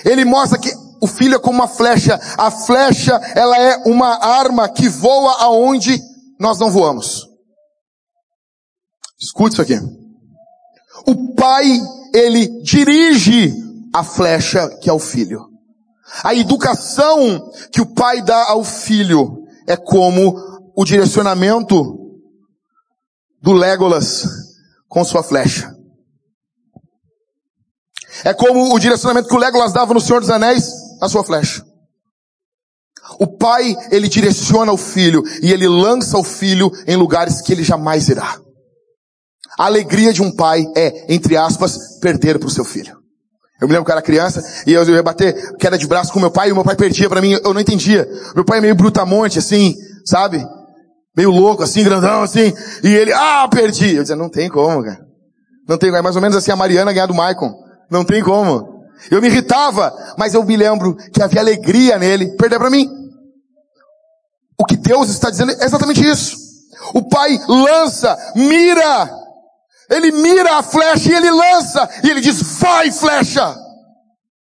Ele 0.05 0.25
mostra 0.25 0.57
que 0.57 0.73
o 0.99 1.05
filho 1.05 1.35
é 1.35 1.39
como 1.39 1.59
uma 1.59 1.67
flecha. 1.67 2.19
A 2.35 2.49
flecha, 2.49 3.21
ela 3.35 3.61
é 3.61 3.83
uma 3.85 4.25
arma 4.25 4.67
que 4.67 4.89
voa 4.89 5.33
aonde 5.43 6.01
nós 6.39 6.57
não 6.57 6.71
voamos. 6.71 7.31
Escute 9.23 9.53
isso 9.53 9.61
aqui. 9.61 9.79
O 11.07 11.33
pai, 11.33 11.81
ele 12.13 12.61
dirige 12.61 13.53
a 13.93 14.03
flecha 14.03 14.67
que 14.81 14.89
é 14.89 14.93
o 14.93 14.99
filho. 14.99 15.47
A 16.23 16.35
educação 16.35 17.49
que 17.71 17.79
o 17.79 17.85
pai 17.85 18.21
dá 18.21 18.49
ao 18.49 18.65
filho 18.65 19.47
é 19.65 19.77
como 19.77 20.35
o 20.75 20.83
direcionamento 20.83 22.19
do 23.41 23.53
Legolas 23.53 24.25
com 24.89 25.05
sua 25.05 25.23
flecha. 25.23 25.73
É 28.25 28.33
como 28.33 28.75
o 28.75 28.79
direcionamento 28.79 29.29
que 29.29 29.35
o 29.35 29.39
Legolas 29.39 29.71
dava 29.71 29.93
no 29.93 30.01
Senhor 30.01 30.19
dos 30.19 30.29
Anéis, 30.29 30.69
a 31.01 31.07
sua 31.07 31.23
flecha. 31.23 31.65
O 33.19 33.37
pai, 33.37 33.75
ele 33.89 34.09
direciona 34.09 34.71
o 34.71 34.77
filho 34.77 35.23
e 35.41 35.51
ele 35.51 35.67
lança 35.67 36.17
o 36.17 36.23
filho 36.23 36.69
em 36.85 36.97
lugares 36.97 37.41
que 37.41 37.53
ele 37.53 37.63
jamais 37.63 38.09
irá. 38.09 38.42
A 39.57 39.65
alegria 39.65 40.11
de 40.11 40.21
um 40.21 40.31
pai 40.31 40.65
é, 40.75 41.13
entre 41.13 41.37
aspas, 41.37 41.99
perder 41.99 42.39
para 42.39 42.47
o 42.47 42.51
seu 42.51 42.65
filho. 42.65 42.97
Eu 43.61 43.67
me 43.67 43.73
lembro 43.73 43.85
que 43.85 43.91
eu 43.91 43.93
era 43.93 44.01
criança 44.01 44.43
e 44.67 44.73
eu 44.73 44.83
ia 44.83 45.01
bater 45.01 45.55
queda 45.57 45.77
de 45.77 45.87
braço 45.87 46.11
com 46.11 46.19
meu 46.19 46.31
pai 46.31 46.49
e 46.49 46.53
meu 46.53 46.63
pai 46.63 46.75
perdia 46.75 47.09
para 47.09 47.21
mim, 47.21 47.39
eu 47.43 47.53
não 47.53 47.61
entendia. 47.61 48.07
Meu 48.35 48.43
pai 48.43 48.57
é 48.57 48.61
meio 48.61 48.75
brutamonte 48.75 49.39
assim, 49.39 49.75
sabe? 50.05 50.45
Meio 51.15 51.29
louco 51.29 51.63
assim, 51.63 51.83
grandão 51.83 52.23
assim, 52.23 52.53
e 52.83 52.87
ele, 52.87 53.13
ah, 53.13 53.47
perdi. 53.49 53.95
Eu 53.95 54.01
dizia, 54.01 54.15
não 54.15 54.29
tem 54.29 54.49
como, 54.49 54.83
cara. 54.83 54.99
Não 55.67 55.77
tem 55.77 55.89
como. 55.89 55.99
É 55.99 56.01
mais 56.01 56.15
ou 56.15 56.21
menos 56.21 56.35
assim 56.35 56.51
a 56.51 56.55
Mariana 56.55 56.91
ganhar 56.91 57.05
do 57.05 57.13
Maicon. 57.13 57.53
Não 57.89 58.03
tem 58.03 58.21
como. 58.21 58.67
Eu 59.09 59.21
me 59.21 59.27
irritava, 59.27 59.93
mas 60.17 60.33
eu 60.33 60.43
me 60.43 60.57
lembro 60.57 60.95
que 61.13 61.21
havia 61.21 61.39
alegria 61.39 61.97
nele 61.97 62.35
perder 62.35 62.59
para 62.59 62.69
mim. 62.69 62.89
O 64.59 64.65
que 64.65 64.75
Deus 64.75 65.09
está 65.09 65.29
dizendo 65.29 65.51
é 65.51 65.65
exatamente 65.65 66.05
isso. 66.05 66.35
O 66.93 67.07
pai 67.07 67.39
lança, 67.47 68.17
mira, 68.35 69.09
ele 69.89 70.11
mira 70.11 70.57
a 70.57 70.63
flecha 70.63 71.11
e 71.11 71.15
ele 71.15 71.31
lança, 71.31 71.89
e 72.03 72.09
ele 72.09 72.21
diz, 72.21 72.41
vai 72.59 72.91
flecha! 72.91 73.55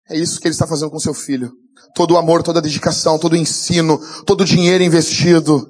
É 0.09 0.17
isso 0.17 0.41
que 0.41 0.49
ele 0.49 0.55
está 0.55 0.67
fazendo 0.67 0.91
com 0.91 0.99
seu 0.99 1.13
filho. 1.13 1.53
Todo 1.95 2.15
o 2.15 2.17
amor, 2.17 2.43
toda 2.43 2.61
a 2.61 2.63
dedicação, 2.63 3.19
todo 3.19 3.35
o 3.35 3.37
ensino, 3.37 3.99
todo 4.25 4.41
o 4.41 4.45
dinheiro 4.45 4.83
investido 4.83 5.69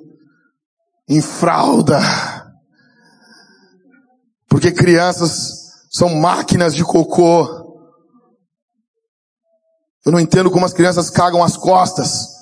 em 1.09 1.21
fralda. 1.21 1.99
Porque 4.49 4.71
crianças 4.71 5.59
são 5.91 6.15
máquinas 6.15 6.75
de 6.75 6.85
cocô. 6.85 7.47
Eu 10.07 10.13
não 10.13 10.21
entendo 10.21 10.51
como 10.51 10.65
as 10.65 10.73
crianças 10.73 11.11
cagam 11.11 11.43
as 11.43 11.57
costas. 11.57 12.38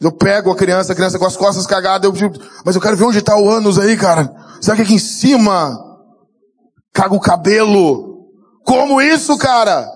Eu 0.00 0.12
pego 0.12 0.50
a 0.50 0.56
criança, 0.56 0.92
a 0.92 0.96
criança 0.96 1.18
com 1.18 1.26
as 1.26 1.36
costas 1.36 1.66
cagadas, 1.66 2.20
eu 2.20 2.32
mas 2.64 2.74
eu 2.74 2.80
quero 2.80 2.96
ver 2.96 3.04
onde 3.04 3.18
está 3.18 3.36
o 3.36 3.48
ânus 3.48 3.78
aí, 3.78 3.96
cara. 3.96 4.34
Será 4.60 4.76
que 4.76 4.82
aqui 4.82 4.94
em 4.94 4.98
cima? 4.98 5.78
Caga 6.92 7.14
o 7.14 7.20
cabelo. 7.20 8.28
Como 8.64 9.00
isso, 9.00 9.36
cara? 9.38 9.88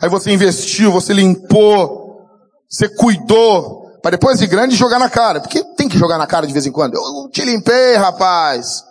Aí 0.00 0.08
você 0.08 0.32
investiu, 0.32 0.90
você 0.90 1.12
limpou, 1.12 2.26
você 2.68 2.88
cuidou, 2.88 3.80
para 4.02 4.12
depois 4.12 4.38
de 4.38 4.46
grande 4.46 4.74
jogar 4.74 4.98
na 4.98 5.10
cara. 5.10 5.40
Porque 5.40 5.62
tem 5.76 5.88
que 5.88 5.98
jogar 5.98 6.18
na 6.18 6.26
cara 6.26 6.46
de 6.46 6.52
vez 6.52 6.66
em 6.66 6.72
quando. 6.72 6.94
Eu 6.94 7.28
te 7.30 7.44
limpei, 7.44 7.96
rapaz. 7.96 8.84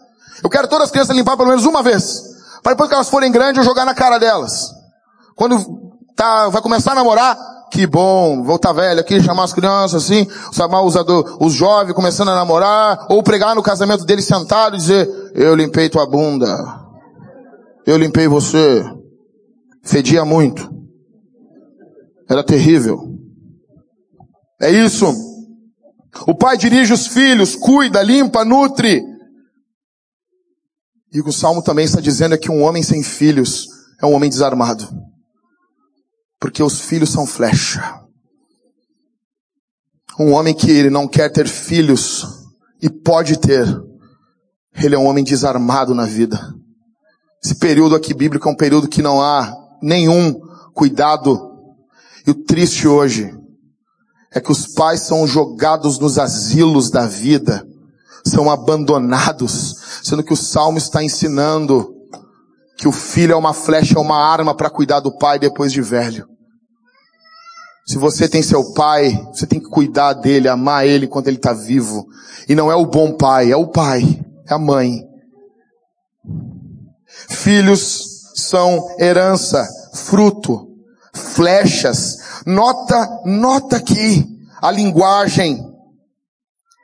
Eu 0.44 0.50
quero 0.50 0.68
todas 0.68 0.86
as 0.86 0.92
crianças 0.92 1.16
limpar 1.16 1.36
pelo 1.36 1.50
menos 1.50 1.66
uma 1.66 1.82
vez. 1.82 2.24
Para 2.62 2.74
depois 2.74 2.90
que 2.90 2.96
elas 2.96 3.10
forem 3.10 3.32
grandes, 3.32 3.58
eu 3.58 3.64
jogar 3.64 3.86
na 3.86 3.96
cara 3.96 4.20
delas. 4.20 4.72
Quando 5.36 5.94
tá, 6.16 6.50
vai 6.50 6.62
começar 6.62 6.92
a 6.92 6.96
namorar, 6.96 7.38
que 7.72 7.86
bom, 7.86 8.44
voltar 8.44 8.74
velho 8.74 9.00
aqui, 9.00 9.22
chamar 9.22 9.44
as 9.44 9.54
crianças 9.54 10.04
assim, 10.04 10.28
chamar 10.52 10.82
os, 10.82 10.96
os 11.40 11.54
jovens 11.54 11.94
começando 11.94 12.30
a 12.30 12.36
namorar, 12.36 13.06
ou 13.10 13.24
pregar 13.24 13.56
no 13.56 13.64
casamento 13.64 14.06
dele 14.06 14.22
sentado 14.22 14.76
e 14.76 14.80
dizer, 14.80 15.08
eu 15.36 15.56
limpei 15.56 15.90
tua 15.90 16.06
bunda. 16.06 16.48
Eu 17.86 17.98
limpei 17.98 18.28
você. 18.28 18.84
Fedia 19.84 20.26
muito. 20.26 20.70
Era 22.30 22.44
terrível. 22.44 23.00
É 24.62 24.70
isso. 24.70 25.08
O 26.28 26.36
pai 26.36 26.58
dirige 26.58 26.94
os 26.94 27.08
filhos, 27.08 27.56
cuida, 27.56 28.04
limpa, 28.04 28.44
nutre. 28.44 29.02
E 31.12 31.22
o 31.22 31.32
Salmo 31.32 31.64
também 31.64 31.86
está 31.86 32.00
dizendo 32.00 32.36
é 32.36 32.38
que 32.38 32.52
um 32.52 32.62
homem 32.62 32.84
sem 32.84 33.02
filhos 33.02 33.68
é 34.02 34.06
um 34.06 34.14
homem 34.14 34.30
desarmado. 34.30 34.88
Porque 36.40 36.64
os 36.64 36.80
filhos 36.80 37.10
são 37.10 37.26
flecha. 37.26 38.02
Um 40.20 40.32
homem 40.34 40.54
que 40.54 40.70
ele 40.70 40.90
não 40.90 41.08
quer 41.08 41.30
ter 41.32 41.48
filhos 41.48 42.26
e 42.82 42.90
pode 42.90 43.38
ter, 43.38 43.66
ele 44.74 44.96
é 44.96 44.98
um 44.98 45.06
homem 45.06 45.24
desarmado 45.24 45.94
na 45.94 46.06
vida. 46.06 46.54
Esse 47.44 47.56
período 47.56 47.96
aqui 47.96 48.14
bíblico 48.14 48.48
é 48.48 48.52
um 48.52 48.56
período 48.56 48.88
que 48.88 49.02
não 49.02 49.22
há 49.22 49.54
nenhum 49.82 50.40
cuidado. 50.74 51.50
E 52.26 52.32
o 52.32 52.36
triste 52.36 52.88
hoje 52.88 53.34
é 54.32 54.40
que 54.40 54.52
os 54.52 54.68
pais 54.68 55.02
são 55.02 55.26
jogados 55.26 56.00
nos 56.00 56.20
asilos 56.20 56.90
da 56.90 57.06
vida, 57.06 57.66
são 58.26 58.50
abandonados, 58.50 60.02
sendo 60.04 60.24
que 60.24 60.34
o 60.34 60.38
Salmo 60.38 60.78
está 60.78 61.04
ensinando 61.04 61.96
que 62.80 62.88
o 62.88 62.94
filho 62.94 63.34
é 63.34 63.36
uma 63.36 63.54
flecha, 63.54 63.96
é 63.98 64.02
uma 64.02 64.16
arma 64.16 64.56
para 64.56 64.70
cuidar 64.70 65.02
do 65.02 65.12
pai 65.12 65.38
depois 65.38 65.70
de 65.74 65.82
velho. 65.82 66.26
Se 67.86 67.98
você 67.98 68.30
tem 68.30 68.42
seu 68.42 68.74
pai, 68.74 69.22
você 69.34 69.46
tem 69.46 69.60
que 69.60 69.68
cuidar 69.68 70.14
dele, 70.14 70.48
amar 70.48 70.88
ele 70.88 71.06
enquanto 71.06 71.28
ele 71.28 71.36
está 71.36 71.52
vivo. 71.52 72.08
E 72.48 72.56
não 72.56 72.72
é 72.72 72.76
o 72.76 72.86
bom 72.86 73.18
pai, 73.18 73.52
é 73.52 73.58
o 73.58 73.68
pai, 73.68 74.22
é 74.48 74.54
a 74.54 74.58
mãe. 74.58 75.02
Filhos 77.28 78.32
são 78.36 78.96
herança, 78.98 79.68
fruto, 79.94 80.70
flechas. 81.14 82.18
Nota, 82.46 83.24
nota 83.26 83.76
aqui 83.76 84.26
a 84.62 84.72
linguagem 84.72 85.70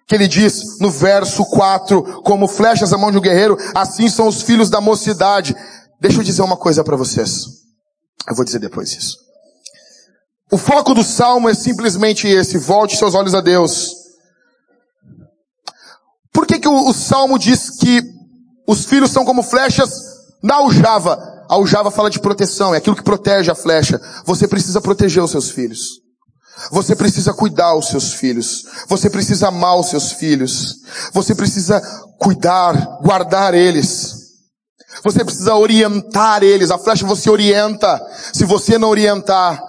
que 0.07 0.13
ele 0.13 0.27
diz 0.27 0.79
no 0.79 0.91
verso 0.91 1.43
4, 1.45 2.21
como 2.21 2.47
flechas 2.47 2.93
à 2.93 2.97
mão 2.97 3.11
de 3.11 3.17
um 3.17 3.21
guerreiro, 3.21 3.57
assim 3.73 4.07
são 4.07 4.27
os 4.27 4.43
filhos 4.43 4.69
da 4.69 4.79
mocidade. 4.79 5.55
Deixa 5.99 6.19
eu 6.19 6.23
dizer 6.23 6.41
uma 6.41 6.57
coisa 6.57 6.83
para 6.83 6.95
vocês. 6.95 7.45
Eu 8.27 8.35
vou 8.35 8.45
dizer 8.45 8.59
depois 8.59 8.91
isso. 8.91 9.17
O 10.51 10.57
foco 10.57 10.93
do 10.93 11.03
salmo 11.03 11.49
é 11.49 11.53
simplesmente 11.53 12.27
esse: 12.27 12.57
volte 12.57 12.97
seus 12.97 13.13
olhos 13.13 13.33
a 13.33 13.41
Deus. 13.41 13.93
Por 16.33 16.45
que, 16.45 16.59
que 16.59 16.67
o, 16.67 16.89
o 16.89 16.93
salmo 16.93 17.39
diz 17.39 17.69
que 17.71 18.03
os 18.67 18.85
filhos 18.85 19.11
são 19.11 19.25
como 19.25 19.41
flechas 19.41 19.89
na 20.43 20.55
aljava? 20.55 21.13
A 21.49 21.53
aljava 21.53 21.91
fala 21.91 22.09
de 22.09 22.19
proteção, 22.19 22.73
é 22.73 22.77
aquilo 22.77 22.95
que 22.95 23.03
protege 23.03 23.51
a 23.51 23.55
flecha. 23.55 23.99
Você 24.25 24.47
precisa 24.47 24.81
proteger 24.81 25.23
os 25.23 25.31
seus 25.31 25.49
filhos. 25.49 26.01
Você 26.71 26.95
precisa 26.95 27.33
cuidar 27.33 27.75
os 27.75 27.89
seus 27.89 28.13
filhos. 28.13 28.63
Você 28.87 29.09
precisa 29.09 29.49
amar 29.49 29.77
os 29.77 29.89
seus 29.89 30.13
filhos. 30.13 30.77
Você 31.13 31.35
precisa 31.35 31.81
cuidar, 32.17 32.99
guardar 33.01 33.53
eles. 33.53 34.14
Você 35.03 35.23
precisa 35.23 35.55
orientar 35.55 36.43
eles. 36.43 36.71
A 36.71 36.77
flecha 36.77 37.05
você 37.05 37.29
orienta. 37.29 38.01
Se 38.33 38.45
você 38.45 38.77
não 38.77 38.89
orientar, 38.89 39.61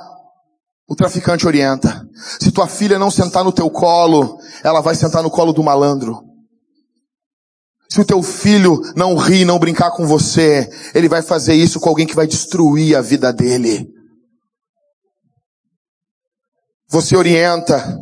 o 0.89 0.95
traficante 0.95 1.47
orienta. 1.47 2.07
Se 2.41 2.53
tua 2.53 2.66
filha 2.66 2.99
não 2.99 3.11
sentar 3.11 3.45
no 3.45 3.53
teu 3.53 3.68
colo, 3.68 4.39
ela 4.62 4.81
vai 4.81 4.95
sentar 4.95 5.22
no 5.22 5.31
colo 5.31 5.53
do 5.53 5.62
malandro. 5.62 6.22
Se 7.89 8.01
o 8.01 8.05
teu 8.05 8.22
filho 8.22 8.81
não 8.95 9.16
rir, 9.16 9.45
não 9.45 9.59
brincar 9.59 9.91
com 9.91 10.07
você, 10.07 10.68
ele 10.95 11.09
vai 11.09 11.22
fazer 11.22 11.55
isso 11.55 11.81
com 11.81 11.89
alguém 11.89 12.07
que 12.07 12.16
vai 12.16 12.27
destruir 12.27 12.97
a 12.97 13.01
vida 13.01 13.33
dele. 13.33 13.89
Você 16.89 17.16
orienta. 17.16 17.99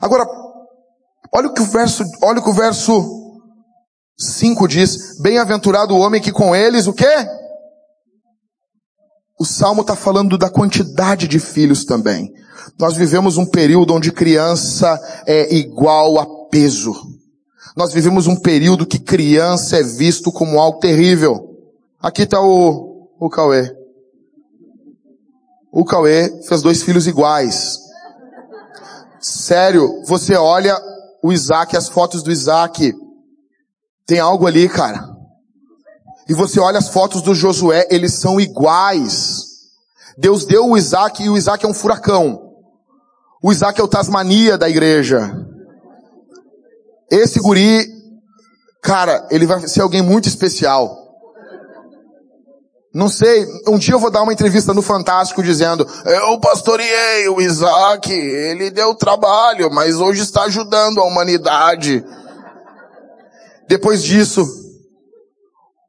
Agora, 0.00 0.26
olha 1.32 1.48
o 1.48 1.54
que 1.54 1.62
o 1.62 1.66
verso, 1.66 2.04
olha 2.22 2.40
o 2.40 2.42
que 2.42 2.50
o 2.50 2.54
verso 2.54 3.17
5 4.18 4.66
diz. 4.66 5.20
Bem-aventurado 5.20 5.94
o 5.94 5.98
homem 6.00 6.20
que 6.20 6.32
com 6.32 6.54
eles, 6.54 6.86
o 6.86 6.92
quê? 6.92 7.06
O 9.38 9.44
Salmo 9.44 9.82
está 9.82 9.94
falando 9.94 10.36
da 10.36 10.50
quantidade 10.50 11.28
de 11.28 11.38
filhos 11.38 11.84
também. 11.84 12.32
Nós 12.78 12.96
vivemos 12.96 13.36
um 13.36 13.46
período 13.46 13.94
onde 13.94 14.10
criança 14.10 15.00
é 15.26 15.54
igual 15.54 16.18
a 16.18 16.48
peso. 16.48 16.92
Nós 17.76 17.92
vivemos 17.92 18.26
um 18.26 18.34
período 18.34 18.86
que 18.86 18.98
criança 18.98 19.76
é 19.76 19.82
visto 19.84 20.32
como 20.32 20.58
algo 20.58 20.80
terrível. 20.80 21.56
Aqui 22.00 22.22
está 22.22 22.40
o, 22.40 23.08
o 23.20 23.30
Cauê. 23.30 23.72
O 25.72 25.84
Cauê 25.84 26.42
fez 26.42 26.60
dois 26.60 26.82
filhos 26.82 27.06
iguais. 27.06 27.78
Sério, 29.20 30.02
você 30.04 30.34
olha 30.34 30.76
o 31.22 31.32
Isaac, 31.32 31.76
as 31.76 31.88
fotos 31.88 32.22
do 32.22 32.32
Isaac. 32.32 32.92
Tem 34.08 34.18
algo 34.18 34.46
ali, 34.46 34.66
cara. 34.70 35.06
E 36.26 36.32
você 36.32 36.58
olha 36.58 36.78
as 36.78 36.88
fotos 36.88 37.20
do 37.20 37.34
Josué, 37.34 37.86
eles 37.90 38.14
são 38.14 38.40
iguais. 38.40 39.44
Deus 40.16 40.46
deu 40.46 40.66
o 40.66 40.78
Isaac 40.78 41.22
e 41.22 41.28
o 41.28 41.36
Isaac 41.36 41.64
é 41.64 41.68
um 41.68 41.74
furacão. 41.74 42.40
O 43.42 43.52
Isaac 43.52 43.78
é 43.78 43.84
o 43.84 43.88
Tasmania 43.88 44.56
da 44.56 44.66
igreja. 44.66 45.30
Esse 47.10 47.38
guri, 47.38 47.86
cara, 48.82 49.28
ele 49.30 49.46
vai 49.46 49.60
ser 49.68 49.82
alguém 49.82 50.00
muito 50.00 50.26
especial. 50.26 50.96
Não 52.94 53.10
sei, 53.10 53.46
um 53.68 53.78
dia 53.78 53.92
eu 53.92 53.98
vou 53.98 54.10
dar 54.10 54.22
uma 54.22 54.32
entrevista 54.32 54.72
no 54.72 54.80
Fantástico 54.80 55.42
dizendo, 55.42 55.86
eu 56.06 56.40
pastoreei 56.40 57.28
o 57.28 57.42
Isaac, 57.42 58.10
ele 58.10 58.70
deu 58.70 58.94
trabalho, 58.94 59.70
mas 59.70 59.96
hoje 59.96 60.22
está 60.22 60.44
ajudando 60.44 60.98
a 60.98 61.04
humanidade. 61.04 62.02
Depois 63.68 64.02
disso, 64.02 64.46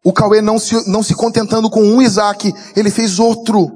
o 0.03 0.11
Cauê 0.11 0.41
não 0.41 0.59
se, 0.59 0.89
não 0.89 1.01
se 1.01 1.15
contentando 1.15 1.69
com 1.69 1.81
um 1.81 2.01
Isaac, 2.01 2.53
ele 2.75 2.91
fez 2.91 3.19
outro. 3.19 3.71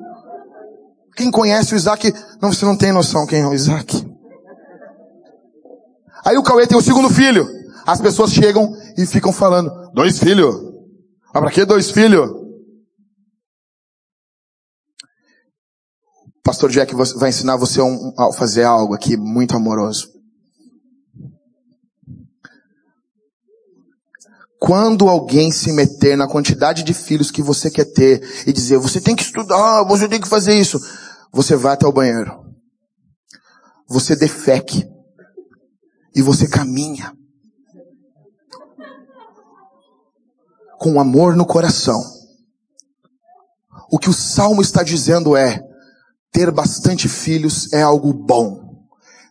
Quem 1.16 1.32
conhece 1.32 1.74
o 1.74 1.78
Isaac, 1.78 2.14
não, 2.42 2.52
você 2.52 2.66
não 2.66 2.76
tem 2.76 2.92
noção 2.92 3.26
quem 3.26 3.42
é 3.42 3.48
o 3.48 3.54
Isaac. 3.54 4.06
Aí 6.26 6.38
o 6.38 6.44
Cauê 6.44 6.66
tem 6.66 6.78
o 6.78 6.82
segundo 6.82 7.10
filho. 7.10 7.48
As 7.86 8.00
pessoas 8.00 8.32
chegam 8.32 8.74
e 8.98 9.06
ficam 9.06 9.32
falando, 9.34 9.70
dois 9.94 10.18
filhos? 10.18 10.56
Ah, 11.34 11.42
pra 11.42 11.52
que 11.52 11.66
dois 11.66 11.92
filhos? 11.92 12.44
Pastor 16.44 16.70
Jack 16.70 16.94
vai 16.96 17.30
ensinar 17.30 17.56
você 17.56 17.80
a 18.18 18.34
fazer 18.34 18.64
algo 18.64 18.94
aqui 18.94 19.16
muito 19.16 19.56
amoroso. 19.56 20.13
Quando 24.66 25.10
alguém 25.10 25.52
se 25.52 25.74
meter 25.74 26.16
na 26.16 26.26
quantidade 26.26 26.84
de 26.84 26.94
filhos 26.94 27.30
que 27.30 27.42
você 27.42 27.70
quer 27.70 27.84
ter 27.84 28.24
e 28.48 28.54
dizer, 28.54 28.78
você 28.78 29.02
tem 29.02 29.14
que 29.14 29.22
estudar, 29.22 29.84
você 29.84 30.08
tem 30.08 30.22
que 30.22 30.28
fazer 30.28 30.58
isso, 30.58 30.80
você 31.34 31.54
vai 31.54 31.74
até 31.74 31.86
o 31.86 31.92
banheiro. 31.92 32.32
Você 33.90 34.16
defeque. 34.16 34.88
E 36.16 36.22
você 36.22 36.48
caminha. 36.48 37.14
Com 40.80 40.98
amor 40.98 41.36
no 41.36 41.46
coração. 41.46 42.02
O 43.92 44.00
que 44.00 44.10
o 44.10 44.14
salmo 44.14 44.62
está 44.62 44.82
dizendo 44.82 45.36
é, 45.36 45.60
ter 46.32 46.50
bastante 46.52 47.10
filhos 47.10 47.68
é 47.74 47.82
algo 47.82 48.14
bom. 48.14 48.63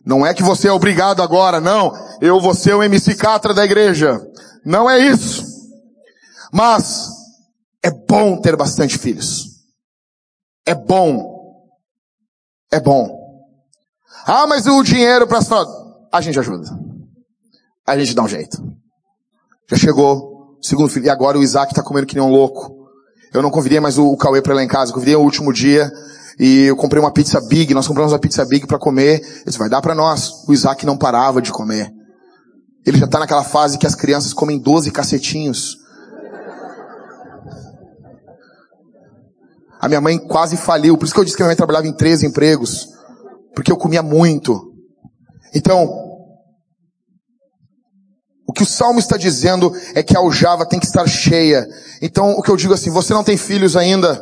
Não 0.05 0.25
é 0.25 0.33
que 0.33 0.43
você 0.43 0.67
é 0.67 0.71
obrigado 0.71 1.21
agora, 1.21 1.61
não. 1.61 1.93
Eu 2.19 2.39
vou 2.39 2.53
ser 2.53 2.73
o 2.73 2.83
MC 2.83 3.15
Catra 3.15 3.53
da 3.53 3.63
igreja. 3.63 4.21
Não 4.65 4.89
é 4.89 4.99
isso. 4.99 5.45
Mas 6.51 7.09
é 7.81 7.89
bom 7.89 8.39
ter 8.39 8.55
bastante 8.55 8.97
filhos. 8.97 9.45
É 10.65 10.75
bom. 10.75 11.69
É 12.71 12.79
bom. 12.79 13.23
Ah, 14.25 14.47
mas 14.47 14.67
o 14.67 14.83
dinheiro 14.83 15.27
para 15.27 15.39
a 16.11 16.21
gente 16.21 16.39
ajuda. 16.39 16.69
A 17.85 17.97
gente 17.97 18.13
dá 18.13 18.23
um 18.23 18.27
jeito. 18.27 18.57
Já 19.69 19.77
chegou 19.77 20.57
o 20.59 20.63
segundo 20.63 20.89
filho 20.89 21.05
e 21.05 21.09
agora 21.09 21.37
o 21.37 21.43
Isaac 21.43 21.71
está 21.71 21.83
comendo 21.83 22.07
que 22.07 22.15
nem 22.15 22.23
um 22.23 22.31
louco. 22.31 22.87
Eu 23.33 23.41
não 23.41 23.49
convidei 23.49 23.79
mais 23.79 23.97
o, 23.97 24.15
Cauê 24.15 24.41
para 24.41 24.53
ir 24.53 24.55
lá 24.57 24.63
em 24.63 24.67
casa, 24.67 24.91
eu 24.91 24.93
convidei 24.93 25.15
o 25.15 25.21
último 25.21 25.51
dia 25.51 25.91
e 26.39 26.65
eu 26.65 26.75
comprei 26.75 27.01
uma 27.01 27.11
pizza 27.11 27.39
big, 27.41 27.73
nós 27.73 27.87
compramos 27.87 28.11
uma 28.11 28.19
pizza 28.19 28.45
big 28.45 28.65
para 28.65 28.79
comer. 28.79 29.21
Eu 29.21 29.45
disse, 29.45 29.59
vai 29.59 29.69
dar 29.69 29.81
para 29.81 29.93
nós. 29.93 30.43
O 30.47 30.53
Isaac 30.53 30.85
não 30.85 30.97
parava 30.97 31.41
de 31.41 31.51
comer. 31.51 31.91
Ele 32.85 32.97
já 32.97 33.05
está 33.05 33.19
naquela 33.19 33.43
fase 33.43 33.77
que 33.77 33.87
as 33.87 33.95
crianças 33.95 34.33
comem 34.33 34.59
12 34.59 34.91
cacetinhos. 34.91 35.77
A 39.79 39.87
minha 39.87 40.01
mãe 40.01 40.17
quase 40.17 40.57
faliu, 40.57 40.97
por 40.97 41.05
isso 41.05 41.13
que 41.13 41.19
eu 41.19 41.25
disse 41.25 41.35
que 41.35 41.43
a 41.43 41.45
minha 41.45 41.51
mãe 41.51 41.57
trabalhava 41.57 41.87
em 41.87 41.93
três 41.93 42.23
empregos. 42.23 42.87
Porque 43.53 43.71
eu 43.71 43.77
comia 43.77 44.01
muito. 44.01 44.71
Então, 45.53 45.87
o 48.47 48.53
que 48.53 48.63
o 48.63 48.65
Salmo 48.65 48.99
está 48.99 49.17
dizendo 49.17 49.71
é 49.93 50.01
que 50.01 50.15
a 50.15 50.19
aljava 50.19 50.65
tem 50.65 50.79
que 50.79 50.85
estar 50.85 51.07
cheia. 51.07 51.65
Então, 52.01 52.31
o 52.31 52.41
que 52.41 52.49
eu 52.49 52.57
digo 52.57 52.73
assim, 52.73 52.89
você 52.89 53.13
não 53.13 53.23
tem 53.23 53.37
filhos 53.37 53.75
ainda? 53.75 54.21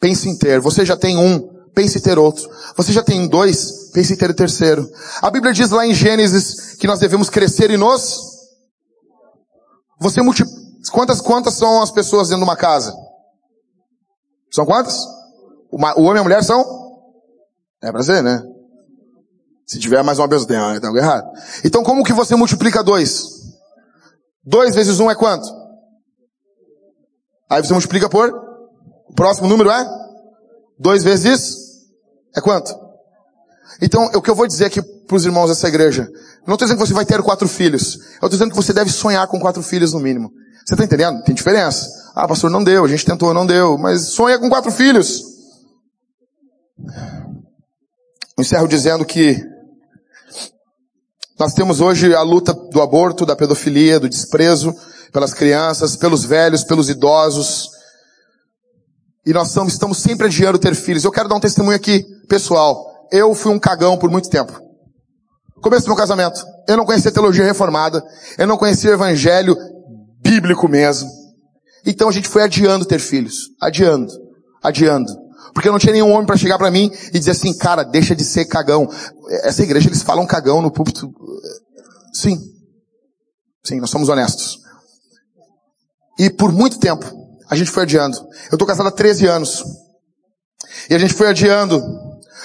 Pense 0.00 0.28
em 0.28 0.36
ter. 0.36 0.60
Você 0.60 0.84
já 0.84 0.96
tem 0.96 1.18
um, 1.18 1.40
pense 1.74 1.98
em 1.98 2.00
ter 2.00 2.18
outro. 2.18 2.48
Você 2.76 2.90
já 2.92 3.02
tem 3.02 3.28
dois, 3.28 3.90
pense 3.92 4.14
em 4.14 4.16
ter 4.16 4.30
o 4.30 4.34
terceiro. 4.34 4.90
A 5.20 5.30
Bíblia 5.30 5.52
diz 5.52 5.70
lá 5.70 5.86
em 5.86 5.92
Gênesis 5.92 6.74
que 6.76 6.86
nós 6.86 6.98
devemos 6.98 7.28
crescer 7.28 7.70
e 7.70 7.76
nos. 7.76 8.18
Você 10.00 10.22
multi... 10.22 10.42
Quantas, 10.90 11.20
quantas 11.20 11.54
são 11.54 11.82
as 11.82 11.90
pessoas 11.90 12.28
dentro 12.28 12.42
de 12.42 12.48
uma 12.48 12.56
casa? 12.56 12.94
São 14.50 14.64
quantas? 14.64 14.98
O 15.70 15.76
homem 15.76 16.16
e 16.16 16.18
a 16.18 16.22
mulher 16.22 16.42
são? 16.42 16.64
É 17.82 17.92
pra 17.92 18.02
ser, 18.02 18.22
né? 18.22 18.42
Se 19.66 19.78
tiver 19.78 20.02
mais 20.02 20.18
uma 20.18 20.28
tem, 20.28 20.46
tem 20.46 20.58
algo 20.58 20.98
errado. 20.98 21.30
Então 21.62 21.84
como 21.84 22.02
que 22.02 22.12
você 22.14 22.34
multiplica 22.34 22.82
dois? 22.82 23.28
Dois 24.42 24.74
vezes 24.74 24.98
um 24.98 25.10
é 25.10 25.14
quanto? 25.14 25.46
Aí 27.48 27.62
você 27.62 27.72
multiplica 27.72 28.08
por? 28.08 28.49
O 29.10 29.14
próximo 29.14 29.48
número 29.48 29.70
é? 29.70 29.86
Dois 30.78 31.04
vezes? 31.04 31.56
É 32.34 32.40
quanto? 32.40 32.74
Então, 33.82 34.06
o 34.14 34.22
que 34.22 34.30
eu 34.30 34.34
vou 34.34 34.46
dizer 34.46 34.66
aqui 34.66 34.80
para 34.82 35.16
os 35.16 35.24
irmãos 35.24 35.48
dessa 35.48 35.68
igreja, 35.68 36.08
não 36.46 36.54
estou 36.54 36.66
dizendo 36.66 36.78
que 36.78 36.86
você 36.86 36.94
vai 36.94 37.04
ter 37.04 37.20
quatro 37.22 37.48
filhos. 37.48 37.96
Eu 37.96 38.14
estou 38.14 38.30
dizendo 38.30 38.50
que 38.50 38.56
você 38.56 38.72
deve 38.72 38.90
sonhar 38.90 39.26
com 39.26 39.40
quatro 39.40 39.62
filhos 39.62 39.92
no 39.92 40.00
mínimo. 40.00 40.30
Você 40.64 40.74
está 40.74 40.84
entendendo? 40.84 41.22
Tem 41.24 41.34
diferença. 41.34 41.88
Ah, 42.14 42.28
pastor, 42.28 42.50
não 42.50 42.62
deu, 42.62 42.84
a 42.84 42.88
gente 42.88 43.04
tentou, 43.04 43.34
não 43.34 43.46
deu, 43.46 43.76
mas 43.76 44.10
sonha 44.10 44.38
com 44.38 44.48
quatro 44.48 44.70
filhos. 44.70 45.22
Eu 48.38 48.42
encerro 48.42 48.68
dizendo 48.68 49.04
que 49.04 49.42
nós 51.38 51.54
temos 51.54 51.80
hoje 51.80 52.14
a 52.14 52.22
luta 52.22 52.52
do 52.52 52.80
aborto, 52.80 53.26
da 53.26 53.34
pedofilia, 53.34 53.98
do 53.98 54.08
desprezo 54.08 54.74
pelas 55.12 55.34
crianças, 55.34 55.96
pelos 55.96 56.24
velhos, 56.24 56.64
pelos 56.64 56.88
idosos. 56.88 57.79
E 59.26 59.32
nós 59.32 59.54
estamos 59.54 59.98
sempre 59.98 60.26
adiando 60.26 60.58
ter 60.58 60.74
filhos. 60.74 61.04
Eu 61.04 61.12
quero 61.12 61.28
dar 61.28 61.36
um 61.36 61.40
testemunho 61.40 61.76
aqui, 61.76 62.04
pessoal. 62.28 62.84
Eu 63.12 63.34
fui 63.34 63.52
um 63.52 63.58
cagão 63.58 63.98
por 63.98 64.10
muito 64.10 64.30
tempo. 64.30 64.58
Começo 65.60 65.84
do 65.84 65.88
meu 65.88 65.96
casamento. 65.96 66.42
Eu 66.66 66.76
não 66.76 66.86
conhecia 66.86 67.12
teologia 67.12 67.44
reformada. 67.44 68.02
Eu 68.38 68.46
não 68.46 68.56
conhecia 68.56 68.90
o 68.90 68.94
evangelho 68.94 69.56
bíblico 70.22 70.68
mesmo. 70.68 71.10
Então 71.84 72.08
a 72.08 72.12
gente 72.12 72.28
foi 72.28 72.42
adiando 72.42 72.84
ter 72.84 72.98
filhos. 72.98 73.50
Adiando. 73.60 74.10
Adiando. 74.62 75.12
Porque 75.52 75.70
não 75.70 75.78
tinha 75.78 75.92
nenhum 75.92 76.12
homem 76.12 76.26
para 76.26 76.36
chegar 76.36 76.56
para 76.56 76.70
mim 76.70 76.90
e 77.12 77.18
dizer 77.18 77.32
assim, 77.32 77.56
cara, 77.56 77.82
deixa 77.82 78.14
de 78.14 78.24
ser 78.24 78.46
cagão. 78.46 78.88
Essa 79.42 79.62
igreja 79.62 79.88
eles 79.88 80.02
falam 80.02 80.26
cagão 80.26 80.62
no 80.62 80.70
púlpito. 80.70 81.12
Sim. 82.14 82.38
Sim, 83.64 83.80
nós 83.80 83.90
somos 83.90 84.08
honestos. 84.08 84.58
E 86.18 86.30
por 86.30 86.52
muito 86.52 86.78
tempo, 86.78 87.19
a 87.50 87.56
gente 87.56 87.70
foi 87.70 87.82
adiando. 87.82 88.16
Eu 88.50 88.56
tô 88.56 88.64
casado 88.64 88.86
há 88.86 88.92
13 88.92 89.26
anos. 89.26 89.64
E 90.88 90.94
a 90.94 90.98
gente 90.98 91.14
foi 91.14 91.28
adiando 91.28 91.82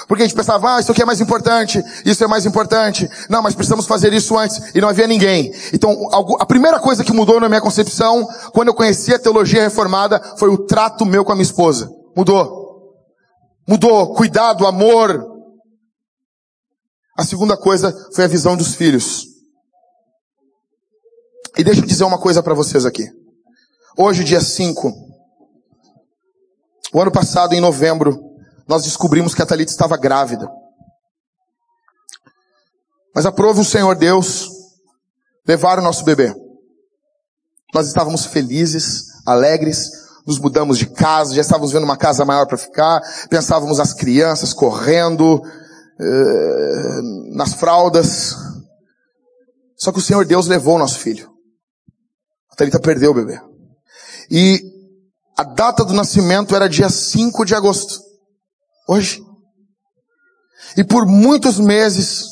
porque 0.07 0.23
a 0.23 0.27
gente 0.27 0.35
pensava, 0.35 0.75
ah, 0.75 0.79
isso 0.79 0.91
aqui 0.91 1.01
é 1.01 1.05
mais 1.05 1.21
importante, 1.21 1.83
isso 2.05 2.23
é 2.23 2.27
mais 2.27 2.45
importante. 2.45 3.09
Não, 3.29 3.41
mas 3.41 3.55
precisamos 3.55 3.87
fazer 3.87 4.13
isso 4.13 4.37
antes. 4.37 4.75
E 4.75 4.81
não 4.81 4.89
havia 4.89 5.07
ninguém. 5.07 5.53
Então, 5.73 6.09
a 6.39 6.45
primeira 6.45 6.79
coisa 6.79 7.03
que 7.03 7.13
mudou 7.13 7.39
na 7.39 7.49
minha 7.49 7.61
concepção, 7.61 8.27
quando 8.53 8.67
eu 8.67 8.73
conheci 8.73 9.13
a 9.13 9.19
teologia 9.19 9.63
reformada, 9.63 10.21
foi 10.37 10.49
o 10.49 10.65
trato 10.65 11.05
meu 11.05 11.25
com 11.25 11.31
a 11.31 11.35
minha 11.35 11.43
esposa. 11.45 11.89
Mudou. 12.15 12.93
Mudou. 13.67 14.13
Cuidado, 14.13 14.67
amor. 14.67 15.25
A 17.17 17.23
segunda 17.23 17.57
coisa 17.57 17.95
foi 18.13 18.25
a 18.25 18.27
visão 18.27 18.55
dos 18.55 18.75
filhos. 18.75 19.25
E 21.57 21.63
deixa 21.63 21.81
eu 21.81 21.85
dizer 21.85 22.03
uma 22.03 22.19
coisa 22.19 22.43
para 22.43 22.53
vocês 22.53 22.85
aqui. 22.85 23.09
Hoje, 23.97 24.25
dia 24.25 24.41
5. 24.41 24.93
O 26.93 27.01
ano 27.01 27.11
passado, 27.11 27.53
em 27.53 27.61
novembro, 27.61 28.19
nós 28.67 28.83
descobrimos 28.83 29.33
que 29.33 29.41
a 29.41 29.45
Thalita 29.45 29.71
estava 29.71 29.95
grávida. 29.95 30.49
Mas 33.15 33.25
aprove 33.25 33.61
o 33.61 33.65
Senhor 33.65 33.95
Deus 33.95 34.49
levar 35.47 35.79
o 35.79 35.81
nosso 35.81 36.03
bebê. 36.03 36.35
Nós 37.73 37.87
estávamos 37.87 38.25
felizes, 38.25 39.05
alegres, 39.25 39.89
nos 40.27 40.39
mudamos 40.39 40.77
de 40.77 40.87
casa, 40.87 41.33
já 41.33 41.39
estávamos 41.39 41.71
vendo 41.71 41.85
uma 41.85 41.97
casa 41.97 42.25
maior 42.25 42.47
para 42.47 42.57
ficar, 42.57 43.01
pensávamos 43.29 43.79
as 43.79 43.93
crianças 43.93 44.51
correndo, 44.53 45.41
eh, 46.01 47.01
nas 47.33 47.53
fraldas. 47.53 48.35
Só 49.77 49.93
que 49.93 49.99
o 49.99 50.01
Senhor 50.01 50.25
Deus 50.25 50.47
levou 50.47 50.75
o 50.75 50.79
nosso 50.79 50.99
filho. 50.99 51.31
A 52.51 52.55
Thalita 52.57 52.79
perdeu 52.79 53.11
o 53.11 53.15
bebê. 53.15 53.54
E 54.29 54.61
a 55.37 55.43
data 55.43 55.83
do 55.83 55.93
nascimento 55.93 56.55
era 56.55 56.69
dia 56.69 56.89
5 56.89 57.45
de 57.45 57.53
agosto. 57.53 57.99
Hoje. 58.87 59.21
E 60.77 60.83
por 60.83 61.05
muitos 61.05 61.59
meses, 61.59 62.25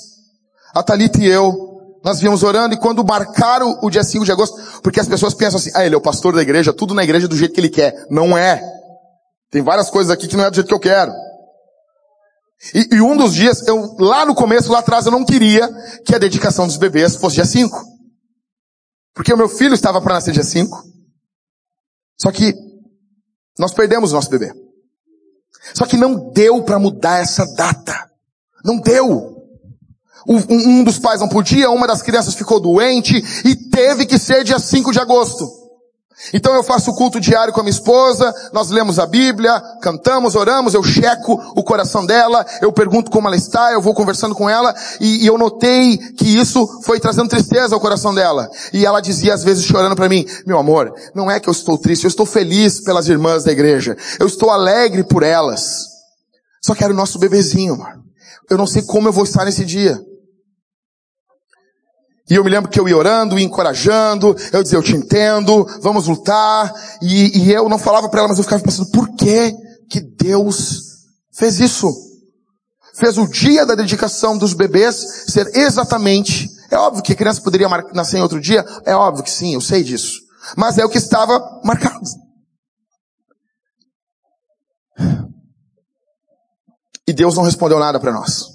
a 0.73 0.81
Thalita 0.81 1.19
e 1.19 1.27
eu, 1.27 1.73
nós 2.03 2.19
viemos 2.19 2.43
orando 2.43 2.73
e 2.73 2.77
quando 2.77 3.03
marcaram 3.03 3.79
o 3.81 3.89
dia 3.89 4.03
5 4.03 4.25
de 4.25 4.31
agosto, 4.31 4.81
porque 4.81 4.99
as 4.99 5.07
pessoas 5.07 5.33
pensam 5.33 5.59
assim, 5.59 5.71
ah, 5.73 5.85
ele 5.85 5.95
é 5.95 5.97
o 5.97 6.01
pastor 6.01 6.35
da 6.35 6.41
igreja, 6.41 6.73
tudo 6.73 6.93
na 6.93 7.03
igreja 7.03 7.27
do 7.27 7.37
jeito 7.37 7.53
que 7.53 7.61
ele 7.61 7.69
quer. 7.69 8.05
Não 8.09 8.37
é. 8.37 8.61
Tem 9.49 9.61
várias 9.61 9.89
coisas 9.89 10.11
aqui 10.11 10.27
que 10.27 10.35
não 10.35 10.43
é 10.43 10.49
do 10.49 10.55
jeito 10.55 10.67
que 10.67 10.73
eu 10.73 10.79
quero. 10.79 11.13
E, 12.73 12.95
e 12.95 13.01
um 13.01 13.17
dos 13.17 13.33
dias, 13.33 13.65
eu, 13.67 13.95
lá 13.99 14.25
no 14.25 14.35
começo, 14.35 14.71
lá 14.71 14.79
atrás, 14.79 15.05
eu 15.05 15.11
não 15.11 15.25
queria 15.25 15.69
que 16.05 16.15
a 16.15 16.17
dedicação 16.17 16.65
dos 16.65 16.77
bebês 16.77 17.15
fosse 17.15 17.35
dia 17.35 17.45
5. 17.45 17.83
Porque 19.13 19.33
o 19.33 19.37
meu 19.37 19.49
filho 19.49 19.73
estava 19.73 20.01
para 20.01 20.15
nascer 20.15 20.33
dia 20.33 20.43
5. 20.43 20.92
Só 22.23 22.31
que 22.31 22.55
nós 23.59 23.73
perdemos 23.73 24.11
o 24.11 24.15
nosso 24.15 24.29
bebê. 24.29 24.53
Só 25.73 25.85
que 25.85 25.97
não 25.97 26.31
deu 26.31 26.63
para 26.63 26.79
mudar 26.79 27.19
essa 27.19 27.45
data. 27.53 28.09
Não 28.63 28.79
deu. 28.79 29.43
Um 30.25 30.85
dos 30.85 30.99
pais 30.99 31.19
não 31.19 31.27
podia, 31.27 31.69
uma 31.69 31.85
das 31.85 32.01
crianças 32.01 32.33
ficou 32.33 32.61
doente 32.61 33.21
e 33.43 33.57
teve 33.57 34.05
que 34.05 34.17
ser 34.17 34.45
dia 34.45 34.57
5 34.57 34.93
de 34.93 34.99
agosto. 34.99 35.62
Então 36.33 36.53
eu 36.55 36.63
faço 36.63 36.91
o 36.91 36.95
culto 36.95 37.19
diário 37.19 37.53
com 37.53 37.59
a 37.59 37.63
minha 37.63 37.71
esposa, 37.71 38.33
nós 38.53 38.69
lemos 38.69 38.99
a 38.99 39.05
Bíblia, 39.05 39.59
cantamos, 39.81 40.35
oramos, 40.35 40.73
eu 40.73 40.83
checo 40.83 41.41
o 41.55 41.63
coração 41.63 42.05
dela, 42.05 42.45
eu 42.61 42.71
pergunto 42.71 43.11
como 43.11 43.27
ela 43.27 43.35
está, 43.35 43.71
eu 43.73 43.81
vou 43.81 43.93
conversando 43.93 44.35
com 44.35 44.49
ela 44.49 44.73
e, 44.99 45.23
e 45.23 45.27
eu 45.27 45.37
notei 45.37 45.97
que 45.97 46.25
isso 46.25 46.81
foi 46.83 46.99
trazendo 46.99 47.29
tristeza 47.29 47.75
ao 47.75 47.81
coração 47.81 48.13
dela. 48.13 48.49
E 48.71 48.85
ela 48.85 49.01
dizia 49.01 49.33
às 49.33 49.43
vezes 49.43 49.65
chorando 49.65 49.95
para 49.95 50.09
mim, 50.09 50.25
meu 50.45 50.57
amor, 50.57 50.93
não 51.13 51.29
é 51.29 51.39
que 51.39 51.49
eu 51.49 51.53
estou 51.53 51.77
triste, 51.77 52.05
eu 52.05 52.09
estou 52.09 52.25
feliz 52.25 52.79
pelas 52.81 53.07
irmãs 53.07 53.43
da 53.43 53.51
igreja, 53.51 53.97
eu 54.19 54.27
estou 54.27 54.49
alegre 54.49 55.03
por 55.03 55.23
elas. 55.23 55.93
Só 56.63 56.73
que 56.73 56.83
era 56.83 56.93
o 56.93 56.95
nosso 56.95 57.19
bebezinho, 57.19 57.73
amor. 57.73 58.03
Eu 58.49 58.57
não 58.57 58.67
sei 58.67 58.81
como 58.83 59.07
eu 59.07 59.13
vou 59.13 59.23
estar 59.23 59.45
nesse 59.45 59.65
dia. 59.65 59.99
E 62.29 62.35
eu 62.35 62.43
me 62.43 62.49
lembro 62.49 62.69
que 62.69 62.79
eu 62.79 62.87
ia 62.87 62.97
orando, 62.97 63.37
ia 63.37 63.45
encorajando, 63.45 64.35
eu 64.51 64.63
dizia, 64.63 64.77
eu 64.77 64.83
te 64.83 64.95
entendo, 64.95 65.65
vamos 65.81 66.07
lutar. 66.07 66.73
E, 67.01 67.43
e 67.43 67.51
eu 67.51 67.67
não 67.67 67.77
falava 67.77 68.07
para 68.07 68.19
ela, 68.21 68.29
mas 68.29 68.37
eu 68.37 68.43
ficava 68.43 68.63
pensando, 68.63 68.89
por 68.91 69.09
que 69.15 69.53
que 69.89 69.99
Deus 69.99 70.81
fez 71.33 71.59
isso? 71.59 71.91
Fez 72.95 73.17
o 73.17 73.27
dia 73.27 73.65
da 73.65 73.75
dedicação 73.75 74.37
dos 74.37 74.53
bebês 74.53 74.95
ser 75.27 75.49
exatamente, 75.55 76.49
é 76.71 76.77
óbvio 76.77 77.03
que 77.03 77.11
a 77.11 77.15
criança 77.15 77.41
poderia 77.41 77.67
nascer 77.93 78.17
em 78.17 78.21
outro 78.21 78.39
dia, 78.39 78.63
é 78.85 78.95
óbvio 78.95 79.23
que 79.23 79.31
sim, 79.31 79.53
eu 79.53 79.61
sei 79.61 79.83
disso. 79.83 80.21
Mas 80.55 80.77
é 80.77 80.85
o 80.85 80.89
que 80.89 80.97
estava 80.97 81.61
marcado. 81.63 82.01
E 87.07 87.11
Deus 87.11 87.35
não 87.35 87.43
respondeu 87.43 87.79
nada 87.79 87.99
para 87.99 88.13
nós. 88.13 88.47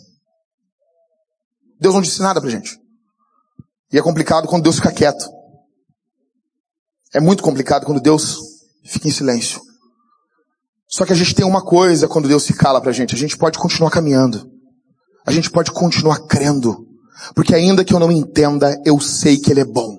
Deus 1.80 1.94
não 1.94 2.00
disse 2.00 2.20
nada 2.20 2.40
pra 2.40 2.50
gente. 2.50 2.78
E 3.92 3.98
é 3.98 4.02
complicado 4.02 4.46
quando 4.46 4.62
Deus 4.62 4.76
fica 4.76 4.92
quieto. 4.92 5.28
É 7.14 7.20
muito 7.20 7.42
complicado 7.42 7.86
quando 7.86 8.00
Deus 8.00 8.38
fica 8.84 9.08
em 9.08 9.12
silêncio. 9.12 9.60
Só 10.86 11.04
que 11.04 11.12
a 11.12 11.16
gente 11.16 11.34
tem 11.34 11.44
uma 11.44 11.62
coisa 11.62 12.08
quando 12.08 12.28
Deus 12.28 12.44
se 12.44 12.54
cala 12.54 12.80
pra 12.80 12.92
gente. 12.92 13.14
A 13.14 13.18
gente 13.18 13.36
pode 13.36 13.58
continuar 13.58 13.90
caminhando. 13.90 14.50
A 15.26 15.32
gente 15.32 15.50
pode 15.50 15.70
continuar 15.70 16.26
crendo. 16.26 16.86
Porque 17.34 17.54
ainda 17.54 17.84
que 17.84 17.92
eu 17.92 17.98
não 17.98 18.10
entenda, 18.12 18.80
eu 18.84 19.00
sei 19.00 19.38
que 19.38 19.50
Ele 19.50 19.60
é 19.60 19.64
bom. 19.64 19.98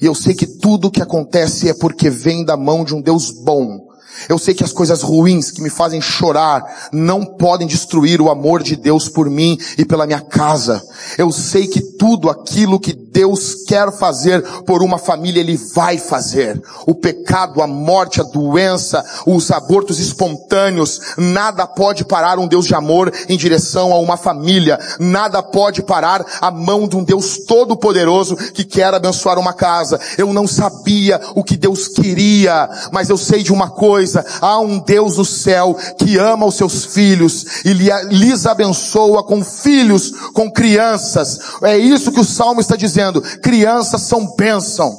E 0.00 0.06
eu 0.06 0.14
sei 0.14 0.34
que 0.34 0.46
tudo 0.46 0.88
o 0.88 0.90
que 0.90 1.02
acontece 1.02 1.68
é 1.68 1.74
porque 1.74 2.08
vem 2.08 2.44
da 2.44 2.56
mão 2.56 2.84
de 2.84 2.94
um 2.94 3.00
Deus 3.00 3.32
bom. 3.32 3.87
Eu 4.28 4.38
sei 4.38 4.54
que 4.54 4.64
as 4.64 4.72
coisas 4.72 5.02
ruins 5.02 5.50
que 5.50 5.60
me 5.60 5.70
fazem 5.70 6.00
chorar 6.00 6.88
não 6.92 7.24
podem 7.24 7.66
destruir 7.66 8.20
o 8.20 8.30
amor 8.30 8.62
de 8.62 8.76
Deus 8.76 9.08
por 9.08 9.28
mim 9.28 9.58
e 9.76 9.84
pela 9.84 10.06
minha 10.06 10.20
casa. 10.20 10.82
Eu 11.18 11.30
sei 11.30 11.66
que 11.66 11.80
tudo 11.80 12.30
aquilo 12.30 12.80
que 12.80 12.94
Deus 13.18 13.64
quer 13.66 13.90
fazer 13.90 14.40
por 14.62 14.80
uma 14.80 14.96
família, 14.96 15.40
Ele 15.40 15.56
vai 15.56 15.98
fazer. 15.98 16.62
O 16.86 16.94
pecado, 16.94 17.60
a 17.60 17.66
morte, 17.66 18.20
a 18.20 18.24
doença, 18.24 19.04
os 19.26 19.50
abortos 19.50 19.98
espontâneos, 19.98 21.00
nada 21.16 21.66
pode 21.66 22.04
parar 22.04 22.38
um 22.38 22.46
Deus 22.46 22.64
de 22.64 22.76
amor 22.76 23.12
em 23.28 23.36
direção 23.36 23.92
a 23.92 23.98
uma 23.98 24.16
família. 24.16 24.78
Nada 25.00 25.42
pode 25.42 25.82
parar 25.82 26.24
a 26.40 26.48
mão 26.48 26.86
de 26.86 26.96
um 26.96 27.02
Deus 27.02 27.38
todo-poderoso 27.38 28.36
que 28.36 28.62
quer 28.62 28.94
abençoar 28.94 29.36
uma 29.36 29.52
casa. 29.52 29.98
Eu 30.16 30.32
não 30.32 30.46
sabia 30.46 31.20
o 31.34 31.42
que 31.42 31.56
Deus 31.56 31.88
queria, 31.88 32.70
mas 32.92 33.08
eu 33.08 33.16
sei 33.16 33.42
de 33.42 33.52
uma 33.52 33.68
coisa 33.68 34.24
há 34.40 34.60
um 34.60 34.78
Deus 34.78 35.16
no 35.16 35.24
céu 35.24 35.76
que 35.98 36.18
ama 36.18 36.46
os 36.46 36.54
seus 36.54 36.84
filhos 36.84 37.64
e 37.64 37.72
lhes 37.72 38.46
abençoa 38.46 39.24
com 39.24 39.42
filhos, 39.42 40.12
com 40.32 40.48
crianças. 40.48 41.40
É 41.62 41.76
isso 41.76 42.12
que 42.12 42.20
o 42.20 42.24
Salmo 42.24 42.60
está 42.60 42.76
dizendo. 42.76 43.07
Crianças 43.40 44.02
são 44.02 44.34
bênção. 44.36 44.96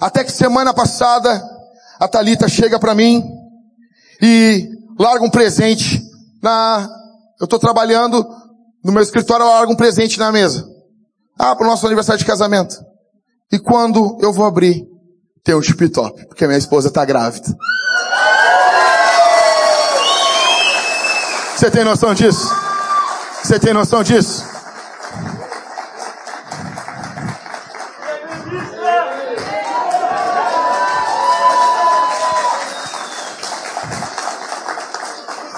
Até 0.00 0.24
que 0.24 0.32
semana 0.32 0.74
passada, 0.74 1.42
a 1.98 2.08
Talita 2.08 2.48
chega 2.48 2.78
para 2.78 2.94
mim 2.94 3.22
e 4.20 4.68
larga 4.98 5.24
um 5.24 5.30
presente 5.30 6.02
na, 6.42 6.88
eu 7.40 7.44
estou 7.44 7.58
trabalhando 7.58 8.26
no 8.84 8.92
meu 8.92 9.02
escritório, 9.02 9.44
ela 9.44 9.54
larga 9.54 9.72
um 9.72 9.76
presente 9.76 10.18
na 10.18 10.30
mesa. 10.30 10.68
Ah, 11.38 11.56
para 11.56 11.66
o 11.66 11.70
nosso 11.70 11.86
aniversário 11.86 12.18
de 12.18 12.24
casamento. 12.24 12.76
E 13.50 13.58
quando 13.58 14.18
eu 14.20 14.32
vou 14.32 14.44
abrir, 14.44 14.86
tem 15.42 15.54
um 15.54 15.62
chip 15.62 15.88
top, 15.88 16.26
porque 16.26 16.46
minha 16.46 16.58
esposa 16.58 16.88
está 16.88 17.04
grávida. 17.04 17.46
Você 21.56 21.70
tem 21.70 21.84
noção 21.84 22.14
disso? 22.14 22.50
Você 23.42 23.58
tem 23.58 23.72
noção 23.72 24.02
disso? 24.02 24.53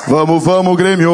Vamos, 0.08 0.44
vamos, 0.44 0.76
Grêmio! 0.76 1.10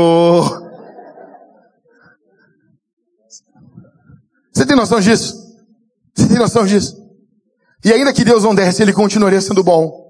Você 4.52 4.66
tem 4.66 4.76
noção 4.76 5.00
disso? 5.00 5.34
Você 6.14 6.28
tem 6.28 6.38
noção 6.38 6.66
disso? 6.66 6.94
E 7.82 7.90
ainda 7.90 8.12
que 8.12 8.22
Deus 8.22 8.44
não 8.44 8.54
desse, 8.54 8.82
Ele 8.82 8.92
continuaria 8.92 9.40
sendo 9.40 9.64
bom. 9.64 10.02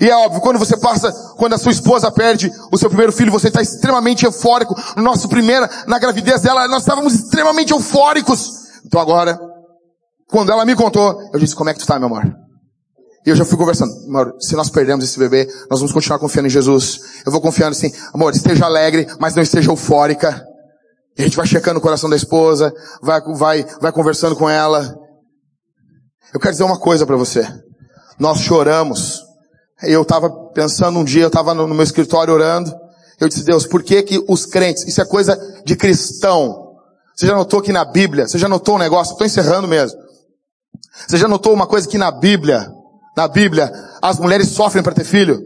E 0.00 0.10
é 0.10 0.16
óbvio, 0.16 0.40
quando 0.40 0.58
você 0.58 0.76
passa, 0.76 1.12
quando 1.36 1.54
a 1.54 1.58
sua 1.58 1.70
esposa 1.70 2.10
perde 2.10 2.50
o 2.72 2.78
seu 2.78 2.88
primeiro 2.88 3.12
filho, 3.12 3.30
você 3.30 3.48
está 3.48 3.62
extremamente 3.62 4.24
eufórico. 4.24 4.74
No 4.96 5.02
nosso 5.02 5.28
primeiro, 5.28 5.68
na 5.86 5.98
gravidez 5.98 6.40
dela, 6.40 6.66
nós 6.66 6.82
estávamos 6.82 7.14
extremamente 7.14 7.72
eufóricos. 7.72 8.50
Então 8.84 9.00
agora, 9.00 9.38
quando 10.28 10.50
ela 10.50 10.64
me 10.64 10.74
contou, 10.74 11.20
eu 11.32 11.38
disse, 11.38 11.54
como 11.54 11.70
é 11.70 11.72
que 11.72 11.78
tu 11.78 11.82
está, 11.82 11.98
meu 12.00 12.08
amor? 12.08 12.39
E 13.26 13.30
eu 13.30 13.36
já 13.36 13.44
fui 13.44 13.58
conversando, 13.58 13.92
amor, 14.06 14.34
se 14.40 14.56
nós 14.56 14.70
perdemos 14.70 15.04
esse 15.04 15.18
bebê, 15.18 15.46
nós 15.70 15.80
vamos 15.80 15.92
continuar 15.92 16.18
confiando 16.18 16.48
em 16.48 16.50
Jesus. 16.50 17.00
Eu 17.24 17.30
vou 17.30 17.40
confiando 17.40 17.72
assim, 17.72 17.92
amor, 18.14 18.32
esteja 18.34 18.64
alegre, 18.64 19.06
mas 19.18 19.34
não 19.34 19.42
esteja 19.42 19.70
eufórica. 19.70 20.42
E 21.18 21.22
a 21.22 21.24
gente 21.24 21.36
vai 21.36 21.46
checando 21.46 21.78
o 21.78 21.82
coração 21.82 22.08
da 22.08 22.16
esposa, 22.16 22.72
vai, 23.02 23.20
vai, 23.34 23.66
vai 23.80 23.92
conversando 23.92 24.34
com 24.34 24.48
ela. 24.48 24.96
Eu 26.32 26.40
quero 26.40 26.52
dizer 26.52 26.64
uma 26.64 26.78
coisa 26.78 27.04
para 27.04 27.16
você. 27.16 27.46
Nós 28.18 28.40
choramos 28.40 29.30
eu 29.82 30.02
estava 30.02 30.30
pensando 30.52 30.98
um 30.98 31.04
dia, 31.04 31.22
eu 31.22 31.28
estava 31.28 31.54
no, 31.54 31.66
meu 31.66 31.82
escritório 31.82 32.34
orando. 32.34 32.74
Eu 33.18 33.28
disse, 33.28 33.44
Deus, 33.44 33.66
por 33.66 33.82
que 33.82 34.02
que 34.02 34.24
os 34.28 34.46
crentes, 34.46 34.86
isso 34.86 35.00
é 35.00 35.04
coisa 35.04 35.38
de 35.64 35.76
cristão. 35.76 36.68
Você 37.14 37.26
já 37.26 37.34
notou 37.34 37.60
que 37.60 37.72
na 37.72 37.84
Bíblia, 37.84 38.26
você 38.26 38.38
já 38.38 38.48
notou 38.48 38.76
um 38.76 38.78
negócio, 38.78 39.12
estou 39.12 39.26
encerrando 39.26 39.68
mesmo. 39.68 39.98
Você 41.06 41.16
já 41.16 41.28
notou 41.28 41.52
uma 41.52 41.66
coisa 41.66 41.88
que 41.88 41.98
na 41.98 42.10
Bíblia, 42.10 42.70
na 43.20 43.28
Bíblia, 43.28 43.70
as 44.00 44.18
mulheres 44.18 44.48
sofrem 44.48 44.82
para 44.82 44.94
ter 44.94 45.04
filho? 45.04 45.42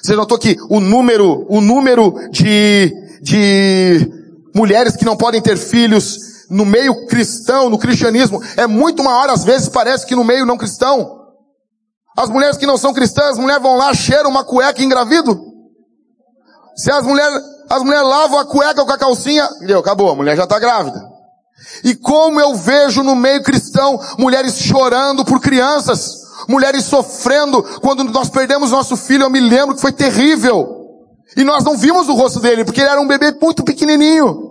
Você 0.00 0.14
notou 0.14 0.38
que 0.38 0.56
o 0.70 0.78
número, 0.78 1.44
o 1.48 1.60
número 1.60 2.14
de, 2.30 2.92
de 3.20 4.08
mulheres 4.54 4.94
que 4.94 5.04
não 5.04 5.16
podem 5.16 5.42
ter 5.42 5.56
filhos 5.56 6.46
no 6.48 6.64
meio 6.64 7.06
cristão, 7.06 7.68
no 7.68 7.78
cristianismo, 7.78 8.40
é 8.56 8.68
muito 8.68 9.02
maior 9.02 9.28
às 9.28 9.42
vezes 9.42 9.68
parece 9.68 10.06
que 10.06 10.14
no 10.14 10.22
meio 10.22 10.46
não 10.46 10.56
cristão. 10.56 11.24
As 12.16 12.30
mulheres 12.30 12.56
que 12.56 12.66
não 12.66 12.78
são 12.78 12.94
cristãs, 12.94 13.32
as 13.32 13.38
mulheres 13.38 13.62
vão 13.62 13.76
lá, 13.76 13.92
cheiram 13.92 14.30
uma 14.30 14.44
cueca 14.44 14.80
e 14.80 14.84
engravidam. 14.84 15.36
Se 16.76 16.92
as 16.92 17.04
mulheres, 17.04 17.42
as 17.68 17.82
mulheres 17.82 18.06
lavam 18.06 18.38
a 18.38 18.44
cueca 18.44 18.84
com 18.84 18.92
a 18.92 18.98
calcinha, 18.98 19.48
deu, 19.66 19.80
acabou, 19.80 20.10
a 20.10 20.14
mulher 20.14 20.36
já 20.36 20.44
está 20.44 20.60
grávida. 20.60 21.02
E 21.82 21.96
como 21.96 22.38
eu 22.38 22.54
vejo 22.54 23.02
no 23.02 23.16
meio 23.16 23.42
cristão, 23.42 23.98
mulheres 24.16 24.58
chorando 24.58 25.24
por 25.24 25.40
crianças, 25.40 26.15
mulheres 26.48 26.84
sofrendo, 26.84 27.62
quando 27.80 28.04
nós 28.04 28.28
perdemos 28.28 28.70
nosso 28.70 28.96
filho, 28.96 29.24
eu 29.24 29.30
me 29.30 29.40
lembro 29.40 29.74
que 29.74 29.80
foi 29.80 29.92
terrível. 29.92 30.76
E 31.36 31.44
nós 31.44 31.64
não 31.64 31.76
vimos 31.76 32.08
o 32.08 32.14
rosto 32.14 32.40
dele, 32.40 32.64
porque 32.64 32.80
ele 32.80 32.90
era 32.90 33.00
um 33.00 33.06
bebê 33.06 33.32
muito 33.40 33.62
pequenininho. 33.64 34.46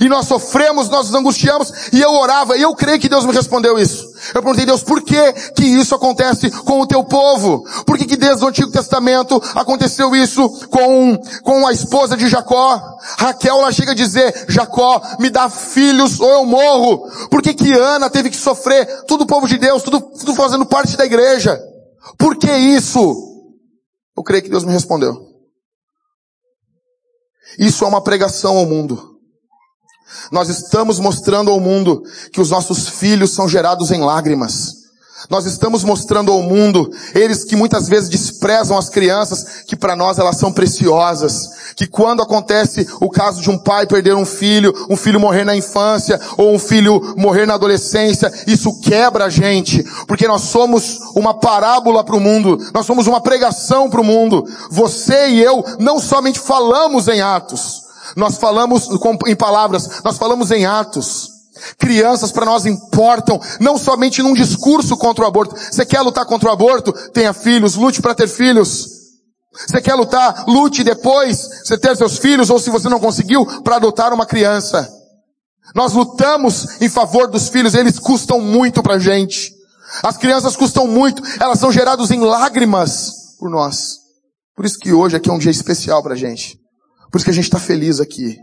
E 0.00 0.08
nós 0.08 0.26
sofremos, 0.26 0.88
nós 0.88 1.06
nos 1.06 1.14
angustiamos, 1.18 1.72
e 1.92 2.00
eu 2.00 2.10
orava, 2.12 2.56
e 2.56 2.62
eu 2.62 2.74
creio 2.74 3.00
que 3.00 3.08
Deus 3.08 3.24
me 3.24 3.32
respondeu 3.32 3.78
isso. 3.78 4.07
Eu 4.34 4.42
perguntei, 4.42 4.66
Deus, 4.66 4.82
por 4.82 5.02
que 5.02 5.32
que 5.54 5.64
isso 5.64 5.94
acontece 5.94 6.50
com 6.50 6.80
o 6.80 6.86
teu 6.86 7.04
povo? 7.04 7.64
Por 7.84 7.96
que 7.96 8.06
que 8.06 8.16
desde 8.16 8.44
o 8.44 8.48
Antigo 8.48 8.70
Testamento 8.70 9.40
aconteceu 9.54 10.14
isso 10.14 10.48
com, 10.68 11.18
com 11.42 11.66
a 11.66 11.72
esposa 11.72 12.16
de 12.16 12.28
Jacó? 12.28 12.80
Raquel, 13.18 13.58
ela 13.58 13.72
chega 13.72 13.92
a 13.92 13.94
dizer, 13.94 14.46
Jacó, 14.48 15.00
me 15.18 15.30
dá 15.30 15.48
filhos 15.48 16.20
ou 16.20 16.28
eu 16.28 16.44
morro. 16.44 17.08
Por 17.28 17.42
que 17.42 17.54
que 17.54 17.72
Ana 17.72 18.10
teve 18.10 18.30
que 18.30 18.36
sofrer? 18.36 19.04
Tudo 19.06 19.24
o 19.24 19.26
povo 19.26 19.46
de 19.46 19.58
Deus, 19.58 19.82
tudo, 19.82 20.00
tudo 20.00 20.34
fazendo 20.34 20.66
parte 20.66 20.96
da 20.96 21.06
igreja. 21.06 21.58
Por 22.18 22.36
que 22.36 22.50
isso? 22.50 22.98
Eu 24.16 24.22
creio 24.22 24.42
que 24.42 24.50
Deus 24.50 24.64
me 24.64 24.72
respondeu. 24.72 25.28
Isso 27.58 27.84
é 27.84 27.88
uma 27.88 28.02
pregação 28.02 28.56
ao 28.56 28.66
mundo. 28.66 29.17
Nós 30.30 30.48
estamos 30.48 30.98
mostrando 30.98 31.50
ao 31.50 31.60
mundo 31.60 32.02
que 32.32 32.40
os 32.40 32.50
nossos 32.50 32.88
filhos 32.88 33.32
são 33.32 33.48
gerados 33.48 33.90
em 33.90 34.00
lágrimas. 34.00 34.78
Nós 35.28 35.46
estamos 35.46 35.82
mostrando 35.82 36.30
ao 36.30 36.42
mundo, 36.42 36.90
eles 37.14 37.42
que 37.42 37.56
muitas 37.56 37.88
vezes 37.88 38.08
desprezam 38.08 38.78
as 38.78 38.88
crianças, 38.88 39.62
que 39.66 39.74
para 39.74 39.96
nós 39.96 40.18
elas 40.18 40.36
são 40.36 40.52
preciosas. 40.52 41.74
Que 41.74 41.86
quando 41.86 42.22
acontece 42.22 42.86
o 43.00 43.10
caso 43.10 43.42
de 43.42 43.50
um 43.50 43.58
pai 43.58 43.86
perder 43.86 44.14
um 44.14 44.24
filho, 44.24 44.72
um 44.88 44.96
filho 44.96 45.18
morrer 45.18 45.44
na 45.44 45.56
infância, 45.56 46.20
ou 46.36 46.54
um 46.54 46.58
filho 46.58 47.14
morrer 47.16 47.46
na 47.46 47.54
adolescência, 47.54 48.32
isso 48.46 48.80
quebra 48.80 49.24
a 49.24 49.30
gente. 49.30 49.84
Porque 50.06 50.28
nós 50.28 50.42
somos 50.42 50.98
uma 51.16 51.34
parábola 51.34 52.04
para 52.04 52.16
o 52.16 52.20
mundo, 52.20 52.56
nós 52.72 52.86
somos 52.86 53.06
uma 53.06 53.20
pregação 53.20 53.90
para 53.90 54.00
o 54.00 54.04
mundo. 54.04 54.44
Você 54.70 55.28
e 55.30 55.42
eu 55.42 55.64
não 55.80 55.98
somente 55.98 56.38
falamos 56.38 57.08
em 57.08 57.20
atos, 57.20 57.87
nós 58.16 58.38
falamos 58.38 58.88
em 59.26 59.36
palavras, 59.36 60.02
nós 60.04 60.18
falamos 60.18 60.50
em 60.50 60.66
atos. 60.66 61.28
Crianças 61.76 62.30
para 62.30 62.46
nós 62.46 62.66
importam, 62.66 63.40
não 63.60 63.76
somente 63.76 64.22
num 64.22 64.34
discurso 64.34 64.96
contra 64.96 65.24
o 65.24 65.26
aborto. 65.26 65.56
Você 65.56 65.84
quer 65.84 66.00
lutar 66.02 66.24
contra 66.24 66.48
o 66.48 66.52
aborto? 66.52 66.92
Tenha 67.10 67.32
filhos, 67.32 67.74
lute 67.74 68.00
para 68.00 68.14
ter 68.14 68.28
filhos. 68.28 68.86
Você 69.66 69.80
quer 69.80 69.94
lutar? 69.94 70.44
Lute 70.46 70.84
depois, 70.84 71.48
você 71.64 71.76
ter 71.76 71.96
seus 71.96 72.18
filhos, 72.18 72.48
ou 72.50 72.58
se 72.58 72.70
você 72.70 72.88
não 72.88 73.00
conseguiu, 73.00 73.44
para 73.62 73.76
adotar 73.76 74.12
uma 74.12 74.26
criança. 74.26 74.88
Nós 75.74 75.92
lutamos 75.92 76.80
em 76.80 76.88
favor 76.88 77.26
dos 77.26 77.48
filhos, 77.48 77.74
eles 77.74 77.98
custam 77.98 78.40
muito 78.40 78.82
pra 78.82 78.98
gente. 78.98 79.52
As 80.02 80.16
crianças 80.16 80.56
custam 80.56 80.86
muito, 80.86 81.22
elas 81.40 81.58
são 81.58 81.72
geradas 81.72 82.10
em 82.10 82.20
lágrimas 82.20 83.36
por 83.38 83.50
nós. 83.50 83.98
Por 84.54 84.64
isso 84.64 84.78
que 84.78 84.92
hoje 84.92 85.16
aqui 85.16 85.28
é 85.30 85.32
um 85.32 85.38
dia 85.38 85.50
especial 85.50 86.02
pra 86.02 86.14
gente. 86.14 86.58
Por 87.10 87.18
isso 87.18 87.24
que 87.24 87.30
a 87.30 87.34
gente 87.34 87.44
está 87.44 87.58
feliz 87.58 88.00
aqui. 88.00 88.38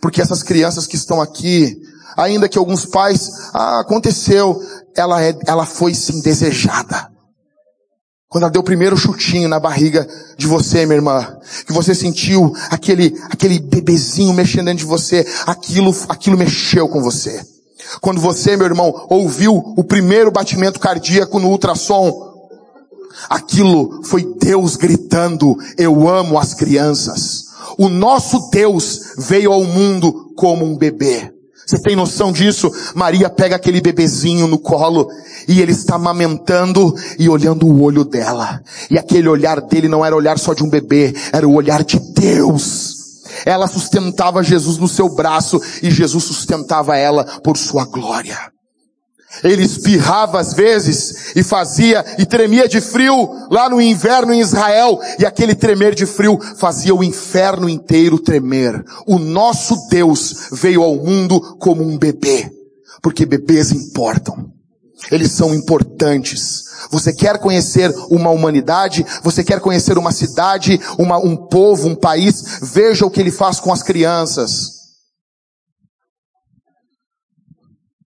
Porque 0.00 0.20
essas 0.20 0.42
crianças 0.42 0.86
que 0.86 0.96
estão 0.96 1.20
aqui, 1.20 1.80
ainda 2.16 2.48
que 2.48 2.58
alguns 2.58 2.84
pais, 2.86 3.30
ah, 3.52 3.80
aconteceu, 3.80 4.60
ela, 4.94 5.22
é, 5.22 5.36
ela 5.46 5.66
foi 5.66 5.94
sim 5.94 6.20
desejada. 6.20 7.10
Quando 8.28 8.44
ela 8.44 8.52
deu 8.52 8.60
o 8.60 8.64
primeiro 8.64 8.96
chutinho 8.96 9.48
na 9.48 9.58
barriga 9.58 10.06
de 10.38 10.46
você, 10.46 10.86
minha 10.86 10.98
irmã, 10.98 11.36
que 11.66 11.72
você 11.72 11.94
sentiu 11.94 12.54
aquele, 12.70 13.18
aquele 13.28 13.58
bebezinho 13.58 14.32
mexendo 14.32 14.66
dentro 14.66 14.84
de 14.84 14.84
você, 14.84 15.26
aquilo, 15.46 15.92
aquilo 16.08 16.38
mexeu 16.38 16.88
com 16.88 17.02
você. 17.02 17.44
Quando 18.00 18.20
você, 18.20 18.56
meu 18.56 18.66
irmão, 18.66 19.06
ouviu 19.10 19.56
o 19.76 19.82
primeiro 19.82 20.30
batimento 20.30 20.78
cardíaco 20.78 21.40
no 21.40 21.48
ultrassom, 21.48 22.30
aquilo 23.28 24.00
foi 24.04 24.24
Deus 24.38 24.76
gritando, 24.76 25.56
eu 25.76 26.08
amo 26.08 26.38
as 26.38 26.54
crianças. 26.54 27.39
O 27.78 27.88
nosso 27.88 28.50
Deus 28.50 29.14
veio 29.18 29.52
ao 29.52 29.64
mundo 29.64 30.32
como 30.36 30.64
um 30.64 30.76
bebê. 30.76 31.32
Você 31.66 31.80
tem 31.80 31.94
noção 31.94 32.32
disso? 32.32 32.68
Maria 32.96 33.30
pega 33.30 33.54
aquele 33.54 33.80
bebezinho 33.80 34.48
no 34.48 34.58
colo 34.58 35.08
e 35.46 35.60
ele 35.60 35.70
está 35.70 35.94
amamentando 35.94 36.92
e 37.16 37.28
olhando 37.28 37.64
o 37.64 37.82
olho 37.82 38.04
dela. 38.04 38.60
E 38.90 38.98
aquele 38.98 39.28
olhar 39.28 39.60
dele 39.60 39.86
não 39.86 40.04
era 40.04 40.16
olhar 40.16 40.36
só 40.36 40.52
de 40.52 40.64
um 40.64 40.68
bebê, 40.68 41.14
era 41.32 41.46
o 41.46 41.54
olhar 41.54 41.84
de 41.84 42.00
Deus. 42.12 42.96
Ela 43.46 43.68
sustentava 43.68 44.42
Jesus 44.42 44.78
no 44.78 44.88
seu 44.88 45.08
braço 45.14 45.60
e 45.80 45.90
Jesus 45.90 46.24
sustentava 46.24 46.96
ela 46.96 47.24
por 47.42 47.56
sua 47.56 47.84
glória. 47.84 48.36
Ele 49.44 49.62
espirrava 49.62 50.40
às 50.40 50.54
vezes 50.54 51.34
e 51.36 51.42
fazia 51.42 52.04
e 52.18 52.26
tremia 52.26 52.68
de 52.68 52.80
frio 52.80 53.30
lá 53.50 53.68
no 53.68 53.80
inverno 53.80 54.34
em 54.34 54.40
Israel 54.40 55.00
e 55.18 55.24
aquele 55.24 55.54
tremer 55.54 55.94
de 55.94 56.04
frio 56.04 56.38
fazia 56.56 56.94
o 56.94 57.04
inferno 57.04 57.68
inteiro 57.68 58.18
tremer. 58.18 58.84
O 59.06 59.18
nosso 59.18 59.88
Deus 59.88 60.48
veio 60.52 60.82
ao 60.82 60.96
mundo 60.96 61.56
como 61.58 61.82
um 61.82 61.96
bebê, 61.96 62.50
porque 63.00 63.24
bebês 63.24 63.70
importam. 63.70 64.50
Eles 65.10 65.32
são 65.32 65.54
importantes. 65.54 66.64
Você 66.90 67.12
quer 67.12 67.38
conhecer 67.38 67.94
uma 68.10 68.30
humanidade? 68.30 69.06
Você 69.22 69.44
quer 69.44 69.60
conhecer 69.60 69.96
uma 69.96 70.12
cidade, 70.12 70.80
uma, 70.98 71.18
um 71.18 71.36
povo, 71.36 71.88
um 71.88 71.94
país? 71.94 72.58
Veja 72.62 73.06
o 73.06 73.10
que 73.10 73.20
ele 73.20 73.30
faz 73.30 73.60
com 73.60 73.72
as 73.72 73.82
crianças. 73.82 74.79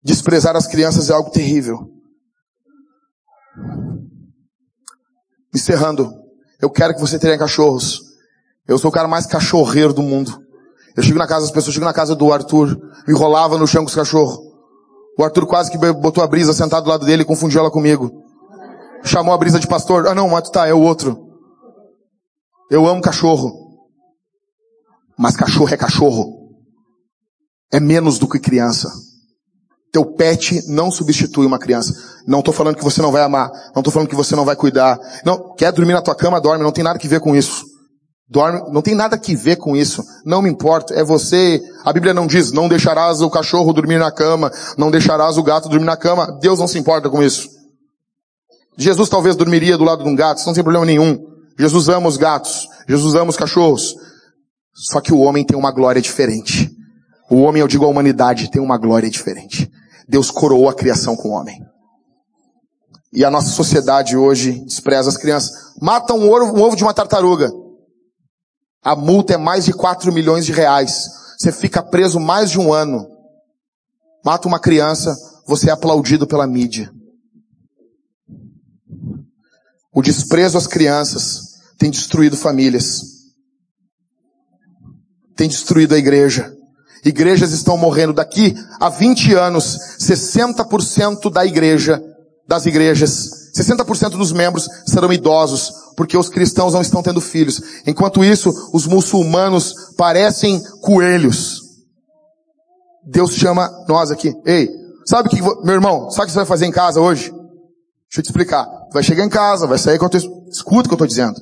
Desprezar 0.03 0.55
as 0.55 0.67
crianças 0.67 1.09
é 1.09 1.13
algo 1.13 1.29
terrível. 1.29 1.89
Encerrando, 5.53 6.09
eu 6.61 6.69
quero 6.69 6.93
que 6.93 7.01
você 7.01 7.19
tenha 7.19 7.37
cachorros. 7.37 8.01
Eu 8.67 8.77
sou 8.77 8.89
o 8.89 8.93
cara 8.93 9.07
mais 9.07 9.25
cachorreiro 9.25 9.93
do 9.93 10.01
mundo. 10.03 10.41
Eu 10.95 11.03
chego 11.03 11.17
na 11.17 11.27
casa 11.27 11.45
das 11.45 11.51
pessoas, 11.51 11.73
chego 11.73 11.85
na 11.85 11.93
casa 11.93 12.15
do 12.15 12.31
Arthur, 12.31 12.77
me 13.07 13.13
enrolava 13.13 13.57
no 13.57 13.67
chão 13.67 13.83
com 13.83 13.89
os 13.89 13.95
cachorros. 13.95 14.39
O 15.17 15.23
Arthur 15.23 15.45
quase 15.47 15.71
que 15.71 15.77
botou 15.77 16.23
a 16.23 16.27
brisa 16.27 16.53
sentado 16.53 16.83
do 16.83 16.89
lado 16.89 17.05
dele 17.05 17.23
e 17.23 17.25
confundiu 17.25 17.59
ela 17.59 17.71
comigo. 17.71 18.23
Chamou 19.03 19.33
a 19.33 19.37
brisa 19.37 19.59
de 19.59 19.67
pastor. 19.67 20.07
Ah 20.07 20.15
não, 20.15 20.29
mas 20.29 20.49
tá, 20.49 20.67
é 20.67 20.73
o 20.73 20.81
outro. 20.81 21.27
Eu 22.69 22.87
amo 22.87 23.01
cachorro. 23.01 23.51
Mas 25.17 25.35
cachorro 25.35 25.73
é 25.73 25.77
cachorro. 25.77 26.55
É 27.71 27.79
menos 27.79 28.17
do 28.17 28.27
que 28.27 28.39
criança. 28.39 28.89
Teu 29.91 30.05
pet 30.05 30.67
não 30.67 30.91
substitui 30.91 31.45
uma 31.45 31.57
criança. 31.57 31.93
Não 32.27 32.39
estou 32.39 32.53
falando 32.53 32.75
que 32.75 32.83
você 32.83 33.01
não 33.01 33.11
vai 33.11 33.23
amar. 33.23 33.49
Não 33.73 33.79
estou 33.79 33.91
falando 33.91 34.07
que 34.07 34.15
você 34.15 34.35
não 34.35 34.45
vai 34.45 34.55
cuidar. 34.55 34.99
Não, 35.25 35.55
quer 35.55 35.71
dormir 35.71 35.93
na 35.93 36.01
tua 36.01 36.15
cama, 36.15 36.39
dorme. 36.39 36.63
Não 36.63 36.71
tem 36.71 36.83
nada 36.83 36.99
que 36.99 37.07
ver 37.07 37.19
com 37.19 37.35
isso. 37.35 37.65
Dorme, 38.29 38.61
não 38.71 38.83
tem 38.83 38.93
nada 38.93 39.17
que 39.17 39.35
ver 39.35 39.55
com 39.55 39.75
isso. 39.75 40.03
Não 40.23 40.41
me 40.41 40.49
importa. 40.49 40.93
É 40.93 41.03
você. 41.03 41.59
A 41.83 41.91
Bíblia 41.91 42.13
não 42.13 42.27
diz, 42.27 42.51
não 42.51 42.69
deixarás 42.69 43.21
o 43.21 43.29
cachorro 43.29 43.73
dormir 43.73 43.97
na 43.97 44.11
cama, 44.11 44.51
não 44.77 44.91
deixarás 44.91 45.37
o 45.37 45.43
gato 45.43 45.67
dormir 45.67 45.85
na 45.85 45.97
cama. 45.97 46.37
Deus 46.39 46.59
não 46.59 46.67
se 46.67 46.77
importa 46.77 47.09
com 47.09 47.23
isso. 47.23 47.49
Jesus 48.77 49.09
talvez 49.09 49.35
dormiria 49.35 49.77
do 49.77 49.83
lado 49.83 50.03
de 50.03 50.09
um 50.09 50.15
gato, 50.15 50.45
não 50.45 50.53
tem 50.53 50.63
problema 50.63 50.85
nenhum. 50.85 51.17
Jesus 51.57 51.89
ama 51.89 52.07
os 52.07 52.15
gatos. 52.15 52.67
Jesus 52.87 53.15
ama 53.15 53.31
os 53.31 53.35
cachorros. 53.35 53.95
Só 54.73 55.01
que 55.01 55.11
o 55.11 55.19
homem 55.19 55.43
tem 55.43 55.57
uma 55.57 55.71
glória 55.71 56.01
diferente. 56.01 56.71
O 57.29 57.41
homem, 57.41 57.61
eu 57.61 57.67
digo 57.67 57.85
a 57.85 57.87
humanidade, 57.87 58.49
tem 58.49 58.61
uma 58.61 58.77
glória 58.77 59.09
diferente. 59.09 59.69
Deus 60.09 60.31
coroou 60.31 60.67
a 60.67 60.73
criação 60.73 61.15
com 61.15 61.29
o 61.29 61.31
homem. 61.33 61.63
E 63.13 63.23
a 63.23 63.29
nossa 63.29 63.49
sociedade 63.49 64.17
hoje 64.17 64.65
despreza 64.65 65.07
as 65.07 65.17
crianças. 65.17 65.51
Mata 65.79 66.15
um 66.15 66.27
ovo, 66.27 66.57
um 66.57 66.63
ovo 66.63 66.75
de 66.75 66.83
uma 66.83 66.95
tartaruga. 66.95 67.51
A 68.83 68.95
multa 68.95 69.35
é 69.35 69.37
mais 69.37 69.65
de 69.65 69.73
4 69.73 70.11
milhões 70.11 70.47
de 70.47 70.51
reais. 70.51 71.07
Você 71.37 71.51
fica 71.51 71.83
preso 71.83 72.19
mais 72.19 72.49
de 72.49 72.59
um 72.59 72.73
ano. 72.73 73.07
Mata 74.25 74.47
uma 74.47 74.59
criança, 74.59 75.15
você 75.45 75.69
é 75.69 75.73
aplaudido 75.73 76.25
pela 76.25 76.47
mídia. 76.47 76.91
O 79.93 80.01
desprezo 80.01 80.57
às 80.57 80.65
crianças 80.65 81.59
tem 81.77 81.91
destruído 81.91 82.35
famílias. 82.35 83.01
Tem 85.35 85.47
destruído 85.47 85.93
a 85.93 85.97
igreja. 85.99 86.58
Igrejas 87.03 87.51
estão 87.51 87.77
morrendo 87.77 88.13
daqui 88.13 88.55
a 88.79 88.89
20 88.89 89.33
anos. 89.33 89.77
60% 89.99 91.31
da 91.31 91.45
igreja, 91.45 92.01
das 92.47 92.65
igrejas, 92.65 93.51
60% 93.55 94.11
dos 94.11 94.31
membros 94.31 94.67
serão 94.85 95.11
idosos 95.11 95.71
porque 95.95 96.17
os 96.17 96.29
cristãos 96.29 96.73
não 96.73 96.81
estão 96.81 97.03
tendo 97.03 97.19
filhos. 97.19 97.61
Enquanto 97.85 98.23
isso, 98.23 98.49
os 98.73 98.87
muçulmanos 98.87 99.73
parecem 99.97 100.61
coelhos. 100.81 101.59
Deus 103.05 103.33
chama 103.33 103.69
nós 103.85 104.09
aqui. 104.09 104.33
Ei, 104.45 104.69
sabe 105.05 105.27
o 105.27 105.29
que, 105.29 105.41
meu 105.41 105.73
irmão, 105.73 106.09
sabe 106.09 106.23
o 106.23 106.25
que 106.27 106.31
você 106.31 106.37
vai 106.37 106.45
fazer 106.45 106.65
em 106.67 106.71
casa 106.71 107.01
hoje? 107.01 107.31
Deixa 107.31 108.19
eu 108.19 108.23
te 108.23 108.27
explicar. 108.27 108.65
Vai 108.93 109.03
chegar 109.03 109.25
em 109.25 109.29
casa, 109.29 109.67
vai 109.67 109.77
sair 109.77 109.99
com 109.99 110.05
a 110.05 110.09
tua... 110.09 110.21
Escuta 110.49 110.81
o 110.81 110.83
que 110.83 110.93
eu 110.93 110.95
estou 110.95 111.07
dizendo. 111.07 111.35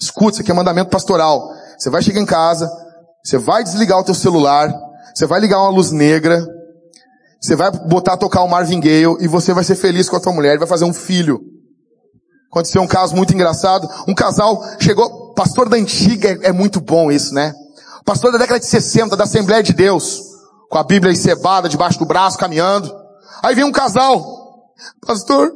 Escuta, 0.00 0.32
isso 0.32 0.40
aqui 0.40 0.50
é 0.50 0.54
mandamento 0.54 0.90
pastoral. 0.90 1.50
Você 1.78 1.90
vai 1.90 2.00
chegar 2.00 2.20
em 2.20 2.26
casa, 2.26 2.66
você 3.22 3.36
vai 3.36 3.62
desligar 3.62 3.98
o 3.98 4.04
teu 4.04 4.14
celular, 4.14 4.72
você 5.18 5.26
vai 5.26 5.40
ligar 5.40 5.58
uma 5.58 5.70
luz 5.70 5.90
negra, 5.90 6.46
você 7.42 7.56
vai 7.56 7.72
botar 7.72 8.16
tocar 8.16 8.42
o 8.42 8.48
Marvin 8.48 8.78
Gaye 8.78 9.02
e 9.18 9.26
você 9.26 9.52
vai 9.52 9.64
ser 9.64 9.74
feliz 9.74 10.08
com 10.08 10.14
a 10.14 10.20
tua 10.20 10.32
mulher 10.32 10.54
e 10.54 10.58
vai 10.58 10.68
fazer 10.68 10.84
um 10.84 10.94
filho. 10.94 11.40
Aconteceu 12.48 12.80
um 12.80 12.86
caso 12.86 13.16
muito 13.16 13.34
engraçado. 13.34 13.88
Um 14.06 14.14
casal 14.14 14.62
chegou, 14.78 15.34
pastor 15.34 15.68
da 15.68 15.76
antiga, 15.76 16.28
é, 16.28 16.50
é 16.50 16.52
muito 16.52 16.80
bom 16.80 17.10
isso, 17.10 17.34
né? 17.34 17.52
Pastor 18.04 18.30
da 18.30 18.38
década 18.38 18.60
de 18.60 18.66
60, 18.66 19.16
da 19.16 19.24
Assembleia 19.24 19.60
de 19.60 19.72
Deus, 19.72 20.22
com 20.70 20.78
a 20.78 20.84
Bíblia 20.84 21.12
encebada 21.12 21.68
debaixo 21.68 21.98
do 21.98 22.06
braço, 22.06 22.38
caminhando. 22.38 22.88
Aí 23.42 23.56
vem 23.56 23.64
um 23.64 23.72
casal. 23.72 24.70
Pastor. 25.04 25.52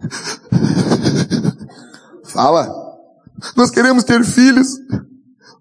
Fala. 2.24 2.74
Nós 3.54 3.70
queremos 3.70 4.02
ter 4.02 4.24
filhos, 4.24 4.68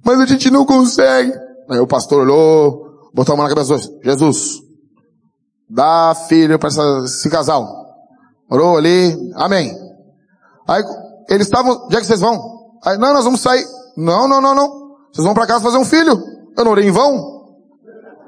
mas 0.05 0.19
a 0.19 0.25
gente 0.25 0.51
não 0.51 0.65
consegue. 0.65 1.33
Aí 1.67 1.79
o 1.79 1.87
pastor 1.87 2.21
olhou, 2.21 3.09
botou 3.13 3.33
a 3.33 3.37
mão 3.37 3.47
na 3.47 3.53
cabeça, 3.53 3.75
Jesus, 4.03 4.61
dá 5.67 6.15
filho 6.27 6.59
para 6.59 6.69
esse 7.03 7.29
casal. 7.29 7.67
Orou 8.49 8.77
ali, 8.77 9.17
amém. 9.33 9.75
Aí 10.67 10.83
eles 11.29 11.47
estavam, 11.47 11.87
já 11.89 11.99
que 11.99 12.05
vocês 12.05 12.21
vão? 12.21 12.39
Aí, 12.85 12.97
não, 12.99 13.13
nós 13.13 13.25
vamos 13.25 13.41
sair. 13.41 13.65
Não, 13.97 14.27
não, 14.27 14.39
não, 14.39 14.53
não. 14.53 14.95
Vocês 15.11 15.25
vão 15.25 15.33
para 15.33 15.47
casa 15.47 15.63
fazer 15.63 15.77
um 15.77 15.85
filho. 15.85 16.21
Eu 16.55 16.63
não 16.63 16.71
orei 16.71 16.87
em 16.87 16.91
vão. 16.91 17.35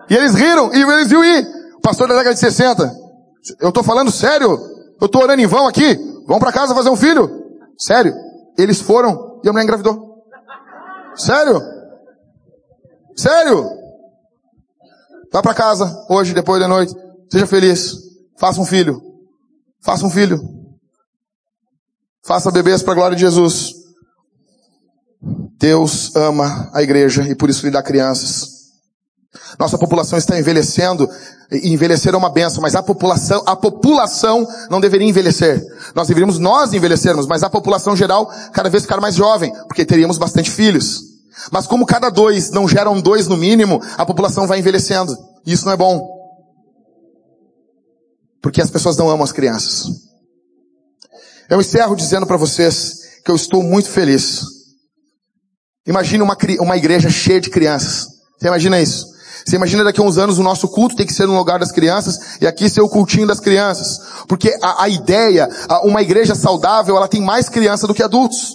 E 0.10 0.16
eles 0.16 0.34
riram, 0.34 0.74
e 0.74 0.82
eles 0.82 1.08
viram 1.08 1.24
ir. 1.24 1.48
O 1.78 1.82
pastor 1.82 2.08
da 2.08 2.16
década 2.16 2.34
de 2.34 2.40
60. 2.40 2.96
Eu 3.60 3.72
tô 3.72 3.84
falando 3.84 4.12
sério. 4.12 4.60
Eu 5.00 5.08
tô 5.08 5.20
orando 5.20 5.42
em 5.42 5.46
vão 5.46 5.68
aqui. 5.68 5.96
Vão 6.26 6.40
para 6.40 6.52
casa 6.52 6.74
fazer 6.74 6.90
um 6.90 6.96
filho. 6.96 7.30
Sério. 7.78 8.16
Eles 8.58 8.82
foram 8.82 9.40
e 9.44 9.50
a 9.50 9.52
mulher 9.52 9.66
engravidou. 9.66 10.07
Sério. 11.18 11.62
Sério. 13.16 13.70
Vá 15.32 15.42
para 15.42 15.54
casa 15.54 16.06
hoje, 16.10 16.34
depois 16.34 16.60
da 16.60 16.68
noite. 16.68 16.94
Seja 17.32 17.48
feliz. 17.48 17.96
Faça 18.40 18.62
um 18.62 18.66
filho. 18.66 19.02
Faça 19.82 20.06
um 20.06 20.10
filho. 20.10 20.40
Faça 22.24 22.52
bebês 22.52 22.82
para 22.82 22.94
a 22.94 22.96
glória 22.96 23.16
de 23.16 23.22
Jesus. 23.22 23.74
Deus 25.58 26.16
ama 26.16 26.70
a 26.74 26.84
igreja 26.84 27.28
e 27.28 27.36
por 27.36 27.50
isso 27.50 27.66
lhe 27.66 27.72
dá 27.72 27.82
crianças. 27.82 28.57
Nossa 29.58 29.78
população 29.78 30.18
está 30.18 30.38
envelhecendo, 30.38 31.10
e 31.52 31.70
envelhecer 31.74 32.14
é 32.14 32.18
uma 32.18 32.30
benção, 32.30 32.62
mas 32.62 32.76
a 32.76 32.84
população, 32.84 33.42
a 33.46 33.56
população 33.56 34.48
não 34.70 34.82
deveria 34.82 35.08
envelhecer. 35.08 35.64
Nós 35.96 36.08
deveríamos 36.08 36.38
nós 36.38 36.74
envelhecermos, 36.74 37.26
mas 37.26 37.44
a 37.44 37.50
população 37.50 37.96
geral 37.96 38.32
cada 38.52 38.70
vez 38.70 38.84
ficar 38.84 39.00
mais 39.00 39.16
jovem, 39.16 39.52
porque 39.68 39.86
teríamos 39.86 40.18
bastante 40.18 40.52
filhos. 40.52 41.02
Mas 41.52 41.68
como 41.68 41.86
cada 41.86 42.10
dois 42.10 42.52
não 42.52 42.68
geram 42.68 43.00
dois 43.00 43.28
no 43.28 43.38
mínimo, 43.38 43.82
a 43.98 44.06
população 44.06 44.48
vai 44.48 44.60
envelhecendo. 44.60 45.16
E 45.46 45.54
isso 45.54 45.66
não 45.66 45.74
é 45.74 45.78
bom. 45.78 46.18
Porque 48.42 48.62
as 48.62 48.70
pessoas 48.70 48.98
não 48.98 49.10
amam 49.10 49.24
as 49.24 49.32
crianças. 49.32 49.88
Eu 51.50 51.62
encerro 51.62 51.96
dizendo 51.96 52.26
para 52.26 52.38
vocês 52.38 53.22
que 53.24 53.32
eu 53.32 53.36
estou 53.36 53.64
muito 53.64 53.90
feliz. 53.90 54.42
Imagine 55.86 56.24
uma, 56.24 56.38
uma 56.60 56.76
igreja 56.76 57.10
cheia 57.10 57.40
de 57.40 57.50
crianças. 57.50 58.08
Você 58.38 58.48
imagina 58.48 58.80
isso? 58.80 59.07
Você 59.48 59.56
imagina 59.56 59.82
daqui 59.82 60.02
a 60.02 60.04
uns 60.04 60.18
anos 60.18 60.38
o 60.38 60.44
nosso 60.44 60.68
culto 60.68 60.94
tem 60.94 61.06
que 61.06 61.14
ser 61.14 61.26
no 61.26 61.38
lugar 61.38 61.58
das 61.58 61.72
crianças 61.72 62.36
e 62.42 62.46
aqui 62.46 62.70
ser 62.70 62.82
o 62.82 62.90
cultinho 62.90 63.26
das 63.26 63.40
crianças. 63.40 64.26
Porque 64.28 64.54
a, 64.62 64.84
a 64.84 64.90
ideia, 64.90 65.48
a, 65.70 65.88
uma 65.88 66.02
igreja 66.02 66.36
saudável, 66.36 66.98
ela 66.98 67.08
tem 67.08 67.22
mais 67.22 67.48
criança 67.48 67.88
do 67.88 67.94
que 67.94 68.04
adultos. 68.04 68.54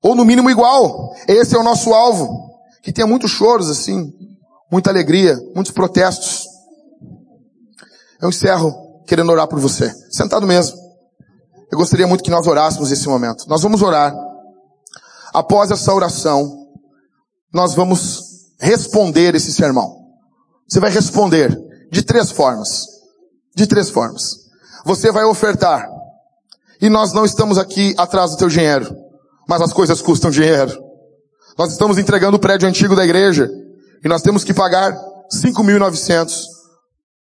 Ou 0.00 0.14
no 0.14 0.24
mínimo 0.24 0.48
igual. 0.48 1.12
Esse 1.26 1.56
é 1.56 1.58
o 1.58 1.64
nosso 1.64 1.92
alvo. 1.92 2.48
Que 2.80 2.92
tenha 2.92 3.08
muitos 3.08 3.32
choros 3.32 3.68
assim, 3.68 4.12
muita 4.70 4.90
alegria, 4.90 5.36
muitos 5.52 5.72
protestos. 5.72 6.44
Eu 8.22 8.28
encerro 8.28 8.72
querendo 9.04 9.32
orar 9.32 9.48
por 9.48 9.58
você. 9.58 9.92
Sentado 10.12 10.46
mesmo. 10.46 10.78
Eu 11.72 11.76
gostaria 11.76 12.06
muito 12.06 12.22
que 12.22 12.30
nós 12.30 12.46
orássemos 12.46 12.90
nesse 12.90 13.08
momento. 13.08 13.48
Nós 13.48 13.62
vamos 13.62 13.82
orar. 13.82 14.14
Após 15.34 15.72
essa 15.72 15.92
oração, 15.92 16.68
nós 17.52 17.74
vamos 17.74 18.25
responder 18.66 19.36
esse 19.36 19.52
sermão. 19.52 19.96
Você 20.68 20.80
vai 20.80 20.90
responder 20.90 21.56
de 21.92 22.02
três 22.02 22.32
formas. 22.32 22.84
De 23.54 23.64
três 23.64 23.88
formas. 23.88 24.38
Você 24.84 25.12
vai 25.12 25.24
ofertar. 25.24 25.88
E 26.80 26.88
nós 26.88 27.12
não 27.12 27.24
estamos 27.24 27.58
aqui 27.58 27.94
atrás 27.96 28.32
do 28.32 28.36
teu 28.36 28.48
dinheiro. 28.48 28.92
Mas 29.48 29.62
as 29.62 29.72
coisas 29.72 30.02
custam 30.02 30.32
dinheiro. 30.32 30.76
Nós 31.56 31.70
estamos 31.70 31.96
entregando 31.96 32.36
o 32.36 32.40
prédio 32.40 32.68
antigo 32.68 32.96
da 32.96 33.04
igreja. 33.04 33.48
E 34.04 34.08
nós 34.08 34.20
temos 34.20 34.42
que 34.42 34.52
pagar 34.52 34.92
5.900 35.32 36.46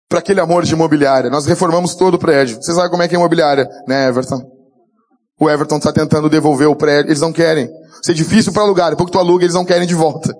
para 0.09 0.18
aquele 0.18 0.41
amor 0.41 0.64
de 0.64 0.72
imobiliária. 0.72 1.30
Nós 1.30 1.47
reformamos 1.47 1.95
todo 1.95 2.14
o 2.14 2.18
prédio. 2.18 2.57
Você 2.61 2.74
sabe 2.74 2.91
como 2.91 3.05
é 3.05 3.09
que 3.09 3.14
é 3.14 3.18
imobiliária, 3.18 3.68
né, 3.86 4.09
Everton? 4.09 4.43
O 5.41 5.49
Everton 5.49 5.76
está 5.76 5.93
tentando 5.93 6.28
devolver 6.28 6.66
o 6.66 6.74
prédio. 6.74 7.11
Eles 7.11 7.20
não 7.20 7.32
querem. 7.32 7.70
Isso 8.03 8.11
é 8.11 8.14
difícil 8.14 8.53
para 8.53 8.62
alugar. 8.62 8.91
Depois 8.91 9.07
que 9.07 9.12
tu 9.12 9.20
aluga, 9.20 9.45
eles 9.45 9.55
não 9.55 9.64
querem 9.64 9.86
de 9.86 9.95
volta. 9.95 10.34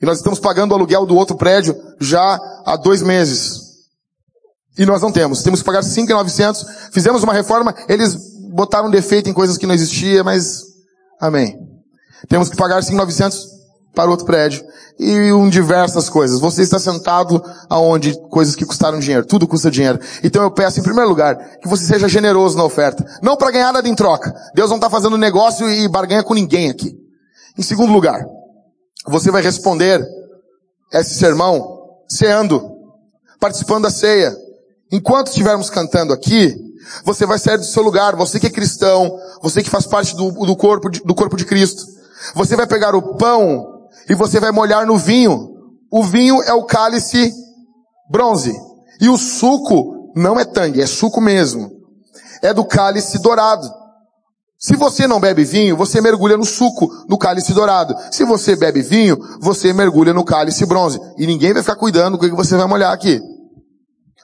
E 0.00 0.06
nós 0.06 0.18
estamos 0.18 0.38
pagando 0.38 0.72
o 0.72 0.74
aluguel 0.74 1.04
do 1.04 1.16
outro 1.16 1.36
prédio 1.36 1.76
já 2.00 2.38
há 2.64 2.76
dois 2.76 3.02
meses. 3.02 3.68
E 4.78 4.86
nós 4.86 5.02
não 5.02 5.10
temos. 5.10 5.42
Temos 5.42 5.60
que 5.60 5.66
pagar 5.66 5.82
5,900. 5.82 6.64
Fizemos 6.92 7.22
uma 7.24 7.32
reforma. 7.32 7.74
Eles 7.88 8.16
botaram 8.52 8.90
defeito 8.90 9.28
em 9.28 9.32
coisas 9.32 9.58
que 9.58 9.66
não 9.66 9.74
existia, 9.74 10.22
mas... 10.22 10.62
Amém. 11.20 11.58
Temos 12.28 12.48
que 12.48 12.56
pagar 12.56 12.80
5,900 12.82 13.58
para 13.92 14.08
outro 14.08 14.24
prédio. 14.24 14.64
E 15.00 15.32
um 15.32 15.48
diversas 15.48 16.08
coisas. 16.08 16.38
Você 16.38 16.62
está 16.62 16.78
sentado 16.78 17.42
aonde 17.68 18.16
coisas 18.28 18.54
que 18.54 18.64
custaram 18.64 19.00
dinheiro. 19.00 19.26
Tudo 19.26 19.48
custa 19.48 19.68
dinheiro. 19.68 19.98
Então 20.22 20.44
eu 20.44 20.50
peço, 20.50 20.78
em 20.78 20.82
primeiro 20.84 21.08
lugar, 21.08 21.36
que 21.60 21.68
você 21.68 21.84
seja 21.84 22.08
generoso 22.08 22.56
na 22.56 22.62
oferta. 22.62 23.04
Não 23.20 23.36
para 23.36 23.50
ganhar 23.50 23.72
nada 23.72 23.88
em 23.88 23.94
troca. 23.96 24.32
Deus 24.54 24.70
não 24.70 24.76
está 24.76 24.88
fazendo 24.88 25.18
negócio 25.18 25.68
e 25.68 25.88
barganha 25.88 26.22
com 26.22 26.34
ninguém 26.34 26.70
aqui. 26.70 26.96
Em 27.56 27.62
segundo 27.62 27.92
lugar, 27.92 28.24
você 29.08 29.30
vai 29.30 29.42
responder 29.42 30.04
esse 30.92 31.14
sermão 31.14 31.78
ceando, 32.08 32.62
participando 33.40 33.84
da 33.84 33.90
ceia. 33.90 34.36
Enquanto 34.90 35.28
estivermos 35.28 35.68
cantando 35.68 36.12
aqui, 36.12 36.56
você 37.04 37.26
vai 37.26 37.38
sair 37.38 37.58
do 37.58 37.64
seu 37.64 37.82
lugar, 37.82 38.16
você 38.16 38.40
que 38.40 38.46
é 38.46 38.50
cristão, 38.50 39.18
você 39.42 39.62
que 39.62 39.70
faz 39.70 39.86
parte 39.86 40.16
do, 40.16 40.30
do 40.30 40.56
corpo, 40.56 40.88
de, 40.88 41.00
do 41.00 41.14
corpo 41.14 41.36
de 41.36 41.44
Cristo. 41.44 41.84
Você 42.34 42.56
vai 42.56 42.66
pegar 42.66 42.94
o 42.94 43.16
pão 43.16 43.88
e 44.08 44.14
você 44.14 44.40
vai 44.40 44.50
molhar 44.50 44.86
no 44.86 44.96
vinho. 44.96 45.56
O 45.90 46.02
vinho 46.02 46.42
é 46.42 46.52
o 46.52 46.64
cálice 46.64 47.32
bronze. 48.10 48.54
E 49.00 49.08
o 49.08 49.16
suco 49.16 50.12
não 50.16 50.38
é 50.38 50.44
tangue, 50.44 50.80
é 50.80 50.86
suco 50.86 51.20
mesmo. 51.20 51.70
É 52.42 52.52
do 52.52 52.64
cálice 52.64 53.18
dourado. 53.20 53.68
Se 54.58 54.74
você 54.74 55.06
não 55.06 55.20
bebe 55.20 55.44
vinho, 55.44 55.76
você 55.76 56.00
mergulha 56.00 56.36
no 56.36 56.44
suco, 56.44 56.90
no 57.08 57.16
cálice 57.16 57.54
dourado. 57.54 57.94
Se 58.10 58.24
você 58.24 58.56
bebe 58.56 58.82
vinho, 58.82 59.16
você 59.40 59.72
mergulha 59.72 60.12
no 60.12 60.24
cálice 60.24 60.66
bronze. 60.66 60.98
E 61.16 61.26
ninguém 61.28 61.52
vai 61.52 61.62
ficar 61.62 61.76
cuidando 61.76 62.18
do 62.18 62.28
que 62.28 62.34
você 62.34 62.56
vai 62.56 62.66
molhar 62.66 62.92
aqui. 62.92 63.20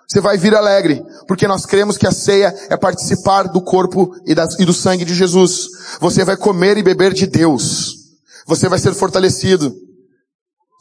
Você 0.08 0.20
vai 0.20 0.36
vir 0.36 0.54
alegre, 0.54 1.02
porque 1.28 1.46
nós 1.46 1.64
cremos 1.64 1.96
que 1.96 2.06
a 2.06 2.10
ceia 2.10 2.54
é 2.68 2.76
participar 2.76 3.44
do 3.44 3.62
corpo 3.62 4.12
e, 4.26 4.32
e 4.60 4.64
do 4.64 4.72
sangue 4.72 5.04
de 5.04 5.14
Jesus. 5.14 5.68
Você 6.00 6.24
vai 6.24 6.36
comer 6.36 6.76
e 6.76 6.82
beber 6.82 7.14
de 7.14 7.26
Deus. 7.26 7.94
Você 8.46 8.68
vai 8.68 8.78
ser 8.78 8.92
fortalecido. 8.92 9.72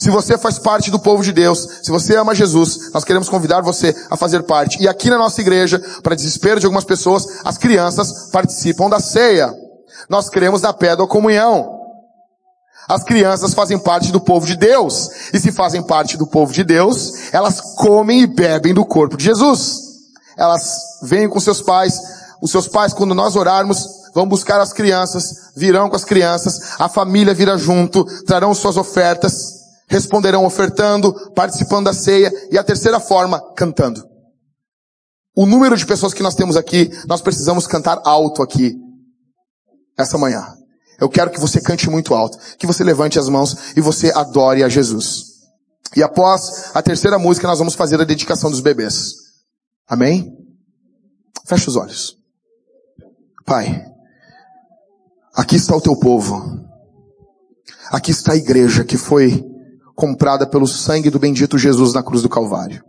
Se 0.01 0.09
você 0.09 0.37
faz 0.37 0.59
parte 0.59 0.91
do 0.91 0.99
povo 0.99 1.23
de 1.23 1.31
Deus, 1.31 1.79
se 1.83 1.91
você 1.91 2.15
ama 2.17 2.35
Jesus, 2.35 2.91
nós 2.93 3.03
queremos 3.03 3.29
convidar 3.29 3.61
você 3.61 3.95
a 4.09 4.17
fazer 4.17 4.43
parte. 4.43 4.81
E 4.81 4.87
aqui 4.87 5.09
na 5.09 5.17
nossa 5.17 5.39
igreja, 5.39 5.81
para 6.01 6.15
desespero 6.15 6.59
de 6.59 6.65
algumas 6.65 6.83
pessoas, 6.83 7.25
as 7.45 7.57
crianças 7.57 8.29
participam 8.31 8.89
da 8.89 8.99
ceia. 8.99 9.53
Nós 10.09 10.29
cremos 10.29 10.61
na 10.61 10.73
pé 10.73 10.95
da 10.95 11.07
comunhão. 11.07 11.79
As 12.87 13.03
crianças 13.03 13.53
fazem 13.53 13.79
parte 13.79 14.11
do 14.11 14.19
povo 14.19 14.45
de 14.45 14.57
Deus. 14.57 15.09
E 15.33 15.39
se 15.39 15.51
fazem 15.51 15.81
parte 15.81 16.17
do 16.17 16.27
povo 16.27 16.51
de 16.51 16.63
Deus, 16.63 17.33
elas 17.33 17.61
comem 17.75 18.21
e 18.21 18.27
bebem 18.27 18.73
do 18.73 18.85
corpo 18.85 19.15
de 19.15 19.23
Jesus. 19.23 19.79
Elas 20.37 20.75
vêm 21.03 21.29
com 21.29 21.39
seus 21.39 21.61
pais. 21.61 21.97
Os 22.41 22.51
seus 22.51 22.67
pais, 22.67 22.91
quando 22.91 23.15
nós 23.15 23.37
orarmos, 23.37 23.87
vão 24.13 24.27
buscar 24.27 24.59
as 24.59 24.73
crianças, 24.73 25.53
virão 25.55 25.89
com 25.89 25.95
as 25.95 26.03
crianças, 26.03 26.73
a 26.77 26.89
família 26.89 27.33
vira 27.33 27.57
junto, 27.57 28.03
trarão 28.25 28.53
suas 28.53 28.75
ofertas, 28.75 29.62
responderão 29.93 30.43
ofertando, 30.43 31.13
participando 31.35 31.85
da 31.85 31.93
ceia, 31.93 32.31
e 32.49 32.57
a 32.57 32.63
terceira 32.63 32.99
forma, 32.99 33.39
cantando. 33.53 34.03
O 35.35 35.45
número 35.45 35.77
de 35.77 35.85
pessoas 35.85 36.15
que 36.15 36.23
nós 36.23 36.33
temos 36.33 36.57
aqui, 36.57 36.89
nós 37.07 37.21
precisamos 37.21 37.67
cantar 37.67 38.01
alto 38.03 38.41
aqui, 38.41 38.75
essa 39.95 40.17
manhã. 40.17 40.47
Eu 40.99 41.07
quero 41.09 41.29
que 41.29 41.39
você 41.39 41.61
cante 41.61 41.91
muito 41.91 42.15
alto, 42.15 42.39
que 42.57 42.65
você 42.65 42.83
levante 42.83 43.19
as 43.19 43.29
mãos 43.29 43.55
e 43.77 43.81
você 43.81 44.11
adore 44.15 44.63
a 44.63 44.69
Jesus. 44.69 45.25
E 45.95 46.01
após 46.01 46.71
a 46.73 46.81
terceira 46.81 47.19
música, 47.19 47.47
nós 47.47 47.59
vamos 47.59 47.75
fazer 47.75 48.01
a 48.01 48.03
dedicação 48.03 48.49
dos 48.49 48.61
bebês. 48.61 49.13
Amém? 49.87 50.35
Feche 51.45 51.69
os 51.69 51.75
olhos. 51.75 52.17
Pai, 53.45 53.85
aqui 55.35 55.55
está 55.55 55.75
o 55.75 55.81
teu 55.81 55.95
povo. 55.95 56.63
Aqui 57.91 58.09
está 58.09 58.33
a 58.33 58.37
igreja 58.37 58.83
que 58.83 58.97
foi 58.97 59.52
comprada 59.95 60.47
pelo 60.47 60.67
sangue 60.67 61.09
do 61.09 61.19
bendito 61.19 61.57
Jesus 61.57 61.93
na 61.93 62.03
cruz 62.03 62.21
do 62.21 62.29
Calvário. 62.29 62.83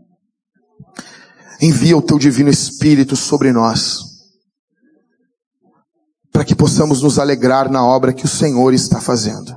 Envia 1.60 1.96
o 1.96 2.02
teu 2.02 2.18
divino 2.18 2.50
Espírito 2.50 3.16
sobre 3.16 3.52
nós, 3.52 4.02
para 6.32 6.44
que 6.44 6.54
possamos 6.54 7.02
nos 7.02 7.18
alegrar 7.18 7.70
na 7.70 7.84
obra 7.84 8.12
que 8.12 8.24
o 8.24 8.28
Senhor 8.28 8.74
está 8.74 9.00
fazendo, 9.00 9.56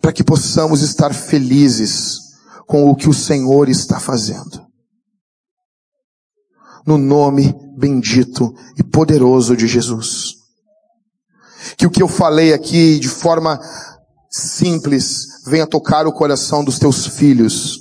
para 0.00 0.12
que 0.12 0.24
possamos 0.24 0.82
estar 0.82 1.14
felizes 1.14 2.18
com 2.66 2.90
o 2.90 2.96
que 2.96 3.08
o 3.08 3.14
Senhor 3.14 3.68
está 3.68 4.00
fazendo. 4.00 4.64
No 6.86 6.98
nome 6.98 7.54
bendito 7.78 8.54
e 8.76 8.82
poderoso 8.82 9.56
de 9.56 9.66
Jesus. 9.66 10.34
Que 11.78 11.86
o 11.86 11.90
que 11.90 12.02
eu 12.02 12.08
falei 12.08 12.52
aqui 12.52 12.98
de 12.98 13.08
forma 13.08 13.58
simples 14.30 15.33
venha 15.46 15.66
tocar 15.66 16.06
o 16.06 16.12
coração 16.12 16.64
dos 16.64 16.78
teus 16.78 17.06
filhos, 17.06 17.80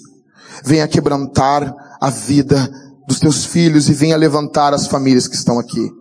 venha 0.63 0.87
quebrantar 0.87 1.73
a 1.99 2.09
vida 2.09 2.69
dos 3.07 3.19
teus 3.19 3.45
filhos 3.45 3.89
e 3.89 3.93
venha 3.93 4.17
levantar 4.17 4.73
as 4.73 4.87
famílias 4.87 5.27
que 5.27 5.35
estão 5.35 5.59
aqui. 5.59 5.91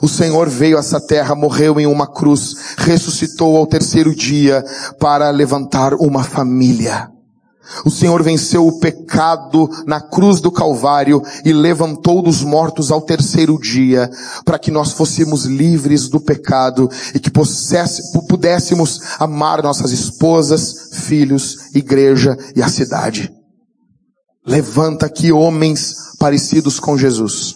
O 0.00 0.08
Senhor 0.08 0.48
veio 0.48 0.76
a 0.76 0.80
essa 0.80 1.00
terra, 1.00 1.34
morreu 1.34 1.80
em 1.80 1.86
uma 1.86 2.06
cruz, 2.06 2.74
ressuscitou 2.78 3.56
ao 3.56 3.66
terceiro 3.66 4.14
dia 4.14 4.64
para 4.98 5.30
levantar 5.30 5.94
uma 5.94 6.22
família. 6.22 7.13
O 7.84 7.90
Senhor 7.90 8.22
venceu 8.22 8.66
o 8.66 8.78
pecado 8.78 9.68
na 9.86 10.00
cruz 10.00 10.40
do 10.40 10.50
Calvário 10.50 11.22
e 11.44 11.52
levantou 11.52 12.22
dos 12.22 12.42
mortos 12.42 12.90
ao 12.90 13.00
terceiro 13.00 13.58
dia, 13.58 14.10
para 14.44 14.58
que 14.58 14.70
nós 14.70 14.92
fôssemos 14.92 15.44
livres 15.44 16.08
do 16.08 16.20
pecado 16.20 16.90
e 17.14 17.18
que 17.18 17.30
pudéssemos 17.30 19.00
amar 19.18 19.62
nossas 19.62 19.92
esposas, 19.92 20.90
filhos, 20.92 21.74
igreja 21.74 22.36
e 22.54 22.62
a 22.62 22.68
cidade. 22.68 23.32
Levanta 24.46 25.06
aqui 25.06 25.32
homens 25.32 25.94
parecidos 26.18 26.78
com 26.78 26.98
Jesus. 26.98 27.54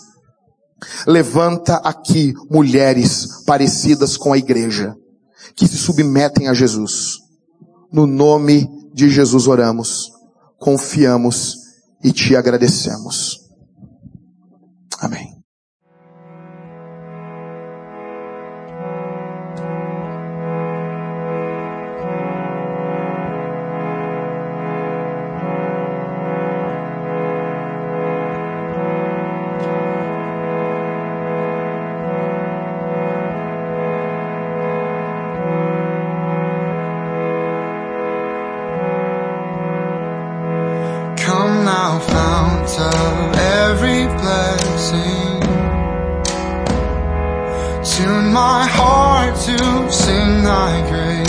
Levanta 1.06 1.76
aqui 1.76 2.32
mulheres 2.50 3.42
parecidas 3.44 4.16
com 4.16 4.32
a 4.32 4.38
igreja, 4.38 4.94
que 5.54 5.66
se 5.66 5.76
submetem 5.76 6.48
a 6.48 6.54
Jesus. 6.54 7.18
No 7.92 8.06
nome 8.06 8.66
de 8.66 8.77
Jesus 9.06 9.46
oramos, 9.46 10.10
confiamos 10.58 11.58
e 12.02 12.10
te 12.10 12.34
agradecemos. 12.34 13.37
time, 42.76 43.34
every 43.34 44.06
blessing. 44.20 45.40
Tune 47.82 48.32
my 48.32 48.66
heart 48.66 49.34
to 49.46 49.58
sing 49.90 50.42
thy 50.44 50.72
grace. 50.90 51.28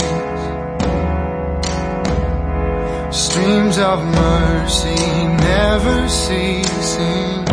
Streams 3.24 3.78
of 3.78 3.98
mercy 4.04 5.02
never 5.50 6.08
ceasing. 6.08 7.44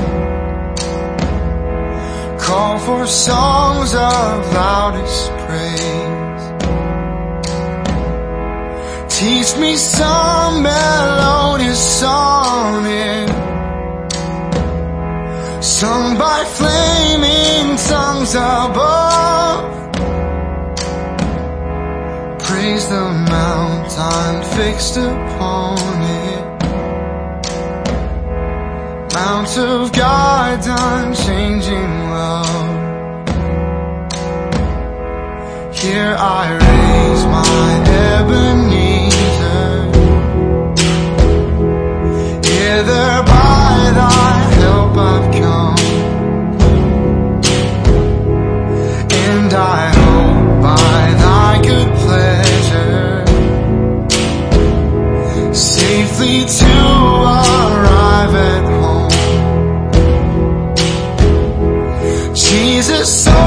Call 2.39 2.77
for 2.79 3.07
songs 3.07 3.93
of 3.93 4.53
loudest 4.53 5.31
praise. 5.43 6.45
Teach 9.17 9.57
me 9.59 9.75
some 9.75 10.61
melodious 10.61 11.99
song 11.99 12.37
sung 15.79 16.17
by 16.17 16.43
flaming 16.43 17.77
songs 17.77 18.33
above. 18.33 19.61
Praise 22.39 22.87
the 22.89 23.05
mountain 23.37 24.43
fixed 24.57 24.97
upon 24.97 25.77
it, 26.25 26.45
Mount 29.13 29.53
of 29.59 29.91
God's 29.93 30.67
unchanging 30.67 31.93
love. 32.09 32.69
Here 35.77 36.15
I 36.17 36.43
raise 36.65 37.23
my 37.37 37.69
Ebenezer. 38.07 39.71
Here 42.49 42.81
safely 56.17 56.45
to 56.45 56.65
arrive 57.45 58.35
at 58.35 58.63
home. 58.81 59.09
Jesus. 62.33 63.46